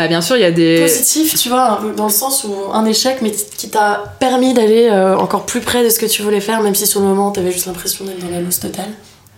bah, 0.00 0.08
bien 0.08 0.22
sûr, 0.22 0.36
il 0.36 0.40
y 0.40 0.46
a 0.46 0.50
des 0.50 0.80
positif, 0.80 1.34
tu 1.34 1.50
vois, 1.50 1.78
dans 1.94 2.06
le 2.06 2.10
sens 2.10 2.44
où 2.44 2.72
un 2.72 2.86
échec, 2.86 3.18
mais 3.20 3.32
qui 3.32 3.68
t'a 3.68 4.14
permis 4.18 4.54
d'aller 4.54 4.88
euh, 4.90 5.14
encore 5.14 5.44
plus 5.44 5.60
près 5.60 5.84
de 5.84 5.90
ce 5.90 5.98
que 5.98 6.06
tu 6.06 6.22
voulais 6.22 6.40
faire, 6.40 6.62
même 6.62 6.74
si 6.74 6.86
sur 6.86 7.00
le 7.00 7.06
moment 7.06 7.30
t'avais 7.32 7.52
juste 7.52 7.66
l'impression 7.66 8.06
d'être 8.06 8.18
dans 8.18 8.30
la 8.30 8.40
loose 8.40 8.60
totale. 8.60 8.88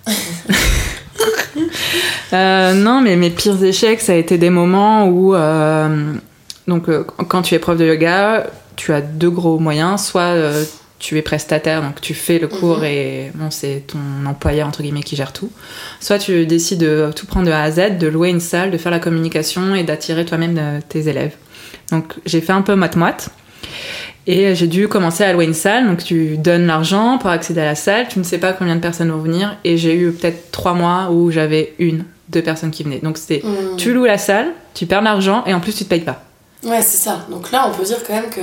euh, 2.32 2.74
non, 2.74 3.00
mais 3.00 3.16
mes 3.16 3.30
pires 3.30 3.60
échecs, 3.64 4.00
ça 4.00 4.12
a 4.12 4.14
été 4.14 4.38
des 4.38 4.50
moments 4.50 5.06
où, 5.06 5.34
euh, 5.34 6.14
donc, 6.68 6.88
quand 7.28 7.42
tu 7.42 7.56
es 7.56 7.58
prof 7.58 7.76
de 7.76 7.84
yoga, 7.84 8.46
tu 8.76 8.92
as 8.92 9.00
deux 9.00 9.30
gros 9.30 9.58
moyens. 9.58 10.04
Soit 10.04 10.36
tu 11.02 11.18
es 11.18 11.22
prestataire, 11.22 11.82
donc 11.82 12.00
tu 12.00 12.14
fais 12.14 12.38
le 12.38 12.46
cours 12.46 12.78
mhm. 12.78 12.84
et 12.84 13.30
bon, 13.34 13.50
c'est 13.50 13.82
ton 13.88 13.98
employeur 14.24 14.68
entre 14.68 14.82
guillemets 14.82 15.02
qui 15.02 15.16
gère 15.16 15.32
tout. 15.32 15.50
Soit 16.00 16.20
tu 16.20 16.46
décides 16.46 16.78
de 16.78 17.10
tout 17.14 17.26
prendre 17.26 17.46
de 17.46 17.50
A 17.50 17.60
à 17.60 17.70
Z, 17.72 17.98
de 17.98 18.06
louer 18.06 18.30
une 18.30 18.40
salle, 18.40 18.70
de 18.70 18.78
faire 18.78 18.92
la 18.92 19.00
communication 19.00 19.74
et 19.74 19.82
d'attirer 19.82 20.24
toi-même 20.24 20.56
euh, 20.58 20.78
tes 20.88 21.08
élèves. 21.08 21.34
Donc 21.90 22.14
j'ai 22.24 22.40
fait 22.40 22.52
un 22.52 22.62
peu 22.62 22.76
moite-moite. 22.76 23.30
Et 24.28 24.54
j'ai 24.54 24.68
dû 24.68 24.86
commencer 24.86 25.24
à 25.24 25.32
louer 25.32 25.46
une 25.46 25.54
salle, 25.54 25.88
donc 25.88 26.04
tu 26.04 26.36
donnes 26.36 26.66
l'argent 26.66 27.18
pour 27.18 27.30
accéder 27.30 27.60
à 27.60 27.64
la 27.64 27.74
salle, 27.74 28.06
tu 28.06 28.20
ne 28.20 28.24
sais 28.24 28.38
pas 28.38 28.52
combien 28.52 28.76
de 28.76 28.80
personnes 28.80 29.10
vont 29.10 29.18
venir, 29.18 29.56
et 29.64 29.76
j'ai 29.76 29.96
eu 29.96 30.12
peut-être 30.12 30.52
trois 30.52 30.74
mois 30.74 31.10
où 31.10 31.32
j'avais 31.32 31.74
une, 31.80 32.04
deux 32.28 32.42
personnes 32.42 32.70
qui 32.70 32.84
venaient. 32.84 33.00
Donc 33.00 33.18
c'était, 33.18 33.42
mhm. 33.44 33.76
tu 33.76 33.92
loues 33.92 34.04
la 34.04 34.18
salle, 34.18 34.52
tu 34.74 34.86
perds 34.86 35.02
l'argent, 35.02 35.42
et 35.46 35.52
en 35.52 35.58
plus 35.58 35.72
tu 35.72 35.82
te 35.82 35.88
payes 35.88 36.02
pas. 36.02 36.22
Ouais, 36.62 36.82
c'est 36.82 36.98
ça. 36.98 37.26
Donc 37.28 37.50
là, 37.50 37.68
on 37.68 37.76
peut 37.76 37.82
dire 37.82 37.98
quand 38.06 38.14
même 38.14 38.30
que 38.30 38.42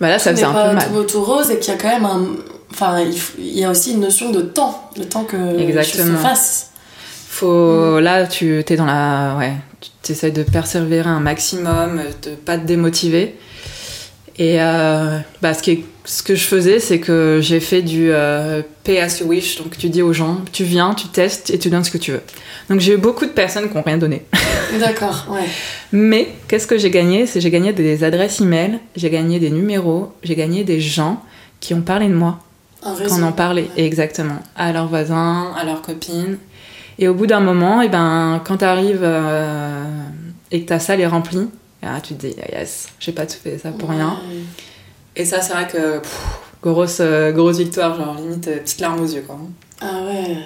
bah 0.00 0.08
là, 0.08 0.18
ça 0.18 0.32
faisait 0.32 0.44
un 0.44 0.52
peu 0.52 0.74
mal. 0.74 0.88
Tout, 0.88 1.02
tout 1.04 1.24
rose 1.24 1.50
et 1.50 1.58
qu'il 1.58 1.72
y 1.72 1.76
a 1.76 1.80
quand 1.80 1.88
même 1.88 2.04
un. 2.04 2.26
Enfin, 2.70 3.00
il, 3.38 3.58
y 3.58 3.64
a 3.64 3.70
aussi 3.70 3.92
une 3.92 4.00
notion 4.00 4.30
de 4.30 4.40
temps, 4.40 4.90
le 4.96 5.04
temps 5.04 5.24
que 5.24 5.58
Exactement. 5.60 6.16
je 6.16 6.22
fasse. 6.22 6.70
Faut, 7.28 7.98
mm. 7.98 8.00
Là, 8.00 8.26
tu 8.26 8.64
es 8.66 8.76
dans 8.76 8.86
la. 8.86 9.36
Ouais, 9.38 9.52
tu 10.02 10.12
essaies 10.12 10.30
de 10.30 10.42
persévérer 10.42 11.08
un 11.08 11.20
maximum, 11.20 12.00
de 12.22 12.30
pas 12.30 12.58
te 12.58 12.66
démotiver. 12.66 13.36
Et 14.38 14.60
euh, 14.60 15.18
bah, 15.42 15.54
ce, 15.54 15.62
qui 15.62 15.70
est, 15.70 15.84
ce 16.04 16.22
que 16.22 16.34
je 16.34 16.44
faisais, 16.44 16.80
c'est 16.80 16.98
que 16.98 17.38
j'ai 17.40 17.60
fait 17.60 17.82
du 17.82 18.10
euh, 18.10 18.62
pay 18.82 18.98
as 18.98 19.20
you 19.20 19.26
wish. 19.26 19.62
Donc 19.62 19.76
tu 19.78 19.88
dis 19.88 20.02
aux 20.02 20.12
gens, 20.12 20.38
tu 20.52 20.64
viens, 20.64 20.94
tu 20.94 21.08
testes 21.08 21.50
et 21.50 21.58
tu 21.58 21.70
donnes 21.70 21.84
ce 21.84 21.90
que 21.90 21.98
tu 21.98 22.12
veux. 22.12 22.22
Donc 22.68 22.80
j'ai 22.80 22.94
eu 22.94 22.96
beaucoup 22.96 23.26
de 23.26 23.30
personnes 23.30 23.68
qui 23.68 23.76
n'ont 23.76 23.82
rien 23.82 23.98
donné. 23.98 24.22
D'accord, 24.80 25.26
ouais. 25.30 25.46
Mais 25.92 26.28
qu'est-ce 26.48 26.66
que 26.66 26.78
j'ai 26.78 26.90
gagné? 26.90 27.26
C'est 27.26 27.40
j'ai 27.40 27.50
gagné 27.50 27.72
des 27.72 28.02
adresses 28.02 28.40
e-mail, 28.40 28.80
j'ai 28.96 29.10
gagné 29.10 29.38
des 29.38 29.50
numéros, 29.50 30.12
j'ai 30.24 30.34
gagné 30.34 30.64
des 30.64 30.80
gens 30.80 31.22
qui 31.60 31.72
ont 31.74 31.82
parlé 31.82 32.08
de 32.08 32.14
moi. 32.14 32.40
Un 32.82 32.94
réseau. 32.94 33.14
Qu'on 33.14 33.22
en 33.22 33.32
parlait, 33.32 33.70
exactement. 33.76 34.40
À 34.56 34.72
leurs 34.72 34.88
voisins, 34.88 35.52
à 35.56 35.64
leurs 35.64 35.80
copines. 35.80 36.38
Et 36.98 37.08
au 37.08 37.14
bout 37.14 37.26
d'un 37.26 37.40
moment, 37.40 37.82
et 37.82 37.86
eh 37.86 37.88
ben, 37.88 38.42
quand 38.44 38.58
tu 38.58 38.64
arrives 38.64 39.00
euh, 39.02 39.84
et 40.50 40.62
que 40.62 40.66
ta 40.66 40.78
salle 40.78 41.00
est 41.00 41.06
remplie, 41.06 41.48
ah, 41.86 42.00
tu 42.00 42.14
te 42.14 42.26
dis, 42.26 42.34
yes, 42.52 42.88
j'ai 42.98 43.12
pas 43.12 43.26
tout 43.26 43.36
fait 43.42 43.58
ça 43.58 43.70
pour 43.70 43.90
rien. 43.90 44.18
Et 45.16 45.24
ça, 45.24 45.40
c'est 45.40 45.52
vrai 45.52 45.68
que 45.68 46.00
grosse, 46.62 46.98
euh, 47.00 47.32
grosse 47.32 47.58
victoire, 47.58 47.96
genre 47.96 48.14
limite 48.14 48.48
euh, 48.48 48.58
petite 48.58 48.80
larme 48.80 49.00
aux 49.00 49.06
yeux. 49.06 49.22
Quoi. 49.26 49.38
Ah 49.80 50.02
ouais, 50.06 50.38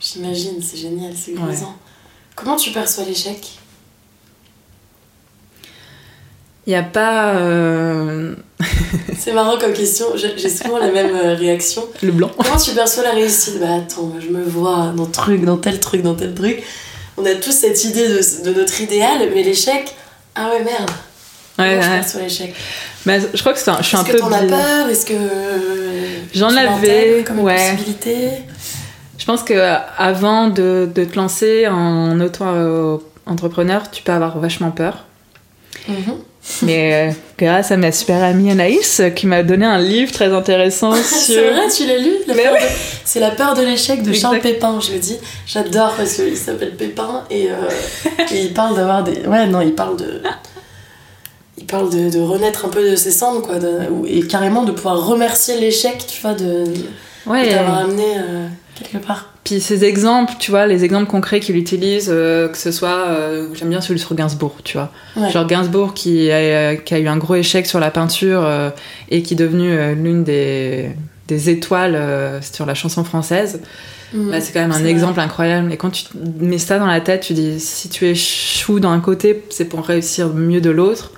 j'imagine, 0.00 0.62
c'est 0.62 0.76
génial, 0.76 1.12
c'est 1.14 1.32
grisant. 1.32 1.76
Comment 2.34 2.56
tu 2.56 2.70
perçois 2.70 3.04
l'échec? 3.04 3.58
Il 6.66 6.70
n'y 6.70 6.76
a 6.76 6.82
pas. 6.82 7.36
Euh, 7.36 8.34
c'est 9.18 9.32
marrant 9.32 9.56
comme 9.56 9.72
question, 9.72 10.06
j'ai 10.16 10.48
souvent 10.48 10.78
la 10.78 10.90
même 10.90 11.14
réaction. 11.14 11.86
Le 12.02 12.10
blanc. 12.10 12.30
Comment 12.36 12.56
tu 12.56 12.72
perçois 12.72 13.04
la 13.04 13.12
réussite? 13.12 13.60
Bah 13.60 13.76
attends, 13.76 14.12
je 14.18 14.28
me 14.28 14.42
vois 14.42 14.92
dans 14.96 15.06
truc, 15.06 15.44
dans 15.44 15.58
tel 15.58 15.78
truc, 15.78 16.02
dans 16.02 16.14
tel 16.14 16.34
truc. 16.34 16.62
On 17.18 17.24
a 17.24 17.34
tous 17.34 17.52
cette 17.52 17.84
idée 17.84 18.08
de, 18.08 18.44
de 18.44 18.52
notre 18.52 18.80
idéal, 18.80 19.30
mais 19.32 19.42
l'échec, 19.42 19.94
ah 20.36 20.50
ouais, 20.50 20.62
merde. 20.62 20.90
Ouais, 21.58 21.78
ouais. 21.78 22.02
sur 22.06 22.20
l'échec. 22.20 22.54
Mais 23.06 23.20
je 23.32 23.40
crois 23.40 23.54
que 23.54 23.58
c'est 23.58 23.70
un, 23.70 23.78
je 23.78 23.86
suis 23.86 23.96
un 23.96 24.04
peu. 24.04 24.10
Est-ce 24.10 24.16
que 24.16 24.28
t'en 24.28 24.32
as 24.32 24.42
peur? 24.42 24.88
Est-ce 24.88 25.06
que. 25.06 25.14
J'en 26.34 26.54
avais. 26.54 27.24
Comme 27.26 27.40
ouais. 27.40 27.72
possibilité? 27.72 28.28
Je 29.18 29.24
pense 29.24 29.42
que 29.42 29.54
avant 29.98 30.48
de, 30.48 30.88
de 30.94 31.04
te 31.04 31.16
lancer 31.16 31.66
en 31.66 32.20
auto-entrepreneur, 32.20 33.90
tu 33.90 34.02
peux 34.02 34.12
avoir 34.12 34.38
vachement 34.38 34.70
peur. 34.70 35.04
Mm 35.88 35.94
Mais 36.62 37.10
euh, 37.10 37.12
grâce 37.38 37.72
à 37.72 37.76
ma 37.76 37.90
super 37.92 38.22
amie 38.22 38.50
Anaïs, 38.50 39.02
qui 39.14 39.26
m'a 39.26 39.42
donné 39.42 39.66
un 39.66 39.78
livre 39.78 40.12
très 40.12 40.32
intéressant 40.32 40.94
sur. 40.94 41.02
c'est 41.04 41.50
vrai, 41.50 41.68
tu 41.74 41.86
l'as 41.86 41.98
lu 41.98 42.12
C'est 43.04 43.20
La 43.20 43.30
peur 43.30 43.54
de 43.54 43.62
l'échec 43.62 44.02
de 44.02 44.12
Charles 44.12 44.40
Pépin, 44.40 44.78
je 44.80 44.92
le 44.92 44.98
dis. 44.98 45.16
J'adore 45.46 45.94
parce 45.96 46.14
qu'il 46.14 46.36
s'appelle 46.36 46.76
Pépin 46.76 47.24
et, 47.30 47.50
euh, 47.50 47.54
et 48.32 48.42
il 48.42 48.54
parle 48.54 48.76
d'avoir 48.76 49.02
des. 49.02 49.26
Ouais, 49.26 49.46
non, 49.46 49.60
il 49.60 49.74
parle 49.74 49.96
de. 49.96 50.22
Il 51.58 51.64
parle 51.66 51.90
de, 51.90 52.10
de 52.10 52.20
renaître 52.20 52.64
un 52.64 52.68
peu 52.68 52.90
de 52.90 52.96
ses 52.96 53.10
cendres, 53.10 53.42
quoi. 53.42 53.56
et 54.06 54.22
carrément 54.26 54.62
de 54.62 54.72
pouvoir 54.72 55.04
remercier 55.04 55.58
l'échec, 55.58 56.04
tu 56.06 56.20
vois, 56.22 56.34
de. 56.34 56.64
Ouais. 57.26 57.50
D'avoir 57.50 57.78
amené 57.78 58.04
euh, 58.18 58.46
quelque 58.76 59.04
part. 59.04 59.30
Puis 59.46 59.60
ces 59.60 59.84
exemples, 59.84 60.32
tu 60.40 60.50
vois, 60.50 60.66
les 60.66 60.82
exemples 60.82 61.06
concrets 61.06 61.38
qu'il 61.38 61.54
utilise, 61.54 62.08
euh, 62.12 62.48
que 62.48 62.58
ce 62.58 62.72
soit, 62.72 63.06
euh, 63.06 63.46
j'aime 63.54 63.68
bien 63.68 63.80
celui 63.80 64.00
sur 64.00 64.12
Gainsbourg, 64.16 64.56
tu 64.64 64.76
vois. 64.76 64.90
Genre 65.30 65.46
Gainsbourg 65.46 65.94
qui 65.94 66.32
a, 66.32 66.34
euh, 66.34 66.74
qui 66.74 66.94
a, 66.94 66.98
eu 66.98 67.06
un 67.06 67.16
gros 67.16 67.36
échec 67.36 67.64
sur 67.64 67.78
la 67.78 67.92
peinture 67.92 68.44
et 69.08 69.22
qui 69.22 69.34
est 69.34 69.36
devenu 69.36 69.94
l'une 69.94 70.24
des, 70.24 70.90
des, 71.28 71.48
étoiles 71.48 72.40
sur 72.42 72.66
la 72.66 72.74
chanson 72.74 73.04
française. 73.04 73.60
Mhm. 74.12 74.32
Bah, 74.32 74.40
c'est 74.40 74.52
quand 74.52 74.62
même 74.66 74.72
un 74.72 74.84
exemple 74.84 75.20
incroyable. 75.20 75.72
Et 75.72 75.76
quand 75.76 75.90
tu 75.90 76.06
mets 76.40 76.58
ça 76.58 76.80
dans 76.80 76.86
la 76.86 77.00
tête, 77.00 77.20
tu 77.20 77.32
dis, 77.32 77.60
si 77.60 77.88
tu 77.88 78.04
échoues 78.04 78.80
d'un 78.80 78.98
côté, 78.98 79.44
c'est 79.50 79.66
pour 79.66 79.86
réussir 79.86 80.30
mieux 80.30 80.60
de 80.60 80.70
l'autre. 80.70 81.12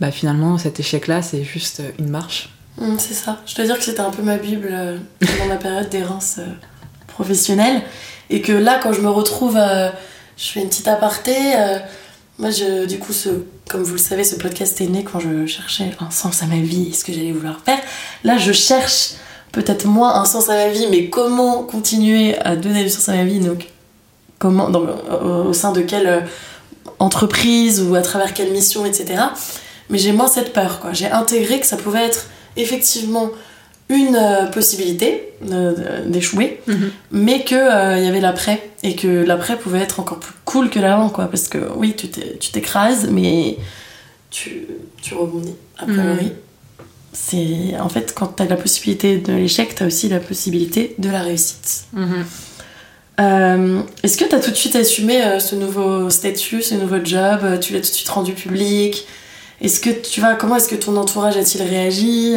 Bah 0.00 0.12
finalement, 0.12 0.56
cet 0.56 0.78
échec-là, 0.78 1.20
c'est 1.20 1.42
juste 1.42 1.82
une 1.98 2.10
marche. 2.10 2.50
Mm, 2.78 2.94
c'est 2.98 3.14
ça. 3.14 3.42
Je 3.44 3.56
dois 3.56 3.64
dire 3.64 3.76
que 3.76 3.82
c'était 3.82 4.00
un 4.00 4.10
peu 4.10 4.22
ma 4.22 4.36
Bible 4.36 4.72
dans 5.20 5.46
ma 5.48 5.56
période 5.56 5.88
d'errance 5.88 6.38
professionnelle. 7.10 7.82
Et 8.30 8.40
que 8.40 8.52
là, 8.52 8.78
quand 8.82 8.92
je 8.92 9.00
me 9.00 9.10
retrouve, 9.10 9.56
euh, 9.56 9.90
je 10.36 10.46
fais 10.48 10.60
une 10.60 10.68
petite 10.68 10.88
aparté. 10.88 11.34
Euh, 11.56 11.78
moi, 12.38 12.50
je, 12.50 12.86
du 12.86 12.98
coup, 12.98 13.12
ce, 13.12 13.28
comme 13.68 13.82
vous 13.82 13.92
le 13.92 13.98
savez, 13.98 14.24
ce 14.24 14.36
podcast 14.36 14.80
est 14.80 14.86
né 14.86 15.04
quand 15.04 15.20
je 15.20 15.46
cherchais 15.46 15.90
un 16.00 16.10
sens 16.10 16.42
à 16.42 16.46
ma 16.46 16.56
vie 16.56 16.94
ce 16.94 17.04
que 17.04 17.12
j'allais 17.12 17.32
vouloir 17.32 17.60
faire. 17.64 17.78
Là, 18.24 18.38
je 18.38 18.52
cherche 18.52 19.12
peut-être 19.52 19.84
moins 19.84 20.14
un 20.14 20.24
sens 20.24 20.48
à 20.48 20.54
ma 20.54 20.68
vie, 20.68 20.86
mais 20.90 21.08
comment 21.08 21.64
continuer 21.64 22.38
à 22.38 22.56
donner 22.56 22.84
du 22.84 22.88
sens 22.88 23.08
à 23.08 23.14
ma 23.14 23.24
vie. 23.24 23.40
Donc, 23.40 23.68
comment, 24.38 24.68
au, 24.68 25.52
sein 25.52 25.72
de 25.72 25.80
quelle 25.80 26.06
euh, 26.06 26.20
entreprise 26.98 27.82
ou 27.82 27.94
à 27.94 28.02
travers 28.02 28.32
quelle 28.32 28.52
mission, 28.52 28.86
etc. 28.86 29.22
Mais 29.88 29.98
j'ai 29.98 30.12
moins 30.12 30.28
cette 30.28 30.52
peur, 30.52 30.80
quoi. 30.80 30.92
J'ai 30.92 31.10
intégré 31.10 31.60
que 31.60 31.66
ça 31.66 31.76
pouvait 31.76 32.04
être 32.04 32.26
effectivement 32.56 33.30
une 33.90 34.16
euh, 34.16 34.46
possibilité 34.46 35.26
d'échouer, 36.06 36.60
mhm. 36.66 36.90
mais 37.12 37.44
qu'il 37.44 37.56
euh, 37.56 37.96
il 37.98 38.04
y 38.04 38.08
avait 38.08 38.20
l'après, 38.20 38.70
et 38.82 38.94
que 38.94 39.24
l'après 39.24 39.58
pouvait 39.58 39.80
être 39.80 39.98
encore 39.98 40.20
plus 40.20 40.34
cool 40.44 40.68
que 40.68 40.78
l'avant, 40.78 41.08
quoi. 41.08 41.26
Parce 41.26 41.48
que 41.48 41.58
oui, 41.76 41.96
tu 41.96 42.08
t'écrases, 42.52 43.08
mais 43.10 43.56
tu, 44.30 44.66
tu 45.02 45.14
rebondis, 45.14 45.54
a 45.78 45.86
priori. 45.86 46.26
Mhm. 46.26 46.32
C'est 47.12 47.80
en 47.80 47.88
fait 47.88 48.14
quand 48.14 48.36
tu 48.36 48.42
as 48.44 48.46
la 48.46 48.56
possibilité 48.56 49.18
de 49.18 49.32
l'échec, 49.32 49.74
tu 49.74 49.82
as 49.82 49.86
aussi 49.86 50.08
la 50.08 50.20
possibilité 50.20 50.94
de 50.98 51.10
la 51.10 51.22
réussite. 51.22 51.84
Mhm. 51.92 52.24
Euh, 53.20 53.80
est-ce 54.02 54.16
que 54.16 54.24
tu 54.24 54.34
as 54.34 54.40
tout 54.40 54.50
de 54.50 54.56
suite 54.56 54.76
assumé 54.76 55.20
ce 55.40 55.56
nouveau 55.56 56.08
statut, 56.10 56.62
ce 56.62 56.74
nouveau 56.74 57.04
job 57.04 57.58
Tu 57.60 57.72
l'as 57.72 57.80
tout 57.80 57.88
de 57.88 57.94
suite 57.94 58.08
rendu 58.08 58.34
public? 58.34 59.06
Est-ce 59.60 59.80
que 59.80 59.90
tu 59.90 60.20
vois 60.20 60.34
comment 60.34 60.56
est-ce 60.56 60.68
que 60.68 60.76
ton 60.76 60.96
entourage 60.96 61.36
a-t-il 61.36 61.62
réagi? 61.62 62.36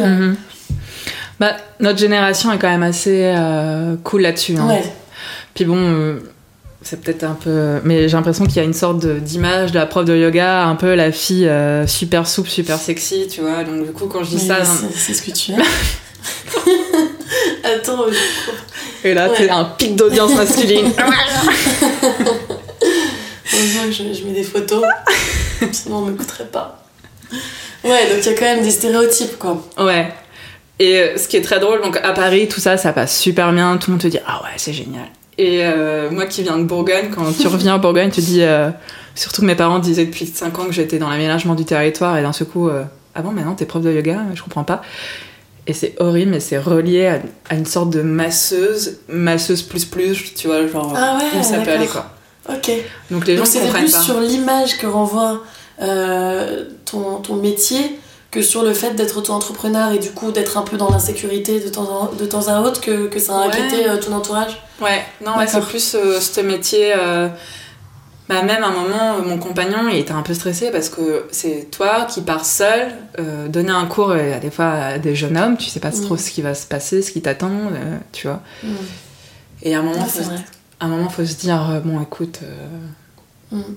Bah, 1.40 1.56
notre 1.80 1.98
génération 1.98 2.52
est 2.52 2.58
quand 2.58 2.70
même 2.70 2.82
assez 2.82 3.22
euh, 3.24 3.96
cool 4.04 4.22
là-dessus. 4.22 4.56
Hein. 4.56 4.78
Puis 5.54 5.64
bon, 5.64 5.78
euh, 5.78 6.20
c'est 6.82 7.00
peut-être 7.00 7.24
un 7.24 7.34
peu. 7.34 7.80
Mais 7.84 8.08
j'ai 8.08 8.16
l'impression 8.16 8.46
qu'il 8.46 8.56
y 8.56 8.60
a 8.60 8.64
une 8.64 8.72
sorte 8.72 9.04
d'image 9.04 9.72
de, 9.72 9.78
la 9.78 9.86
prof 9.86 10.04
de 10.04 10.16
yoga, 10.16 10.64
un 10.64 10.76
peu 10.76 10.94
la 10.94 11.10
fille 11.12 11.48
euh, 11.48 11.86
super 11.86 12.26
souple, 12.26 12.50
super 12.50 12.78
sexy, 12.78 13.26
tu 13.28 13.40
vois. 13.40 13.64
Donc 13.64 13.84
du 13.84 13.92
coup, 13.92 14.06
quand 14.06 14.22
je 14.22 14.30
dis 14.30 14.46
ça. 14.46 14.58
C'est 14.94 15.14
ce 15.14 15.22
que 15.22 15.32
tu 15.32 15.52
es. 15.52 15.56
Attends. 17.64 18.04
Et 19.02 19.14
là, 19.14 19.28
ouais. 19.28 19.36
t'es 19.36 19.50
un 19.50 19.64
pic 19.64 19.96
d'audience 19.96 20.34
masculine. 20.34 20.92
Heureusement 23.52 23.82
que 23.84 23.92
je, 23.92 24.12
je, 24.12 24.24
mets 24.24 24.32
des 24.32 24.42
photos, 24.42 24.82
sinon 25.70 25.98
on 25.98 26.06
m'écouterait 26.06 26.46
pas. 26.46 26.82
Ouais, 27.84 28.10
donc 28.10 28.18
il 28.20 28.26
y 28.26 28.30
a 28.30 28.32
quand 28.32 28.46
même 28.46 28.62
des 28.62 28.70
stéréotypes, 28.70 29.38
quoi. 29.38 29.62
Ouais. 29.78 30.12
Et 30.78 30.98
euh, 30.98 31.16
ce 31.16 31.28
qui 31.28 31.36
est 31.36 31.42
très 31.42 31.60
drôle, 31.60 31.80
donc 31.82 31.96
à 32.02 32.12
Paris, 32.12 32.48
tout 32.48 32.60
ça, 32.60 32.76
ça 32.76 32.92
passe 32.92 33.18
super 33.18 33.52
bien. 33.52 33.76
Tout 33.76 33.90
le 33.90 33.92
monde 33.94 34.02
te 34.02 34.08
dit 34.08 34.18
Ah 34.26 34.42
ouais, 34.42 34.50
c'est 34.56 34.72
génial. 34.72 35.06
Et 35.38 35.60
euh, 35.62 36.10
moi 36.10 36.26
qui 36.26 36.42
viens 36.42 36.58
de 36.58 36.64
Bourgogne, 36.64 37.10
quand 37.14 37.24
tu 37.38 37.46
reviens 37.48 37.74
à 37.74 37.78
Bourgogne, 37.78 38.10
tu 38.10 38.20
dis. 38.20 38.42
Euh, 38.42 38.70
surtout 39.14 39.42
que 39.42 39.46
mes 39.46 39.54
parents 39.54 39.78
disaient 39.78 40.06
depuis 40.06 40.26
5 40.26 40.58
ans 40.58 40.64
que 40.66 40.72
j'étais 40.72 40.98
dans 40.98 41.08
l'aménagement 41.08 41.54
du 41.54 41.64
territoire 41.64 42.18
et 42.18 42.22
d'un 42.22 42.32
seul 42.32 42.48
coup, 42.48 42.68
ah 42.68 43.22
bon, 43.22 43.30
maintenant 43.30 43.54
t'es 43.54 43.64
prof 43.64 43.80
de 43.80 43.92
yoga 43.92 44.22
Je 44.34 44.42
comprends 44.42 44.64
pas. 44.64 44.82
Et 45.68 45.72
c'est 45.72 45.94
horrible, 46.00 46.32
mais 46.32 46.40
c'est 46.40 46.58
relié 46.58 47.06
à, 47.06 47.20
à 47.48 47.54
une 47.54 47.64
sorte 47.64 47.90
de 47.90 48.02
masseuse, 48.02 48.98
masseuse 49.08 49.62
plus 49.62 49.84
plus, 49.84 50.34
tu 50.34 50.48
vois, 50.48 50.66
genre 50.66 50.92
Ah 50.96 51.18
ouais, 51.18 51.38
où 51.38 51.42
ça 51.44 51.58
peut 51.58 51.70
aller 51.70 51.86
quoi. 51.86 52.10
Ok. 52.48 52.70
Donc 53.10 53.26
les 53.26 53.36
gens 53.36 53.44
comprennent 53.44 53.84
plus 53.84 53.92
pas. 53.92 54.00
sur 54.00 54.20
l'image 54.20 54.76
que 54.78 54.86
renvoie 54.86 55.42
euh, 55.80 56.64
ton, 56.84 57.20
ton 57.20 57.36
métier 57.36 57.98
que 58.34 58.42
sur 58.42 58.62
le 58.64 58.74
fait 58.74 58.94
d'être 58.94 59.16
auto-entrepreneur 59.18 59.92
et 59.92 59.98
du 59.98 60.10
coup 60.10 60.32
d'être 60.32 60.58
un 60.58 60.62
peu 60.62 60.76
dans 60.76 60.90
l'insécurité 60.90 61.60
de 61.60 61.68
temps, 61.68 61.88
en- 62.10 62.12
de 62.12 62.24
temps 62.26 62.48
à 62.48 62.60
autre 62.60 62.80
que, 62.80 63.06
que 63.06 63.18
ça 63.20 63.32
a 63.38 63.46
inquiété 63.46 63.88
euh, 63.88 63.96
ton 63.96 64.12
entourage. 64.12 64.58
Ouais, 64.80 65.02
non, 65.24 65.36
ouais, 65.38 65.46
c'est 65.46 65.60
plus 65.60 65.94
euh, 65.94 66.20
ce 66.20 66.40
métier. 66.40 66.92
euh, 66.96 67.28
bah, 68.28 68.42
même 68.42 68.62
à 68.64 68.68
un 68.68 68.72
moment, 68.72 69.18
mon 69.22 69.38
compagnon, 69.38 69.86
il 69.90 69.98
était 69.98 70.12
un 70.12 70.22
peu 70.22 70.32
stressé 70.34 70.70
parce 70.70 70.88
que 70.88 71.26
c'est 71.30 71.70
toi 71.70 72.06
qui 72.08 72.22
pars 72.22 72.44
seul, 72.44 72.92
euh, 73.20 73.48
donner 73.48 73.70
un 73.70 73.86
cours 73.86 74.10
euh, 74.12 74.40
des 74.40 74.50
fois 74.50 74.70
à 74.70 74.98
des 74.98 75.14
jeunes 75.14 75.36
hommes, 75.36 75.56
tu 75.58 75.68
sais 75.68 75.78
pas 75.80 75.90
trop 75.90 76.14
Mm. 76.14 76.18
ce 76.18 76.30
qui 76.30 76.40
va 76.42 76.54
se 76.54 76.66
passer, 76.66 77.02
ce 77.02 77.12
qui 77.12 77.20
t'attend, 77.22 77.50
tu 78.12 78.26
vois. 78.26 78.40
Mm. 78.62 78.68
Et 79.62 79.74
à 79.74 79.78
un 79.80 79.82
moment, 79.82 79.98
Ah, 80.02 80.06
faut, 80.06 80.22
se- 80.24 80.28
à 80.80 80.84
un 80.86 80.88
moment, 80.88 81.08
faut 81.10 81.24
se 81.24 81.34
dire, 81.36 81.82
bon, 81.84 82.00
écoute. 82.00 82.40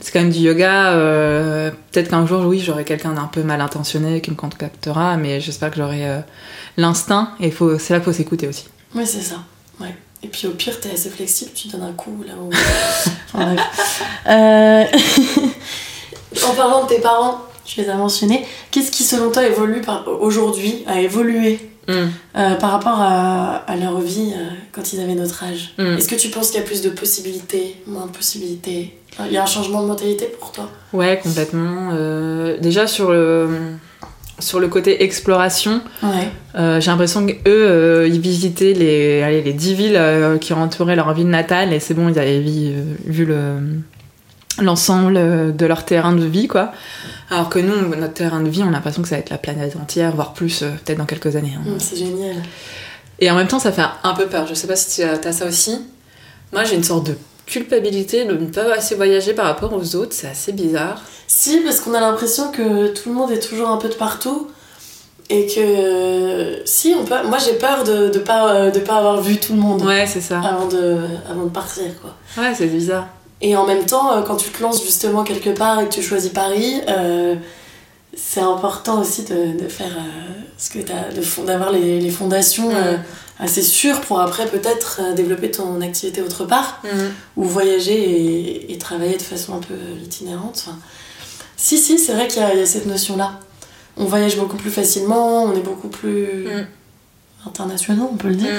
C'est 0.02 0.12
quand 0.12 0.20
même 0.22 0.32
du 0.32 0.40
yoga. 0.40 0.94
euh, 0.94 1.72
Peut-être 1.92 2.10
qu'un 2.10 2.26
jour, 2.26 2.46
oui, 2.46 2.60
j'aurai 2.60 2.84
quelqu'un 2.84 3.14
d'un 3.14 3.26
peu 3.28 3.44
mal 3.44 3.62
intentionné 3.62 4.22
qui 4.22 4.32
me 4.32 4.36
contactera, 4.36 5.18
mais 5.18 5.40
j'espère 5.42 5.72
que 5.72 5.78
j'aurai 5.78 6.08
euh, 6.10 6.20
l'instinct. 6.78 7.32
Et 7.40 7.52
faut- 7.52 7.78
c'est 7.78 7.94
là 7.94 8.00
qu'il 8.00 8.06
faut 8.06 8.18
s'écouter 8.18 8.48
aussi. 8.48 8.66
Oui, 8.96 9.06
c'est 9.06 9.22
ça. 9.22 9.36
Ouais. 9.80 9.96
Et 10.24 10.28
puis 10.28 10.48
au 10.48 10.52
pire, 10.52 10.80
t'es 10.80 10.92
assez 10.92 11.10
flexible, 11.10 11.52
tu 11.54 11.68
donnes 11.68 11.84
un 11.84 11.94
coup 11.94 12.24
là 12.28 12.34
où. 12.42 12.50
Enfin. 13.34 13.56
Euh, 14.28 14.84
en 16.48 16.54
parlant 16.56 16.84
de 16.84 16.90
tes 16.90 17.00
parents, 17.00 17.40
tu 17.66 17.82
les 17.82 17.90
as 17.90 17.96
mentionnés, 17.96 18.46
qu'est-ce 18.72 18.92
qui 18.92 19.04
selon 19.04 19.30
toi 19.32 19.46
évolue 19.46 19.82
par... 19.82 20.08
aujourd'hui, 20.22 20.84
a 20.88 21.00
évolué 21.02 21.60
Mm. 21.88 21.94
euh, 22.38 22.56
par 22.56 22.72
rapport 22.72 23.00
à, 23.00 23.56
à 23.68 23.76
leur 23.78 24.00
vie 24.02 24.34
euh, 24.36 24.50
quand 24.74 24.92
ils 24.94 25.00
avaient 25.00 25.16
notre 25.16 25.44
âge 25.44 25.74
Mm. 25.78 25.98
Est-ce 25.98 26.08
que 26.10 26.16
tu 26.16 26.30
penses 26.30 26.52
qu'il 26.52 26.60
y 26.60 26.64
a 26.64 26.66
plus 26.66 26.82
de 26.82 26.90
possibilités, 26.90 27.76
moins 27.88 28.06
de 28.08 28.12
possibilités 28.12 28.98
Il 29.26 29.32
y 29.32 29.38
a 29.38 29.44
un 29.44 29.48
changement 29.48 29.82
de 29.84 29.88
mentalité 29.88 30.26
pour 30.40 30.52
toi? 30.52 30.70
Ouais, 30.94 31.20
complètement. 31.24 31.92
Euh, 31.94 32.58
déjà 32.60 32.88
sur 32.88 33.12
le 33.12 33.50
sur 34.40 34.60
le 34.60 34.68
côté 34.68 35.02
exploration, 35.04 35.82
Ouais. 36.04 36.30
euh, 36.60 36.80
j'ai 36.80 36.92
l'impression 36.92 37.26
qu'eux, 37.26 37.38
euh, 37.48 38.08
ils 38.08 38.20
visitaient 38.20 38.74
les, 38.74 39.24
allez, 39.24 39.42
les 39.42 39.54
10 39.54 39.74
villes 39.74 39.96
euh, 39.96 40.38
qui 40.38 40.54
entouraient 40.54 40.96
leur 40.96 41.12
ville 41.16 41.28
natale 41.30 41.74
et 41.74 41.80
c'est 41.80 41.96
bon, 41.96 42.08
ils 42.10 42.20
avaient 42.20 42.40
vu, 42.42 42.74
vu 43.06 43.26
le 43.26 43.54
l'ensemble 44.62 45.18
euh, 45.18 45.52
de 45.52 45.66
leur 45.66 45.86
terrain 45.86 46.14
de 46.14 46.26
vie, 46.26 46.48
quoi. 46.48 46.72
Alors 47.30 47.50
que 47.50 47.60
nous, 47.60 47.96
notre 47.96 48.14
terrain 48.14 48.40
de 48.42 48.50
vie, 48.50 48.64
on 48.64 48.68
a 48.70 48.72
l'impression 48.72 49.02
que 49.02 49.08
ça 49.08 49.16
va 49.16 49.20
être 49.20 49.30
la 49.30 49.38
planète 49.38 49.76
entière, 49.76 50.14
voire 50.16 50.34
plus, 50.34 50.62
euh, 50.64 50.70
peut-être 50.84 50.98
dans 50.98 51.06
quelques 51.06 51.36
années. 51.36 51.54
hein. 51.58 51.64
Mm, 51.70 51.80
c'est 51.80 51.96
génial. 51.98 52.36
Et 53.20 53.30
en 53.32 53.36
même 53.36 53.48
temps, 53.48 53.60
ça 53.60 53.72
fait 53.72 53.84
un 54.04 54.14
peu 54.14 54.28
peur. 54.28 54.46
Je 54.48 54.54
sais 54.54 54.68
pas 54.68 54.76
si 54.76 55.02
tu 55.02 55.04
as 55.04 55.32
ça 55.34 55.46
aussi. 55.46 55.80
Moi, 56.54 56.64
j'ai 56.64 56.76
une 56.76 56.84
sorte 56.84 57.08
de 57.08 57.18
culpabilité 57.46 58.26
de 58.26 58.34
ne 58.34 58.46
pas 58.48 58.74
assez 58.76 58.96
voyager 58.96 59.34
par 59.34 59.46
rapport 59.46 59.74
aux 59.74 59.96
autres. 59.96 60.14
C'est 60.14 60.28
assez 60.30 60.52
bizarre. 60.52 61.02
Si, 61.28 61.60
parce 61.62 61.80
qu'on 61.80 61.94
a 61.94 62.00
l'impression 62.00 62.52
que 62.52 62.88
tout 62.94 63.10
le 63.10 63.16
monde 63.16 63.32
est 63.32 63.40
toujours 63.40 63.70
un 63.70 63.78
peu 63.78 63.90
de 63.90 63.96
partout. 63.96 64.48
Et 65.30 65.46
que 65.48 66.62
si, 66.66 66.96
on 66.98 67.04
peut... 67.04 67.16
moi 67.28 67.38
j'ai 67.38 67.54
peur 67.58 67.84
de 67.84 68.08
ne 68.14 68.20
pas, 68.20 68.54
euh, 68.54 68.72
de 68.72 68.80
pas 68.80 68.96
avoir 68.98 69.22
vu 69.22 69.38
tout 69.38 69.52
le 69.54 69.60
monde 69.60 69.82
Ouais, 69.82 70.06
c'est 70.08 70.22
ça. 70.22 70.40
avant, 70.40 70.68
de, 70.70 71.00
avant 71.30 71.44
de 71.44 71.50
partir. 71.50 71.84
Quoi. 72.02 72.16
Ouais, 72.42 72.54
c'est 72.56 72.68
bizarre. 72.68 73.08
Et 73.42 73.56
en 73.56 73.66
même 73.66 73.86
temps, 73.86 74.12
euh, 74.14 74.22
quand 74.24 74.36
tu 74.38 74.50
te 74.50 74.62
lances 74.64 74.84
justement 74.84 75.24
quelque 75.24 75.52
part 75.52 75.80
et 75.80 75.86
que 75.88 75.94
tu 75.94 76.02
choisis 76.02 76.32
Paris, 76.32 76.82
euh, 76.90 77.36
c'est 78.16 78.40
important 78.42 79.02
aussi 79.02 79.24
de, 79.24 79.62
de 79.62 79.68
faire 79.68 79.96
euh, 79.96 80.42
ce 80.58 80.70
que 80.72 80.80
t'as, 80.80 81.12
d'avoir 81.46 81.72
les, 81.72 82.00
les 82.02 82.10
fondations 82.10 82.70
Mm. 82.70 82.76
euh, 82.76 82.98
assez 83.40 83.62
sûres 83.62 84.02
pour 84.02 84.20
après 84.20 84.48
peut-être 84.48 85.14
développer 85.16 85.52
ton 85.52 85.80
activité 85.82 86.22
autre 86.24 86.46
part 86.46 86.82
Mm. 86.84 86.88
ou 87.36 87.44
voyager 87.44 87.94
et, 87.94 88.74
et 88.74 88.78
travailler 88.80 89.18
de 89.18 89.22
façon 89.22 89.56
un 89.56 89.60
peu 89.60 89.76
itinérante. 90.04 90.64
Enfin, 90.66 90.78
si, 91.56 91.78
si, 91.78 92.00
c'est 92.00 92.14
vrai 92.14 92.28
qu'il 92.28 92.42
y 92.42 92.46
a, 92.46 92.54
il 92.56 92.60
y 92.60 92.64
a 92.64 92.66
cette 92.66 92.88
notion-là. 92.88 93.40
On 93.98 94.06
voyage 94.06 94.38
beaucoup 94.38 94.58
plus 94.58 94.72
facilement, 94.72 95.44
on 95.44 95.54
est 95.56 95.62
beaucoup 95.62 95.90
plus 95.90 96.48
Mm. 96.48 96.68
internationaux, 97.48 98.10
on 98.12 98.18
peut 98.18 98.30
le 98.30 98.36
dire. 98.36 98.50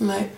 Mm. 0.00 0.08
Ouais. 0.08 0.30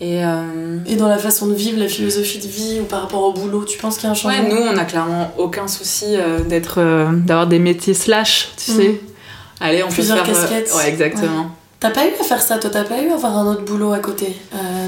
Et 0.00 0.24
euh, 0.24 0.78
Et 0.86 0.96
dans 0.96 1.08
la 1.08 1.18
façon 1.18 1.46
de 1.46 1.54
vivre, 1.54 1.78
la 1.78 1.88
philosophie 1.88 2.38
de 2.38 2.46
vie 2.48 2.80
ou 2.80 2.84
par 2.84 3.02
rapport 3.02 3.22
au 3.22 3.32
boulot, 3.32 3.64
tu 3.64 3.78
penses 3.78 3.96
qu'il 3.96 4.04
y 4.04 4.08
a 4.08 4.10
un 4.10 4.14
changement? 4.14 4.42
ouais, 4.42 4.48
nous, 4.54 4.60
on 4.60 4.76
a 4.76 4.84
clairement 4.84 5.32
aucun 5.38 5.68
souci 5.68 6.06
euh, 6.10 6.40
d'être, 6.40 6.76
euh, 6.78 7.06
d'avoir 7.12 7.46
des 7.46 7.58
métiers 7.60 7.94
slash, 7.94 8.50
tu 8.62 8.72
Mm. 8.72 8.74
sais. 8.76 9.00
Allez, 9.60 9.82
on 9.84 9.88
Plusieurs 9.88 10.22
peut 10.24 10.32
faire. 10.34 10.48
casquettes. 10.48 10.74
ouais, 10.76 10.88
exactement. 10.88 11.50
T'as 11.80 11.90
pas 11.90 12.06
eu 12.06 12.10
à 12.20 12.24
faire 12.24 12.40
ça, 12.42 12.58
toi 12.58 12.70
T'as 12.70 12.84
pas 12.84 13.00
eu 13.02 13.10
à 13.10 13.14
avoir 13.14 13.36
un 13.38 13.46
autre 13.52 13.62
boulot 13.62 13.92
à 13.92 13.98
côté 13.98 14.34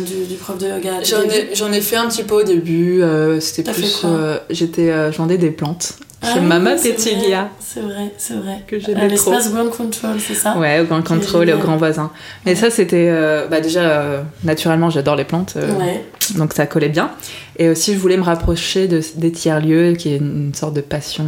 du, 0.06 0.24
du 0.24 0.34
prof 0.34 0.56
de 0.58 0.66
yoga 0.66 1.02
J'en 1.04 1.22
ai, 1.22 1.50
j'en 1.54 1.70
ai 1.70 1.80
fait 1.82 1.96
un 1.96 2.08
petit 2.08 2.22
peu 2.24 2.36
au 2.36 2.42
début. 2.42 3.02
c'était 3.40 3.70
plus. 3.70 4.04
j'étais, 4.50 4.86
je 5.12 5.16
vendais 5.18 5.36
des 5.38 5.50
plantes 5.50 5.92
chez 6.32 6.40
oui, 6.40 6.46
Mama 6.46 6.76
c'est 6.76 6.92
Petilia. 6.92 7.42
vrai, 7.42 7.48
C'est 7.60 7.80
vrai, 7.80 8.12
c'est 8.18 8.34
vrai. 8.34 8.62
Que 8.66 8.78
j'aimais 8.78 9.00
trop. 9.16 9.30
l'espace 9.32 9.52
Ground 9.52 9.70
Control, 9.70 10.16
c'est 10.18 10.34
ça? 10.34 10.56
Ouais, 10.58 10.80
au 10.80 10.84
grand 10.84 11.02
contrôle 11.02 11.48
et 11.48 11.52
au 11.52 11.58
grand 11.58 11.76
voisin. 11.76 12.10
Mais 12.44 12.52
Ouais. 12.52 12.56
ça, 12.56 12.70
c'était. 12.70 13.08
euh, 13.10 13.46
bah, 13.48 13.60
déjà, 13.60 13.80
euh, 13.80 14.22
naturellement, 14.44 14.90
j'adore 14.90 15.16
les 15.16 15.24
plantes. 15.24 15.54
euh, 15.56 15.72
Ouais. 15.78 16.04
Donc 16.36 16.52
ça 16.54 16.66
collait 16.66 16.88
bien. 16.88 17.10
Et 17.58 17.68
aussi, 17.68 17.94
je 17.94 17.98
voulais 17.98 18.16
me 18.16 18.22
rapprocher 18.22 18.88
de, 18.88 19.00
des 19.16 19.30
tiers-lieux, 19.32 19.92
qui 19.94 20.12
est 20.12 20.16
une, 20.18 20.52
sorte 20.54 20.74
de 20.74 20.80
passion 20.80 21.26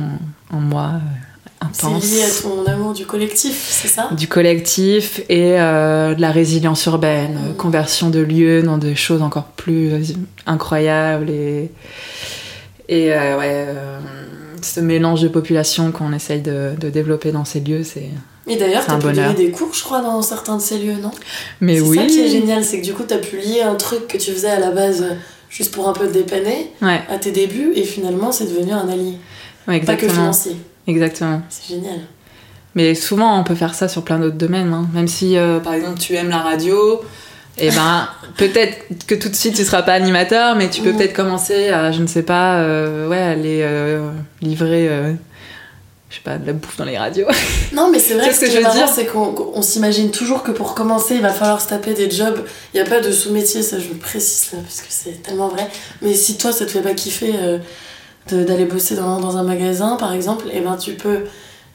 en 0.53 0.57
moi 0.59 0.90
euh, 0.94 1.66
C'est 1.72 1.86
intense. 1.86 2.11
lié 2.12 2.22
à 2.22 2.42
ton 2.42 2.66
amour 2.70 2.92
du 2.94 3.07
collectif, 3.07 3.66
c'est 3.70 3.88
ça? 3.88 4.09
Du 4.12 4.26
collectif 4.28 5.20
et 5.28 5.51
de 5.53 6.20
la 6.20 6.30
résilience 6.32 6.84
urbaine, 6.86 7.38
conversion 7.57 8.11
de 8.11 8.20
lieux 8.20 8.62
dans 8.62 8.78
des 8.78 8.94
choses 8.96 9.22
encore 9.22 9.44
plus 9.44 10.14
incroyables 10.46 11.30
et, 11.30 11.70
et 12.88 13.11
ouais, 13.11 13.66
ce 14.62 14.80
mélange 14.80 15.22
de 15.22 15.28
population 15.28 15.92
qu'on 15.92 16.12
essaye 16.12 16.40
de, 16.42 16.72
de 16.80 16.90
développer 16.90 17.32
dans 17.32 17.44
ces 17.44 17.61
lieux, 17.61 17.82
c'est. 17.84 18.09
Et 18.46 18.56
d'ailleurs, 18.56 18.80
C'est 18.82 18.88
t'as 18.88 18.94
un 18.94 18.98
pu 18.98 19.12
donner 19.12 19.34
des 19.34 19.50
cours, 19.50 19.74
je 19.74 19.82
crois, 19.82 20.00
dans 20.00 20.22
certains 20.22 20.56
de 20.56 20.62
ces 20.62 20.78
lieux, 20.78 20.96
non? 21.02 21.11
Mais 21.61 21.76
C'est 21.76 21.82
oui. 21.82 21.96
ça 21.98 22.06
qui 22.06 22.20
est 22.20 22.28
génial, 22.28 22.64
c'est 22.64 22.80
que 22.80 22.84
du 22.86 22.94
coup, 22.94 23.02
t'as 23.06 23.18
pu 23.18 23.36
lier 23.36 23.61
un 23.62 23.74
truc 23.74 24.06
que 24.09 24.16
tu 24.16 24.30
faisais 24.32 24.48
à 24.50 24.59
la 24.59 24.70
base 24.70 25.04
juste 25.50 25.72
pour 25.74 25.88
un 25.88 25.92
peu 25.92 26.06
te 26.09 26.12
dépanner 26.14 26.72
Ouais, 26.82 27.00
à 27.11 27.18
tes 27.18 27.30
débuts, 27.30 27.72
et 27.74 27.82
finalement, 27.84 28.32
c'est 28.32 28.46
devenu 28.46 28.72
un 28.72 28.88
allié. 28.88 29.12
ouais, 29.68 29.80
Pas 29.80 29.96
que 29.96 30.04
exactement. 30.06 30.12
financier. 30.12 30.56
Exactement. 30.86 31.42
C'est 31.50 31.74
génial. 31.74 32.00
Mais 32.74 32.94
souvent, 32.94 33.38
on 33.38 33.44
peut 33.44 33.54
faire 33.54 33.74
ça 33.74 33.88
sur 33.88 34.02
plein 34.02 34.18
d'autres 34.18 34.36
domaines. 34.36 34.72
hein. 34.72 34.88
Même 34.94 35.09
si, 35.09 35.36
euh, 35.36 35.59
par 35.59 35.74
exemple, 35.74 35.98
tu 35.98 36.14
aimes 36.14 36.28
la 36.30 36.38
radio, 36.38 37.00
et 37.59 37.70
ben, 37.70 38.09
peut-être 38.36 38.84
que 39.06 39.14
tout 39.14 39.28
de 39.28 39.34
suite, 39.34 39.54
tu 39.54 39.64
seras 39.64 39.82
pas 39.82 39.92
animateur, 39.92 40.54
mais 40.56 40.70
tu 40.70 40.82
peux 40.82 40.92
peut-être 40.92 41.14
commencer 41.14 41.68
à, 41.68 41.92
je 41.92 42.00
ne 42.00 42.06
sais 42.06 42.22
pas, 42.22 42.59
euh, 42.59 43.09
ouais, 43.09 43.18
aller 43.18 43.61
euh, 43.62 44.11
livrer, 44.40 44.88
euh, 44.88 45.12
je 46.09 46.16
sais 46.16 46.22
pas, 46.22 46.38
de 46.38 46.46
la 46.46 46.52
bouffe 46.52 46.76
dans 46.76 46.84
les 46.84 46.98
radios. 46.98 47.26
Non, 47.72 47.90
mais 47.90 47.98
c'est 47.98 48.14
vrai 48.14 48.28
que 48.28 48.34
ce 48.34 48.40
que 48.40 48.50
je 48.50 48.56
veux 48.56 48.72
dire 48.72 48.88
c'est 48.88 49.06
qu'on 49.06 49.52
on 49.54 49.62
s'imagine 49.62 50.11
toujours 50.11 50.42
que 50.42 50.50
pour 50.50 50.74
commencer, 50.74 51.16
il 51.16 51.20
va 51.20 51.30
falloir 51.30 51.61
se 51.61 51.68
taper 51.68 51.94
des 51.94 52.11
jobs. 52.11 52.44
Il 52.72 52.80
n'y 52.80 52.86
a 52.86 52.88
pas 52.88 53.00
de 53.00 53.11
sous-métier, 53.12 53.62
ça 53.62 53.78
je 53.78 53.88
le 53.88 53.96
précise 53.96 54.52
là, 54.52 54.59
parce 54.62 54.80
que 54.80 54.86
c'est 54.88 55.22
tellement 55.22 55.48
vrai. 55.48 55.68
Mais 56.00 56.14
si 56.14 56.38
toi, 56.38 56.52
ça 56.52 56.64
te 56.64 56.70
fait 56.70 56.80
pas 56.80 56.94
kiffer 56.94 57.34
euh, 57.36 57.59
d'aller 58.30 58.64
bosser 58.64 58.94
dans, 58.96 59.20
dans 59.20 59.36
un 59.36 59.42
magasin, 59.42 59.96
par 59.96 60.12
exemple, 60.12 60.46
et 60.52 60.61
ben 60.61 60.76
tu 60.76 60.92
peux 60.94 61.24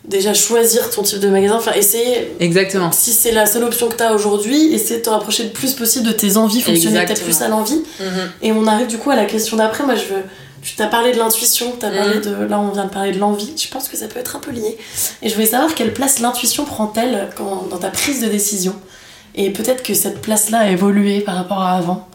déjà 0.05 0.33
choisir 0.33 0.89
ton 0.89 1.01
type 1.03 1.19
de 1.19 1.29
magasin, 1.29 1.55
enfin 1.55 1.71
essayer. 1.73 2.35
Exactement. 2.39 2.91
Si 2.91 3.11
c'est 3.11 3.31
la 3.31 3.45
seule 3.45 3.63
option 3.63 3.87
que 3.89 3.95
tu 3.95 4.03
as 4.03 4.13
aujourd'hui, 4.13 4.73
essayer 4.73 4.97
de 4.99 5.05
te 5.05 5.09
rapprocher 5.09 5.43
le 5.43 5.49
plus 5.49 5.73
possible 5.73 6.05
de 6.07 6.11
tes 6.11 6.37
envies, 6.37 6.61
fonctionner 6.61 7.05
peut-être 7.05 7.23
plus 7.23 7.41
à 7.41 7.47
l'envie. 7.47 7.81
Et 8.41 8.51
on 8.51 8.67
arrive 8.67 8.87
du 8.87 8.97
coup 8.97 9.11
à 9.11 9.15
la 9.15 9.25
question 9.25 9.57
d'après. 9.57 9.83
Moi, 9.85 9.95
je 9.95 10.13
veux. 10.13 10.21
Tu 10.61 10.75
t'as 10.77 10.87
parlé 10.87 11.11
de 11.11 11.17
l'intuition, 11.17 11.73
t'as 11.77 11.89
parlé 11.91 12.15
Mhm. 12.15 12.21
de. 12.21 12.43
Là, 12.45 12.57
on 12.59 12.69
vient 12.69 12.85
de 12.85 12.89
parler 12.89 13.11
de 13.11 13.19
l'envie. 13.19 13.51
Je 13.61 13.67
pense 13.67 13.89
que 13.89 13.97
ça 13.97 14.07
peut 14.07 14.19
être 14.19 14.37
un 14.37 14.39
peu 14.39 14.51
lié. 14.51 14.77
Et 15.21 15.27
je 15.27 15.33
voulais 15.33 15.45
savoir 15.47 15.75
quelle 15.75 15.93
place 15.93 16.19
l'intuition 16.19 16.63
prend-elle 16.63 17.27
dans 17.69 17.77
ta 17.77 17.89
prise 17.89 18.21
de 18.21 18.27
décision? 18.27 18.73
Et 19.35 19.49
peut-être 19.49 19.83
que 19.83 19.93
cette 19.93 20.21
place-là 20.21 20.59
a 20.59 20.67
évolué 20.69 21.19
par 21.19 21.35
rapport 21.35 21.61
à 21.61 21.71
avant. 21.77 22.07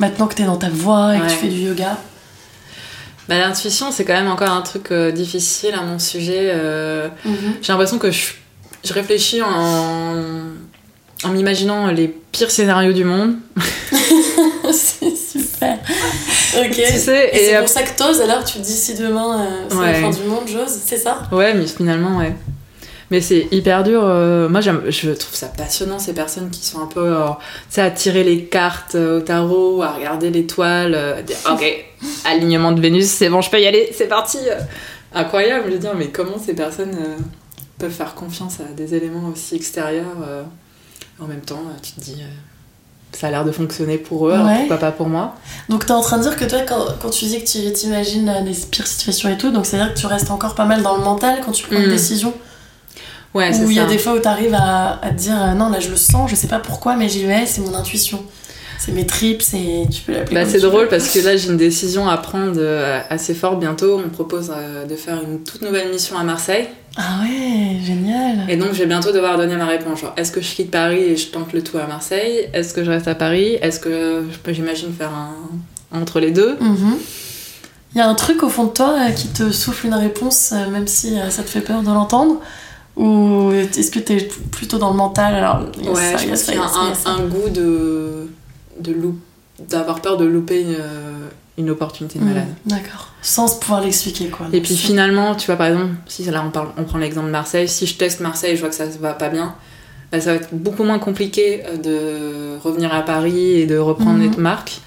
Maintenant 0.00 0.26
que 0.26 0.34
t'es 0.34 0.42
dans 0.44 0.56
ta 0.56 0.70
voie 0.70 1.14
et 1.16 1.20
que 1.20 1.24
tu 1.26 1.36
fais 1.36 1.46
du 1.48 1.60
yoga. 1.60 1.96
Bah, 3.28 3.38
L'intuition, 3.38 3.90
c'est 3.90 4.04
quand 4.04 4.12
même 4.12 4.28
encore 4.28 4.50
un 4.50 4.62
truc 4.62 4.90
euh, 4.92 5.10
difficile 5.10 5.74
à 5.74 5.82
mon 5.82 5.98
sujet. 5.98 6.50
euh, 6.52 7.08
J'ai 7.62 7.72
l'impression 7.72 7.98
que 7.98 8.10
je, 8.10 8.32
je 8.84 8.92
réfléchis 8.92 9.40
en, 9.42 10.14
en 11.24 11.28
m'imaginant 11.30 11.86
les 11.88 12.08
pires 12.08 12.50
scénarios 12.50 12.92
du 12.92 13.04
monde. 13.04 13.36
c'est 14.72 15.16
super. 15.16 15.78
Ok. 16.58 16.70
Tu 16.70 16.98
sais, 16.98 17.30
et 17.32 17.36
et 17.36 17.50
c'est 17.50 17.58
pour 17.58 17.68
ça 17.68 17.82
que 17.82 17.96
t'oses, 17.96 18.20
alors 18.20 18.44
tu 18.44 18.58
te 18.58 18.62
dis 18.64 18.72
si 18.72 18.94
demain 18.94 19.40
euh, 19.40 19.64
c'est 19.70 19.76
la 19.76 19.94
fin 19.94 20.10
du 20.10 20.22
monde, 20.28 20.44
j'ose, 20.46 20.78
c'est 20.84 20.96
ça? 20.98 21.22
Ouais, 21.32 21.54
mais 21.54 21.66
finalement, 21.66 22.18
ouais. 22.18 22.34
Mais 23.14 23.20
c'est 23.20 23.46
hyper 23.52 23.84
dur. 23.84 24.00
euh, 24.04 24.48
Moi, 24.48 24.60
j'aime- 24.60 24.82
je 24.88 25.10
trouve 25.12 25.36
ça 25.36 25.46
passionnant, 25.46 26.00
ces 26.00 26.14
personnes 26.14 26.50
qui 26.50 26.64
sont 26.66 26.80
un 26.82 26.86
peu, 26.86 27.00
euh, 27.16 27.26
tu 27.68 27.74
sais, 27.76 27.80
à 27.80 27.92
tirer 27.92 28.24
les 28.24 28.46
cartes 28.46 28.96
euh, 28.96 29.18
au 29.18 29.20
tarot, 29.20 29.82
à 29.82 29.92
regarder 29.92 30.30
l'étoile, 30.30 30.96
à 30.96 31.22
dire, 31.22 31.36
ok, 31.52 31.64
alignement 32.24 32.72
de 32.72 32.80
Vénus, 32.80 33.06
c'est 33.06 33.28
bon, 33.28 33.40
je 33.40 33.50
peux 33.50 33.60
y 33.60 33.66
aller, 33.68 33.88
c'est 33.96 34.08
parti. 34.08 34.38
Incroyable, 35.14 35.66
je 35.68 35.72
veux 35.74 35.78
dire, 35.78 35.94
mais 35.96 36.08
comment 36.08 36.38
ces 36.44 36.54
personnes 36.54 36.90
euh, 36.98 37.16
peuvent 37.78 37.92
faire 37.92 38.16
confiance 38.16 38.54
à 38.58 38.72
des 38.74 38.96
éléments 38.96 39.28
aussi 39.32 39.54
extérieurs. 39.54 40.16
euh, 40.26 40.42
en 41.20 41.26
même 41.26 41.42
temps, 41.42 41.62
tu 41.80 41.92
te 41.92 42.00
dis, 42.00 42.16
euh, 42.18 42.26
ça 43.12 43.28
a 43.28 43.30
l'air 43.30 43.44
de 43.44 43.52
fonctionner 43.52 43.96
pour 43.96 44.26
eux, 44.26 44.32
alors 44.32 44.48
pourquoi 44.58 44.78
pas 44.78 44.90
pour 44.90 45.08
moi 45.08 45.36
Donc 45.68 45.86
t'es 45.86 45.92
en 45.92 46.00
train 46.00 46.18
de 46.18 46.22
dire 46.24 46.36
que 46.36 46.44
toi, 46.46 46.58
quand, 46.66 46.84
quand 47.00 47.10
tu 47.10 47.26
dis 47.26 47.38
que 47.44 47.48
tu 47.48 47.72
t'imagines 47.72 48.28
les 48.44 48.54
pires 48.72 48.88
situations 48.88 49.28
et 49.28 49.38
tout, 49.38 49.52
donc 49.52 49.66
c'est-à-dire 49.66 49.94
que 49.94 49.98
tu 50.00 50.06
restes 50.06 50.32
encore 50.32 50.56
pas 50.56 50.64
mal 50.64 50.82
dans 50.82 50.96
le 50.96 51.04
mental 51.04 51.38
quand 51.46 51.52
tu 51.52 51.64
prends 51.68 51.76
une 51.76 51.86
Mm. 51.86 51.90
décision 51.90 52.34
Ouais, 53.34 53.52
c'est 53.52 53.64
Ou 53.64 53.70
il 53.70 53.76
y 53.76 53.80
a 53.80 53.82
ça. 53.84 53.88
des 53.88 53.98
fois 53.98 54.14
où 54.14 54.18
t'arrives 54.20 54.54
à, 54.54 55.00
à 55.02 55.10
te 55.10 55.14
dire 55.16 55.36
euh, 55.36 55.54
non, 55.54 55.68
là 55.68 55.80
je 55.80 55.90
le 55.90 55.96
sens, 55.96 56.30
je 56.30 56.36
sais 56.36 56.46
pas 56.46 56.60
pourquoi, 56.60 56.96
mais 56.96 57.08
j'y 57.08 57.24
vais, 57.24 57.46
c'est 57.46 57.60
mon 57.60 57.74
intuition. 57.74 58.22
C'est 58.78 58.92
mes 58.92 59.06
tripes, 59.06 59.40
c'est. 59.42 59.86
Tu 59.90 60.02
peux 60.02 60.12
l'appeler. 60.12 60.34
Bah, 60.34 60.44
c'est 60.46 60.60
drôle 60.60 60.88
parce 60.88 61.08
que 61.08 61.18
là 61.20 61.36
j'ai 61.36 61.48
une 61.48 61.56
décision 61.56 62.08
à 62.08 62.16
prendre 62.18 62.54
euh, 62.58 63.00
assez 63.08 63.32
forte 63.34 63.58
bientôt. 63.58 63.94
On 63.96 63.98
me 63.98 64.08
propose 64.08 64.52
euh, 64.54 64.84
de 64.84 64.94
faire 64.94 65.20
une 65.22 65.42
toute 65.42 65.62
nouvelle 65.62 65.90
mission 65.90 66.18
à 66.18 66.22
Marseille. 66.22 66.68
Ah 66.96 67.20
ouais, 67.22 67.78
génial. 67.84 68.48
Et 68.48 68.56
donc 68.56 68.68
je 68.72 68.78
vais 68.80 68.86
bientôt 68.86 69.10
devoir 69.10 69.36
donner 69.38 69.56
ma 69.56 69.66
réponse. 69.66 70.00
Genre, 70.00 70.12
est-ce 70.16 70.30
que 70.32 70.40
je 70.40 70.54
quitte 70.54 70.70
Paris 70.70 71.02
et 71.02 71.16
je 71.16 71.28
tente 71.28 71.52
le 71.52 71.62
tout 71.62 71.78
à 71.78 71.86
Marseille? 71.86 72.48
Est-ce 72.52 72.74
que 72.74 72.84
je 72.84 72.90
reste 72.90 73.08
à 73.08 73.14
Paris? 73.14 73.56
Est-ce 73.62 73.80
que 73.80 74.24
je 74.30 74.38
peux, 74.38 74.52
j'imagine, 74.52 74.92
faire 74.92 75.10
un 75.12 75.34
entre 75.98 76.20
les 76.20 76.30
deux? 76.30 76.56
Mhm. 76.60 76.96
Il 77.94 77.98
y 77.98 78.00
a 78.00 78.08
un 78.08 78.14
truc 78.14 78.42
au 78.42 78.48
fond 78.48 78.64
de 78.64 78.72
toi 78.72 78.96
qui 79.16 79.28
te 79.28 79.50
souffle 79.50 79.86
une 79.86 79.94
réponse, 79.94 80.52
même 80.72 80.86
si 80.88 81.16
ça 81.30 81.42
te 81.42 81.48
fait 81.48 81.60
peur 81.60 81.80
de 81.82 81.86
l'entendre 81.86 82.40
Ou 82.96 83.50
est-ce 83.52 83.90
que 83.90 83.98
t'es 83.98 84.28
plutôt 84.52 84.78
dans 84.78 84.90
le 84.90 84.96
mental? 84.96 85.34
Alors 85.34 85.60
y 85.82 85.88
a 85.88 85.90
Ouais, 85.90 85.96
ça, 86.12 86.16
je 86.18 86.24
y 86.24 86.26
a 86.28 86.30
pense 86.30 86.42
qu'il 86.44 86.54
y 86.54 86.58
a 86.58 86.60
y 86.60 87.08
un, 87.08 87.12
un 87.24 87.26
goût 87.26 87.48
de, 87.50 88.28
de 88.80 88.96
d'avoir 89.68 90.00
peur 90.00 90.16
de 90.16 90.24
louper 90.24 90.62
une, 90.62 90.76
euh, 90.78 91.28
une 91.58 91.70
opportunité 91.70 92.18
de 92.18 92.24
Mhm, 92.24 92.30
malade. 92.30 92.48
D'accord. 92.66 93.08
Sans 93.22 93.58
pouvoir 93.58 93.80
l'expliquer 93.80 94.28
quoi. 94.28 94.46
Et 94.52 94.60
puis 94.60 94.76
finalement, 94.76 95.34
tu 95.34 95.46
vois, 95.46 95.56
par 95.56 95.66
exemple, 95.68 95.90
si 96.06 96.24
là 96.24 96.42
on, 96.46 96.50
parle, 96.50 96.68
on 96.76 96.84
prend 96.84 96.98
l'exemple 96.98 97.26
de 97.26 97.32
Marseille, 97.32 97.68
si 97.68 97.86
je 97.86 97.96
teste 97.96 98.20
Marseille 98.20 98.52
et 98.52 98.56
je 98.56 98.60
vois 98.60 98.68
que 98.70 98.74
ça 98.76 98.86
va 99.00 99.14
pas 99.14 99.28
bien, 99.28 99.54
bah, 100.12 100.20
ça 100.20 100.30
va 100.30 100.36
être 100.36 100.48
beaucoup 100.52 100.84
moins 100.84 100.98
compliqué 100.98 101.62
euh, 101.66 101.76
de 101.76 102.58
revenir 102.62 102.92
à 102.94 103.02
Paris 103.02 103.52
et 103.60 103.66
de 103.66 103.76
reprendre 103.78 104.18
Mhm. 104.18 104.30
les 104.30 104.36
marques. 104.36 104.80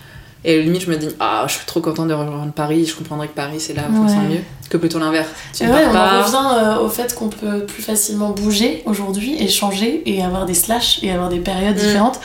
Et 0.50 0.62
limite, 0.64 0.82
je 0.84 0.90
me 0.90 0.96
dis, 0.96 1.10
ah, 1.20 1.44
je 1.48 1.54
suis 1.56 1.66
trop 1.66 1.82
contente 1.82 2.08
de 2.08 2.14
rejoindre 2.14 2.54
Paris, 2.54 2.86
je 2.86 2.96
comprendrais 2.96 3.28
que 3.28 3.34
Paris 3.36 3.60
c'est 3.60 3.74
là 3.74 3.84
où 3.92 4.06
Ouais. 4.06 4.16
mieux, 4.30 4.40
que 4.70 4.78
plutôt 4.78 4.98
l'inverse. 4.98 5.28
Ne 5.60 5.68
ouais, 5.68 5.84
on 5.92 5.96
en 5.96 6.24
revient 6.24 6.64
euh, 6.64 6.86
au 6.86 6.88
fait 6.90 7.14
qu'on 7.14 7.28
peut 7.28 7.66
plus 7.66 7.84
facilement 7.84 8.30
bouger 8.30 8.82
aujourd'hui 8.86 9.36
et 9.44 9.50
changer 9.50 10.02
et 10.10 10.24
avoir 10.24 10.46
des 10.46 10.54
slash 10.54 11.00
et 11.04 11.12
avoir 11.12 11.28
des 11.28 11.40
périodes 11.40 11.76
Mm. 11.76 11.80
différentes 11.80 12.20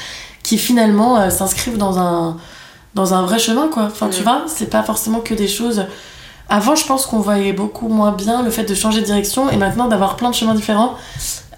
qui 0.45 0.57
finalement 0.57 1.19
euh, 1.21 1.31
s'inscrivent 1.31 1.79
dans 1.79 1.99
un, 1.99 2.37
dans 2.95 3.13
un 3.13 3.23
vrai 3.23 3.41
chemin 3.41 3.67
quoi. 3.69 3.85
Enfin, 3.87 4.09
tu 4.09 4.21
Mm. 4.21 4.25
vois, 4.25 4.43
c'est 4.47 4.71
pas 4.71 4.85
forcément 4.85 5.19
que 5.21 5.35
des 5.35 5.49
choses. 5.49 5.85
Avant, 6.55 6.75
je 6.75 6.85
pense 6.85 7.07
qu'on 7.07 7.21
voyait 7.21 7.55
beaucoup 7.55 7.89
moins 7.89 8.13
bien 8.13 8.43
le 8.43 8.51
fait 8.51 8.65
de 8.65 8.75
changer 8.75 9.01
de 9.01 9.07
direction 9.07 9.49
et 9.51 9.57
maintenant 9.57 9.89
d'avoir 9.89 10.17
plein 10.17 10.29
de 10.31 10.35
chemins 10.35 10.55
différents. 10.55 10.95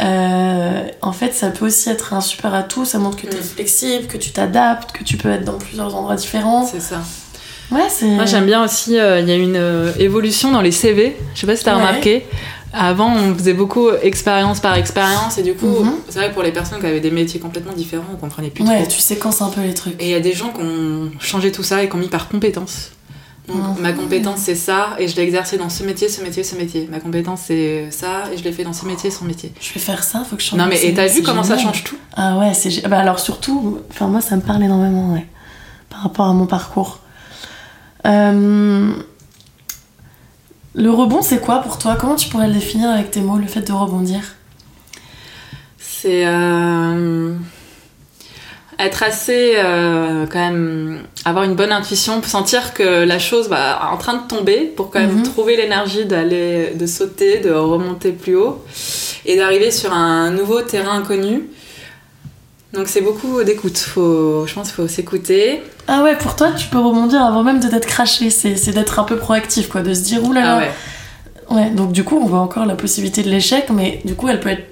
euh, 0.01 0.82
en 1.03 1.12
fait, 1.12 1.32
ça 1.34 1.49
peut 1.51 1.66
aussi 1.66 1.88
être 1.90 2.14
un 2.14 2.20
super 2.20 2.53
atout. 2.55 2.84
Ça 2.84 2.99
montre 2.99 3.16
que 3.16 3.26
tu 3.26 3.36
es 3.36 3.40
Mm. 3.40 3.42
flexible, 3.42 4.07
que 4.07 4.16
tu 4.16 4.30
t'adaptes, 4.30 4.92
que 4.92 5.03
tu 5.05 5.16
peux 5.16 5.30
être 5.30 5.45
dans 5.45 5.59
plusieurs 5.59 5.95
endroits 5.97 6.16
différents. 6.16 6.64
C'est 6.66 6.80
ça. 6.80 7.01
Ouais, 7.70 7.88
c'est. 7.88 8.07
Moi 8.07 8.26
j'aime 8.26 8.47
bien 8.47 8.62
aussi, 8.64 8.99
euh, 8.99 9.20
il 9.20 9.28
y 9.28 9.32
a 9.32 9.36
une 9.36 9.57
euh, 9.57 9.92
évolution 9.99 10.51
dans 10.53 10.61
les 10.61 10.70
CV, 10.72 11.16
je 11.34 11.40
sais 11.40 11.47
pas 11.47 11.57
si 11.57 11.64
t'as 11.64 11.74
Ouais. 11.74 11.80
remarqué. 11.80 12.26
Avant 12.72 13.14
on 13.14 13.34
faisait 13.34 13.55
beaucoup 13.55 13.88
expérience 14.03 14.59
par 14.61 14.74
expérience 14.76 15.38
et 15.38 15.42
du 15.42 15.55
coup, 15.55 15.66
Mhm. 15.84 15.92
c'est 16.09 16.18
vrai 16.18 16.28
que 16.28 16.34
pour 16.34 16.42
les 16.42 16.53
personnes 16.53 16.80
qui 16.80 16.86
avaient 16.86 17.01
des 17.01 17.12
métiers 17.12 17.38
complètement 17.40 17.72
différents, 17.72 18.05
on 18.12 18.16
comprenait 18.16 18.51
plus 18.51 18.64
Ouais, 18.64 18.82
trop. 18.82 18.90
tu 18.92 18.99
séquences 19.01 19.40
un 19.42 19.49
peu 19.49 19.61
les 19.62 19.74
trucs. 19.74 19.95
Et 20.01 20.07
il 20.07 20.11
y 20.11 20.14
a 20.14 20.20
des 20.20 20.32
gens 20.34 20.51
qui 20.51 20.61
ont 20.62 21.11
changé 21.20 21.51
tout 21.53 21.62
ça 21.62 21.82
et 21.82 21.88
qui 21.88 21.95
ont 21.95 21.99
mis 21.99 22.09
par 22.09 22.28
compétence. 22.28 22.90
Donc 23.49 23.76
Mhm. 23.76 23.82
ma 23.82 23.92
compétence 23.92 24.38
c'est 24.40 24.55
ça 24.55 24.95
et 24.99 25.07
je 25.07 25.16
l'ai 25.16 25.22
exercé 25.22 25.59
dans 25.59 25.68
ce 25.68 25.82
métier, 25.84 26.09
ce 26.09 26.22
métier, 26.22 26.42
ce 26.45 26.57
métier. 26.57 26.88
Ma 26.90 26.99
compétence 26.99 27.42
c'est 27.47 27.90
ça 27.90 28.24
et 28.32 28.38
je 28.38 28.45
l'ai 28.45 28.53
fait 28.53 28.64
dans 28.64 28.72
ce 28.72 28.86
métier, 28.86 29.11
son 29.11 29.26
métier. 29.26 29.53
Je 29.61 29.74
vais 29.74 29.80
faire 29.80 30.03
ça, 30.03 30.24
faut 30.24 30.36
que 30.36 30.42
je 30.42 30.49
change. 30.49 30.59
Non 30.59 30.66
mais 30.66 30.82
et 30.82 30.95
t'as 30.95 31.07
vu 31.09 31.22
comment 31.22 31.42
ça 31.42 31.59
change 31.59 31.84
tout 31.84 31.97
Ah 32.16 32.38
ouais, 32.38 32.55
c'est 32.55 32.88
bah 32.88 32.99
alors 33.01 33.18
surtout, 33.18 33.80
enfin 33.90 34.07
moi 34.09 34.22
ça 34.22 34.36
me 34.36 34.40
parle 34.40 34.62
énormément, 34.62 35.12
ouais, 35.12 35.26
par 35.90 36.01
rapport 36.03 36.26
à 36.26 36.32
mon 36.32 36.47
parcours. 36.47 37.01
Euh, 38.07 38.92
Le 40.74 40.90
rebond, 40.90 41.22
c'est 41.22 41.40
quoi 41.40 41.61
pour 41.61 41.78
toi? 41.78 41.97
Comment 42.01 42.16
tu 42.16 42.28
pourrais 42.28 42.49
le 42.49 42.55
définir 42.55 42.88
avec 42.90 43.11
tes 43.11 43.20
mots, 43.20 43.36
le 43.38 43.47
fait 43.47 43.61
de 43.62 43.72
rebondir? 43.72 44.20
C'est 45.78 46.26
euh, 46.26 47.34
être 48.78 49.03
assez 49.05 49.53
euh, 49.57 50.26
quand 50.26 50.40
même 50.40 51.03
avoir 51.25 51.45
une 51.45 51.55
bonne 51.55 51.72
intuition, 51.72 52.22
sentir 52.22 52.75
que 52.75 53.05
la 53.05 53.18
chose 53.18 53.49
va 53.49 53.91
en 53.93 53.97
train 53.97 54.14
de 54.14 54.27
tomber 54.29 54.72
pour 54.77 54.91
quand 54.91 55.01
même 55.01 55.16
Mhm. 55.18 55.22
trouver 55.22 55.57
l'énergie 55.57 56.05
d'aller 56.05 56.72
de 56.75 56.87
sauter, 56.87 57.39
de 57.39 57.51
remonter 57.51 58.12
plus 58.12 58.37
haut 58.37 58.62
et 59.25 59.37
d'arriver 59.37 59.70
sur 59.70 59.93
un 59.93 60.31
nouveau 60.31 60.61
terrain 60.62 60.99
inconnu. 60.99 61.49
Donc 62.75 62.89
c'est 62.89 63.01
beaucoup 63.01 63.43
d'écoute. 63.45 63.79
Faut, 63.79 64.47
je 64.47 64.53
pense 64.55 64.66
qu'il 64.68 64.75
faut 64.77 64.89
s'écouter. 64.89 65.62
Ah 65.87 66.03
ouais, 66.03 66.16
pour 66.18 66.35
toi, 66.37 66.51
tu 66.57 66.66
peux 66.66 66.79
rebondir 66.79 67.22
avant 67.22 67.43
même 67.45 67.61
de 67.61 67.68
t'être 67.68 67.87
craché. 67.87 68.31
C'est 68.31 68.57
c'est 68.57 68.72
d'être 68.72 68.99
un 68.99 69.05
peu 69.05 69.16
proactif, 69.16 69.68
quoi, 69.68 69.81
de 69.83 69.95
se 69.95 70.01
dire 70.03 70.25
oulala. 70.25 70.57
Ah 70.57 70.59
ouais. 70.59 70.70
Ouais, 71.57 71.70
donc 71.70 71.93
du 71.93 72.05
coup, 72.05 72.18
on 72.20 72.27
voit 72.27 72.41
encore 72.41 72.66
la 72.66 72.75
possibilité 72.75 73.22
de 73.22 73.31
l'échec, 73.31 73.66
mais 73.70 74.01
du 74.05 74.14
coup, 74.14 74.29
elle 74.29 74.41
peut 74.41 74.49
être, 74.49 74.66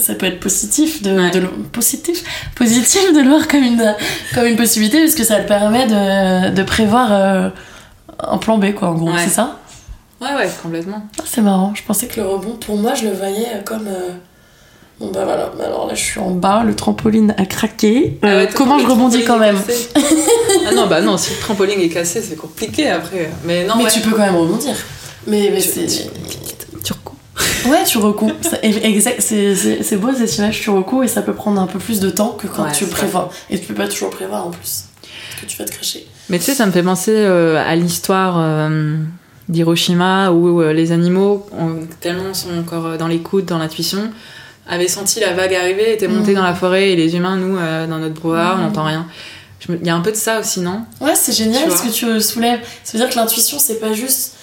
ça 0.00 0.14
peut 0.14 0.26
être 0.26 0.40
positif 0.40 1.02
de, 1.02 1.10
Ouais. 1.18 1.30
de 1.30 1.40
le- 1.40 1.48
positif, 1.72 2.22
positif 2.54 3.12
de 3.14 3.20
le 3.20 3.28
voir 3.28 3.48
comme 3.48 3.62
une, 3.62 3.94
comme 4.34 4.46
une 4.46 4.56
possibilité, 4.56 5.00
parce 5.00 5.14
que 5.14 5.24
ça 5.24 5.36
te 5.40 5.48
permet 5.48 5.86
de, 5.86 6.50
de 6.54 6.62
prévoir 6.62 7.08
euh, 7.12 7.48
un 8.20 8.38
plan 8.38 8.58
B, 8.58 8.72
quoi, 8.74 8.88
en 8.88 8.94
gros, 8.94 9.08
Ouais. 9.10 9.22
c'est 9.24 9.30
ça? 9.30 9.58
Ouais 10.20 10.34
ouais 10.34 10.48
complètement. 10.62 11.02
Ah, 11.18 11.24
C'est 11.26 11.42
marrant. 11.42 11.72
Je 11.74 11.82
pensais 11.82 12.06
que 12.06 12.20
le 12.20 12.26
rebond, 12.26 12.52
pour 12.52 12.76
moi, 12.78 12.94
je 12.94 13.04
le 13.04 13.12
voyais 13.12 13.46
comme. 13.64 13.86
euh, 13.88 14.10
Bon 14.98 15.10
bah 15.10 15.26
voilà, 15.26 15.50
alors 15.62 15.86
là 15.88 15.92
je 15.94 16.02
suis 16.02 16.18
en 16.18 16.30
bas, 16.30 16.62
le 16.64 16.74
trampoline 16.74 17.34
a 17.36 17.44
craqué. 17.44 18.18
Ah 18.22 18.28
Euh, 18.28 18.44
ouais, 18.46 18.50
comment 18.54 18.78
je 18.78 18.86
rebondis 18.86 19.24
quand 19.24 19.38
même? 19.38 19.58
Ah 20.66 20.72
non 20.74 20.86
bah 20.86 21.02
non 21.02 21.18
si 21.18 21.34
le 21.34 21.38
trampoline 21.38 21.78
est 21.80 21.90
cassé 21.90 22.22
c'est 22.22 22.34
compliqué 22.36 22.88
après. 22.88 23.28
Mais 23.44 23.64
non 23.66 23.74
Mais 23.76 23.84
ouais. 23.84 23.90
tu 23.90 24.00
peux 24.00 24.12
quand 24.12 24.24
même 24.24 24.36
rebondir. 24.36 24.74
Mais, 25.26 25.50
mais 25.52 25.60
c'est. 25.60 25.86
Ouais, 27.68 27.84
tu 27.84 27.98
exact, 28.62 29.20
c'est 29.20 29.96
beau 29.96 30.08
cette 30.16 30.36
image, 30.38 30.60
tu 30.60 30.70
recoues 30.70 31.02
et 31.02 31.08
ça 31.08 31.22
peut 31.22 31.32
prendre 31.34 31.60
un 31.60 31.66
peu 31.66 31.78
plus 31.78 32.00
de 32.00 32.10
temps 32.10 32.30
que 32.30 32.46
quand 32.46 32.64
Ouais, 32.64 32.72
tu 32.72 32.84
le 32.84 32.90
prévois. 32.90 33.30
Et 33.50 33.58
tu 33.58 33.66
peux 33.66 33.74
pas 33.74 33.88
toujours 33.88 34.10
prévoir 34.10 34.46
en 34.46 34.50
plus. 34.50 34.84
Que 35.40 35.46
tu 35.46 35.56
vas 35.58 35.64
te 35.64 35.72
cracher. 35.72 36.06
Mais 36.28 36.38
tu 36.38 36.44
sais, 36.44 36.54
ça 36.54 36.66
me 36.66 36.72
fait 36.72 36.82
penser 36.82 37.12
euh, 37.14 37.62
à 37.64 37.76
l'histoire 37.76 38.36
euh, 38.38 38.96
d'Hiroshima 39.48 40.30
où 40.32 40.60
euh, 40.60 40.72
les 40.72 40.92
animaux, 40.92 41.46
ont- 41.52 41.86
tellement 42.00 42.34
sont 42.34 42.56
encore 42.58 42.96
dans 42.98 43.06
l'écoute, 43.08 43.44
dans 43.46 43.58
l'intuition, 43.58 44.10
avaient 44.68 44.88
senti 44.88 45.20
la 45.20 45.32
vague 45.34 45.54
arriver, 45.54 45.92
étaient 45.92 46.08
montés 46.08 46.32
Mm. 46.32 46.36
dans 46.36 46.42
la 46.44 46.54
forêt 46.54 46.90
et 46.90 46.96
les 46.96 47.14
humains, 47.16 47.36
nous, 47.36 47.56
dans 47.56 47.98
notre 47.98 48.14
brouhaha, 48.14 48.56
Mm. 48.56 48.58
on 48.58 48.62
n'entend 48.62 48.84
rien. 48.84 49.06
Me- 49.68 49.78
Il 49.80 49.86
y 49.86 49.90
a 49.90 49.96
un 49.96 50.00
peu 50.00 50.12
de 50.12 50.16
ça 50.16 50.38
aussi, 50.40 50.60
non? 50.60 50.82
Ouais, 51.00 51.14
c'est 51.16 51.32
génial 51.32 51.64
Tu 51.64 51.70
ce 51.76 51.82
que 51.82 51.88
tu 51.92 52.20
soulèves. 52.20 52.60
Ça 52.84 52.92
veut 52.96 53.04
dire 53.04 53.08
que 53.12 53.16
l'intuition, 53.18 53.58
c'est 53.58 53.80
pas 53.80 53.92
juste 53.92 54.34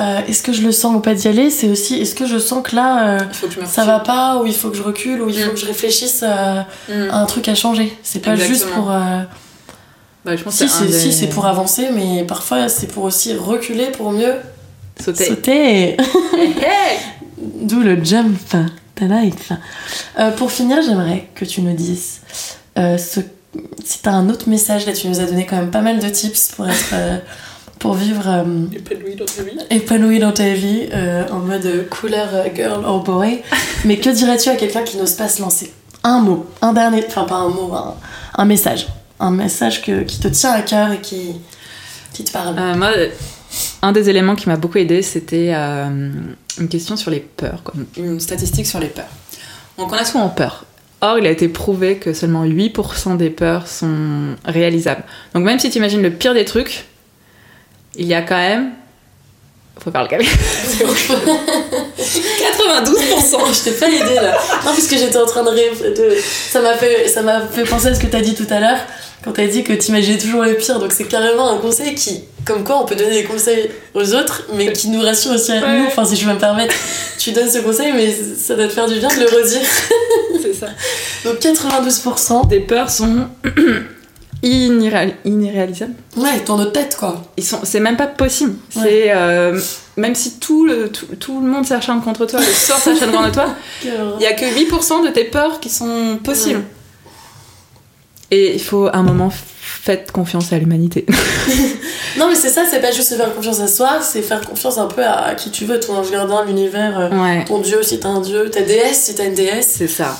euh, 0.00 0.20
est-ce 0.28 0.42
que 0.42 0.52
je 0.52 0.62
le 0.62 0.72
sens 0.72 0.94
ou 0.96 1.00
pas 1.00 1.14
d'y 1.14 1.28
aller, 1.28 1.50
c'est 1.50 1.68
aussi 1.68 2.00
est-ce 2.00 2.14
que 2.14 2.26
je 2.26 2.38
sens 2.38 2.62
que 2.62 2.74
là 2.74 3.16
euh, 3.18 3.18
que 3.20 3.66
ça 3.66 3.84
va 3.84 4.00
pas, 4.00 4.38
ou 4.40 4.46
il 4.46 4.54
faut 4.54 4.70
que 4.70 4.76
je 4.76 4.82
recule, 4.82 5.20
ou 5.22 5.28
il 5.28 5.34
faut 5.38 5.50
Mm. 5.50 5.54
que 5.54 5.60
je 5.60 5.66
réfléchisse 5.66 6.24
euh, 6.26 6.62
Mm. 6.88 7.10
à 7.10 7.18
un 7.20 7.26
truc 7.26 7.48
à 7.48 7.54
changer? 7.54 7.96
C'est 8.02 8.20
pas 8.22 8.34
juste 8.36 8.66
pour. 8.70 8.90
euh, 8.90 9.22
Bah, 10.24 10.36
je 10.36 10.42
pense 10.42 10.54
Si, 10.54 10.64
que 10.64 10.70
c'est 10.70 10.86
des- 10.86 10.92
si, 10.92 11.12
c'est 11.12 11.28
pour 11.28 11.46
avancer, 11.46 11.88
mais 11.94 12.24
parfois 12.24 12.68
c'est 12.68 12.86
pour 12.88 13.04
aussi 13.04 13.34
reculer 13.34 13.86
pour 13.86 14.12
mieux 14.12 14.34
sauter. 15.02 15.96
D'où 17.62 17.80
le 17.80 18.02
jump, 18.04 18.38
ta 18.94 19.04
life. 19.06 19.52
Pour 20.36 20.52
finir, 20.52 20.78
j'aimerais 20.82 21.28
que 21.34 21.44
tu 21.44 21.62
nous 21.62 21.74
dises 21.74 22.20
ce... 22.76 23.20
si 23.84 23.98
t'as 24.02 24.10
un 24.12 24.28
autre 24.28 24.48
message. 24.48 24.86
Là, 24.86 24.92
tu 24.92 25.08
nous 25.08 25.20
as 25.20 25.24
donné 25.24 25.46
quand 25.46 25.56
même 25.56 25.70
pas 25.70 25.80
mal 25.80 25.98
de 26.00 26.08
tips 26.08 26.48
pour 26.54 26.68
être, 26.68 26.94
pour 27.80 27.94
vivre 27.94 28.22
euh, 28.28 28.66
Épanoui 28.72 29.16
dans 29.16 29.24
ta 29.24 29.42
vie. 29.42 29.58
épanoui 29.70 30.18
dans 30.20 30.32
ta 30.32 30.52
vie 30.52 30.88
euh, 30.92 31.24
en 31.32 31.38
mode 31.40 31.88
couleur 31.88 32.28
euh, 32.32 32.44
girl 32.54 32.84
or 32.84 33.02
boy. 33.02 33.42
Mais 33.84 33.96
que 33.96 34.10
dirais-tu 34.10 34.50
à 34.50 34.54
quelqu'un 34.54 34.82
qui 34.84 34.98
n'ose 34.98 35.14
pas 35.14 35.28
se 35.28 35.42
lancer? 35.42 35.72
Un 36.04 36.20
mot, 36.20 36.46
un 36.62 36.72
dernier, 36.72 37.02
enfin 37.08 37.24
pas 37.24 37.36
un 37.36 37.48
mot, 37.48 37.72
un, 37.74 37.96
un 38.36 38.44
message, 38.44 38.86
un 39.18 39.30
message 39.30 39.82
que, 39.82 40.02
qui 40.02 40.20
te 40.20 40.28
tient 40.28 40.52
à 40.52 40.62
cœur 40.62 40.92
et 40.92 41.00
qui, 41.00 41.32
qui 42.12 42.22
te 42.22 42.30
parle. 42.30 42.54
Euh, 42.58 42.76
moi, 42.76 42.90
un 43.82 43.92
des 43.92 44.10
éléments 44.10 44.36
qui 44.36 44.48
m'a 44.48 44.56
beaucoup 44.56 44.78
aidé, 44.78 45.00
c'était 45.02 45.52
euh, 45.54 46.10
une 46.58 46.68
question 46.68 46.96
sur 46.96 47.10
les 47.10 47.20
peurs, 47.20 47.62
quoi. 47.62 47.74
une 47.96 48.20
statistique 48.20 48.66
sur 48.66 48.78
les 48.78 48.88
peurs. 48.88 49.08
Donc 49.78 49.90
on 49.90 49.96
a 49.96 50.04
souvent 50.04 50.28
peur. 50.28 50.66
Or, 51.00 51.18
il 51.18 51.26
a 51.26 51.30
été 51.30 51.48
prouvé 51.48 51.96
que 51.96 52.12
seulement 52.12 52.44
8% 52.44 53.16
des 53.16 53.30
peurs 53.30 53.66
sont 53.66 54.36
réalisables. 54.44 55.02
Donc 55.34 55.44
même 55.44 55.58
si 55.58 55.70
tu 55.70 55.78
imagines 55.78 56.02
le 56.02 56.10
pire 56.10 56.34
des 56.34 56.44
trucs, 56.44 56.84
il 57.96 58.06
y 58.06 58.14
a 58.14 58.22
quand 58.22 58.36
même... 58.36 58.72
Faut 59.78 59.90
faire 59.90 60.02
le 60.02 60.08
calcul. 60.08 60.28
92% 61.98 63.54
Je 63.54 63.64
t'ai 63.64 63.70
pas 63.72 63.88
aidé 63.88 64.14
là. 64.16 64.36
Non, 64.64 64.72
puisque 64.74 64.96
j'étais 64.96 65.16
en 65.16 65.24
train 65.24 65.42
de 65.42 65.48
rêver. 65.48 65.90
De... 65.90 66.16
Ça 66.20 66.60
m'a 66.60 66.74
fait, 66.74 67.08
ça 67.08 67.22
m'a 67.22 67.40
fait 67.46 67.64
penser 67.64 67.86
à 67.88 67.94
ce 67.94 68.00
que 68.00 68.06
t'as 68.06 68.20
dit 68.20 68.34
tout 68.34 68.46
à 68.50 68.60
l'heure 68.60 68.78
quand 69.24 69.32
t'as 69.32 69.46
dit 69.46 69.64
que 69.64 69.72
t'imaginais 69.72 70.18
toujours 70.18 70.42
le 70.42 70.54
pire. 70.54 70.78
Donc 70.80 70.92
c'est 70.92 71.04
carrément 71.04 71.50
un 71.50 71.56
conseil 71.58 71.94
qui 71.94 72.24
comme 72.44 72.64
quoi 72.64 72.82
on 72.82 72.86
peut 72.86 72.96
donner 72.96 73.22
des 73.22 73.24
conseils 73.24 73.70
aux 73.94 74.14
autres, 74.14 74.44
mais 74.54 74.72
qui 74.72 74.88
nous 74.88 75.00
rassurent 75.00 75.32
aussi 75.32 75.52
à 75.52 75.60
nous. 75.60 75.86
Enfin, 75.86 76.04
si 76.04 76.16
je 76.16 76.26
peux 76.26 76.32
me 76.32 76.38
permettre, 76.38 76.74
tu 77.18 77.32
donnes 77.32 77.50
ce 77.50 77.58
conseil, 77.58 77.92
mais 77.92 78.12
ça 78.12 78.54
doit 78.54 78.66
te 78.66 78.72
faire 78.72 78.88
du 78.88 78.98
bien 78.98 79.08
de 79.08 79.20
le 79.20 79.26
redire. 79.26 79.66
C'est 80.42 80.54
ça. 80.54 80.68
Donc 81.24 81.38
92% 81.38 82.48
des 82.48 82.60
peurs 82.60 82.90
sont 82.90 83.28
irréalisables. 84.42 85.94
Ouais, 86.16 86.40
dans 86.46 86.56
notre 86.56 86.72
tête, 86.72 86.96
quoi. 86.98 87.22
Ils 87.36 87.44
sont, 87.44 87.60
c'est 87.62 87.80
même 87.80 87.96
pas 87.96 88.06
possible. 88.06 88.54
C'est 88.70 89.12
euh, 89.14 89.60
même 89.96 90.14
si 90.14 90.38
tout 90.38 90.64
le, 90.66 90.88
tout, 90.90 91.40
le 91.40 91.46
monde 91.46 91.66
s'acharne 91.66 92.00
contre 92.02 92.26
toi, 92.26 92.40
le 92.40 92.46
sort 92.46 92.78
s'acharne 92.78 93.12
contre 93.12 93.32
toi, 93.32 93.48
il 93.84 94.22
y 94.22 94.26
a 94.26 94.32
que 94.32 94.44
8% 94.44 95.04
de 95.06 95.10
tes 95.10 95.24
peurs 95.24 95.60
qui 95.60 95.68
sont 95.68 96.18
possibles. 96.22 96.64
Et 98.30 98.54
il 98.54 98.62
faut 98.62 98.88
un 98.92 99.02
moment 99.02 99.30
faites 99.30 100.12
confiance 100.12 100.52
à 100.52 100.58
l'humanité. 100.58 101.06
non, 102.18 102.28
mais 102.28 102.34
c'est 102.34 102.48
ça, 102.48 102.64
c'est 102.70 102.80
pas 102.80 102.92
juste 102.92 103.16
faire 103.16 103.34
confiance 103.34 103.60
à 103.60 103.68
soi, 103.68 104.00
c'est 104.02 104.22
faire 104.22 104.40
confiance 104.46 104.78
un 104.78 104.86
peu 104.86 105.04
à, 105.04 105.34
qui 105.34 105.50
tu 105.50 105.64
veux, 105.64 105.80
ton 105.80 105.96
ange 105.96 106.10
gardien, 106.10 106.44
l'univers, 106.44 106.98
euh, 106.98 107.40
ton 107.46 107.60
dieu 107.60 107.82
si 107.82 107.98
t'as 107.98 108.08
un 108.08 108.20
dieu, 108.20 108.50
ta 108.50 108.62
déesse 108.62 109.04
si 109.04 109.14
t'as 109.14 109.24
une 109.24 109.34
déesse. 109.34 109.74
C'est 109.78 109.88
ça. 109.88 110.16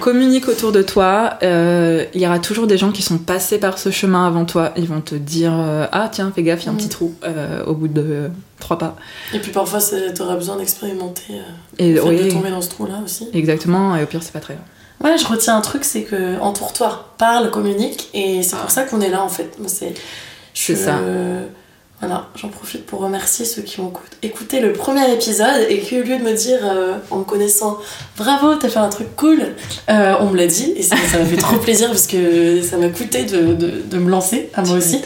Communique 0.00 0.48
autour 0.48 0.72
de 0.72 0.82
toi. 0.82 1.38
Euh, 1.42 2.04
il 2.14 2.20
y 2.20 2.26
aura 2.26 2.38
toujours 2.38 2.66
des 2.66 2.76
gens 2.76 2.92
qui 2.92 3.02
sont 3.02 3.18
passés 3.18 3.58
par 3.58 3.78
ce 3.78 3.90
chemin 3.90 4.26
avant 4.26 4.44
toi. 4.44 4.72
Ils 4.76 4.86
vont 4.86 5.00
te 5.00 5.14
dire 5.14 5.52
euh, 5.54 5.86
Ah, 5.92 6.08
tiens, 6.10 6.32
fais 6.34 6.42
gaffe, 6.42 6.62
il 6.62 6.66
y 6.66 6.68
a 6.68 6.72
un 6.72 6.74
petit 6.74 6.86
mm. 6.86 6.90
trou 6.90 7.14
au 7.66 7.74
bout 7.74 7.88
de 7.88 8.30
trois 8.58 8.78
pas. 8.78 8.96
Et 9.32 9.38
puis 9.38 9.52
parfois, 9.52 9.80
t'auras 10.14 10.36
besoin 10.36 10.56
d'expérimenter 10.56 11.34
et 11.78 11.94
de 11.94 12.30
tomber 12.30 12.50
dans 12.50 12.62
ce 12.62 12.70
trou-là 12.70 13.00
aussi. 13.04 13.28
Exactement, 13.32 13.96
et 13.96 14.02
au 14.02 14.06
pire, 14.06 14.22
c'est 14.22 14.32
pas 14.32 14.40
très 14.40 14.54
grave. 14.54 14.66
Ouais, 15.02 15.16
je 15.16 15.26
retiens 15.26 15.56
un 15.56 15.62
truc, 15.62 15.84
c'est 15.84 16.02
que 16.02 16.38
entoure-toi, 16.40 17.14
parle, 17.16 17.50
communique, 17.50 18.10
et 18.12 18.42
c'est 18.42 18.56
pour 18.56 18.70
ça 18.70 18.82
qu'on 18.82 19.00
est 19.00 19.08
là 19.08 19.22
en 19.22 19.30
fait. 19.30 19.56
C'est 20.52 20.76
ça. 20.76 20.98
Voilà, 22.00 22.28
j'en 22.34 22.48
profite 22.48 22.86
pour 22.86 23.00
remercier 23.00 23.44
ceux 23.44 23.60
qui 23.60 23.78
ont 23.80 23.92
écouté 24.22 24.60
le 24.60 24.72
premier 24.72 25.12
épisode 25.12 25.66
et 25.68 25.80
qui, 25.80 26.00
au 26.00 26.02
lieu 26.02 26.16
de 26.16 26.22
me 26.22 26.32
dire 26.32 26.58
euh, 26.62 26.96
en 27.10 27.18
me 27.18 27.24
connaissant 27.24 27.78
bravo, 28.16 28.54
t'as 28.54 28.70
fait 28.70 28.78
un 28.78 28.88
truc 28.88 29.14
cool, 29.16 29.42
euh, 29.90 30.14
on 30.20 30.30
me 30.30 30.36
l'a 30.38 30.46
dit 30.46 30.72
et 30.76 30.82
ça 30.82 30.96
m'a 30.96 31.24
fait 31.26 31.36
trop 31.36 31.58
plaisir 31.58 31.88
parce 31.88 32.06
que 32.06 32.62
ça 32.62 32.78
m'a 32.78 32.88
coûté 32.88 33.24
de, 33.24 33.52
de, 33.52 33.82
de, 33.84 33.98
me 33.98 34.08
lancer 34.08 34.48
à 34.54 34.62
moi 34.62 34.76
aussi. 34.76 35.02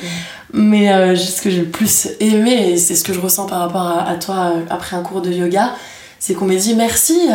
Mais 0.52 0.92
euh, 0.92 1.16
ce 1.16 1.42
que 1.42 1.50
j'ai 1.50 1.62
le 1.62 1.68
plus 1.68 2.10
aimé, 2.20 2.70
et 2.70 2.76
c'est 2.76 2.94
ce 2.94 3.02
que 3.02 3.12
je 3.12 3.18
ressens 3.18 3.46
par 3.46 3.58
rapport 3.58 3.88
à, 3.88 4.08
à 4.08 4.14
toi 4.14 4.52
après 4.70 4.94
un 4.94 5.02
cours 5.02 5.20
de 5.20 5.32
yoga, 5.32 5.74
c'est 6.20 6.34
qu'on 6.34 6.44
m'a 6.44 6.54
dit 6.54 6.74
merci 6.76 7.28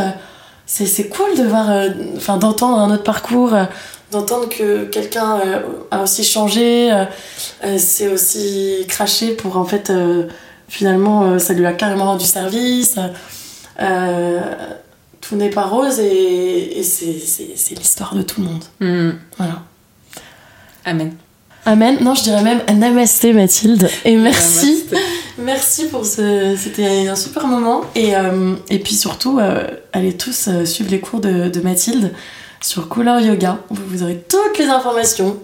c'est 0.69 1.09
cool 1.09 1.35
de 1.35 1.43
voir, 1.43 1.69
euh, 1.69 1.89
enfin 2.15 2.37
d'entendre 2.37 2.77
un 2.79 2.93
autre 2.93 3.03
parcours, 3.03 3.53
euh, 3.53 3.65
d'entendre 4.11 4.49
que 4.49 4.85
quelqu'un 4.85 5.39
euh, 5.39 5.61
a 5.91 6.03
aussi 6.03 6.23
changé, 6.23 6.91
c'est 7.77 8.07
aussi 8.07 8.85
craché 8.87 9.33
pour 9.33 9.57
en 9.57 9.65
fait 9.65 9.91
finalement 10.67 11.39
ça 11.39 11.53
lui 11.53 11.65
a 11.65 11.73
carrément 11.73 12.05
rendu 12.05 12.25
service. 12.25 12.95
tout 15.21 15.35
n'est 15.35 15.49
pas 15.49 15.63
rose 15.63 15.99
et, 15.99 16.81
c'est 16.83 17.75
l'histoire 17.75 18.15
de 18.15 18.21
tout 18.21 18.41
le 18.41 18.47
monde. 18.47 18.63
Hmm. 18.79 19.11
Voilà. 19.37 19.63
Amen. 20.85 21.13
Amen. 21.65 21.97
Non, 22.01 22.15
je 22.15 22.23
dirais 22.23 22.41
même 22.41 22.61
Namasté 22.79 23.33
Mathilde. 23.33 23.89
Et 24.05 24.15
merci. 24.15 24.85
Merci 25.37 25.87
pour 25.87 26.05
ce. 26.05 26.55
C'était 26.57 27.07
un 27.07 27.15
super 27.15 27.47
moment. 27.47 27.81
Et, 27.95 28.15
euh, 28.15 28.55
et 28.69 28.79
puis 28.79 28.93
surtout, 28.93 29.39
euh, 29.39 29.67
allez 29.93 30.13
tous 30.13 30.47
euh, 30.47 30.65
suivre 30.65 30.91
les 30.91 30.99
cours 30.99 31.21
de, 31.21 31.47
de, 31.47 31.61
Mathilde 31.61 32.11
sur 32.61 32.89
Couleur 32.89 33.19
Yoga. 33.19 33.59
Vous, 33.69 33.83
vous 33.87 34.03
aurez 34.03 34.23
toutes 34.27 34.57
les 34.57 34.65
informations. 34.65 35.37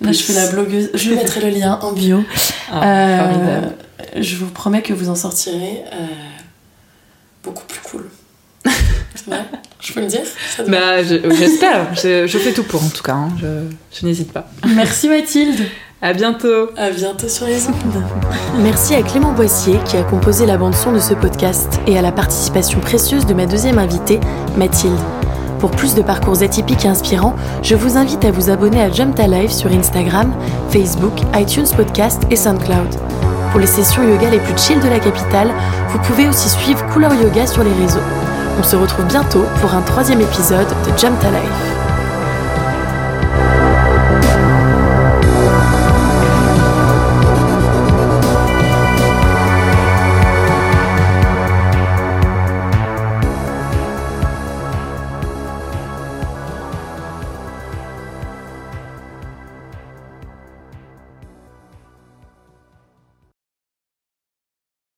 Là, 0.00 0.12
je 0.12 0.22
fais 0.22 0.32
la 0.32 0.48
blogueuse. 0.48 0.90
Je 0.94 1.12
mettrai 1.12 1.40
le 1.40 1.56
lien 1.56 1.78
en 1.82 1.92
bio. 1.92 2.22
Ah, 2.72 3.30
je 4.16 4.36
vous 4.36 4.46
promets 4.46 4.82
que 4.82 4.92
vous 4.92 5.08
en 5.08 5.14
sortirez 5.14 5.84
beaucoup 7.42 7.64
plus 7.66 7.80
cool. 7.80 8.08
Ouais, 9.26 9.36
je 9.80 9.92
peux 9.92 10.00
le 10.00 10.06
dire 10.06 10.22
bah, 10.66 11.02
J'espère. 11.02 11.94
Je, 11.94 12.26
je, 12.26 12.38
fais 12.38 12.52
tout 12.52 12.62
pour 12.62 12.82
en 12.82 12.88
tout 12.88 13.02
cas. 13.02 13.12
Hein. 13.12 13.28
Je, 13.38 13.46
je 13.92 14.06
n'hésite 14.06 14.32
pas. 14.32 14.48
Merci 14.74 15.08
Mathilde. 15.08 15.60
À 16.00 16.14
bientôt. 16.14 16.70
À 16.76 16.90
bientôt 16.90 17.28
sur 17.28 17.46
les 17.46 17.66
ondes. 17.66 18.02
Merci 18.60 18.94
à 18.94 19.02
Clément 19.02 19.32
Boissier 19.32 19.78
qui 19.84 19.98
a 19.98 20.02
composé 20.02 20.46
la 20.46 20.56
bande 20.56 20.74
son 20.74 20.92
de 20.92 21.00
ce 21.00 21.12
podcast 21.12 21.80
et 21.86 21.98
à 21.98 22.02
la 22.02 22.12
participation 22.12 22.80
précieuse 22.80 23.26
de 23.26 23.34
ma 23.34 23.44
deuxième 23.44 23.78
invitée, 23.78 24.20
Mathilde. 24.56 24.98
Pour 25.60 25.70
plus 25.70 25.94
de 25.94 26.00
parcours 26.00 26.42
atypiques 26.42 26.86
et 26.86 26.88
inspirants, 26.88 27.36
je 27.62 27.74
vous 27.74 27.98
invite 27.98 28.24
à 28.24 28.30
vous 28.30 28.48
abonner 28.48 28.80
à 28.80 28.90
Jump 28.90 29.18
Live 29.18 29.50
sur 29.50 29.70
Instagram, 29.70 30.32
Facebook, 30.70 31.12
iTunes 31.34 31.66
Podcast 31.76 32.22
et 32.30 32.36
SoundCloud. 32.36 32.88
Pour 33.50 33.60
les 33.60 33.66
sessions 33.66 34.02
yoga 34.02 34.30
les 34.30 34.38
plus 34.38 34.56
chill 34.56 34.80
de 34.80 34.88
la 34.88 34.98
capitale, 34.98 35.50
vous 35.90 35.98
pouvez 35.98 36.26
aussi 36.28 36.48
suivre 36.48 36.82
Couleur 36.94 37.12
Yoga 37.12 37.46
sur 37.46 37.62
les 37.62 37.74
réseaux. 37.74 38.00
On 38.58 38.62
se 38.62 38.74
retrouve 38.76 39.04
bientôt 39.04 39.44
pour 39.60 39.74
un 39.74 39.82
troisième 39.82 40.22
épisode 40.22 40.68
de 40.68 40.98
Jump 40.98 41.22
Life. 41.24 41.89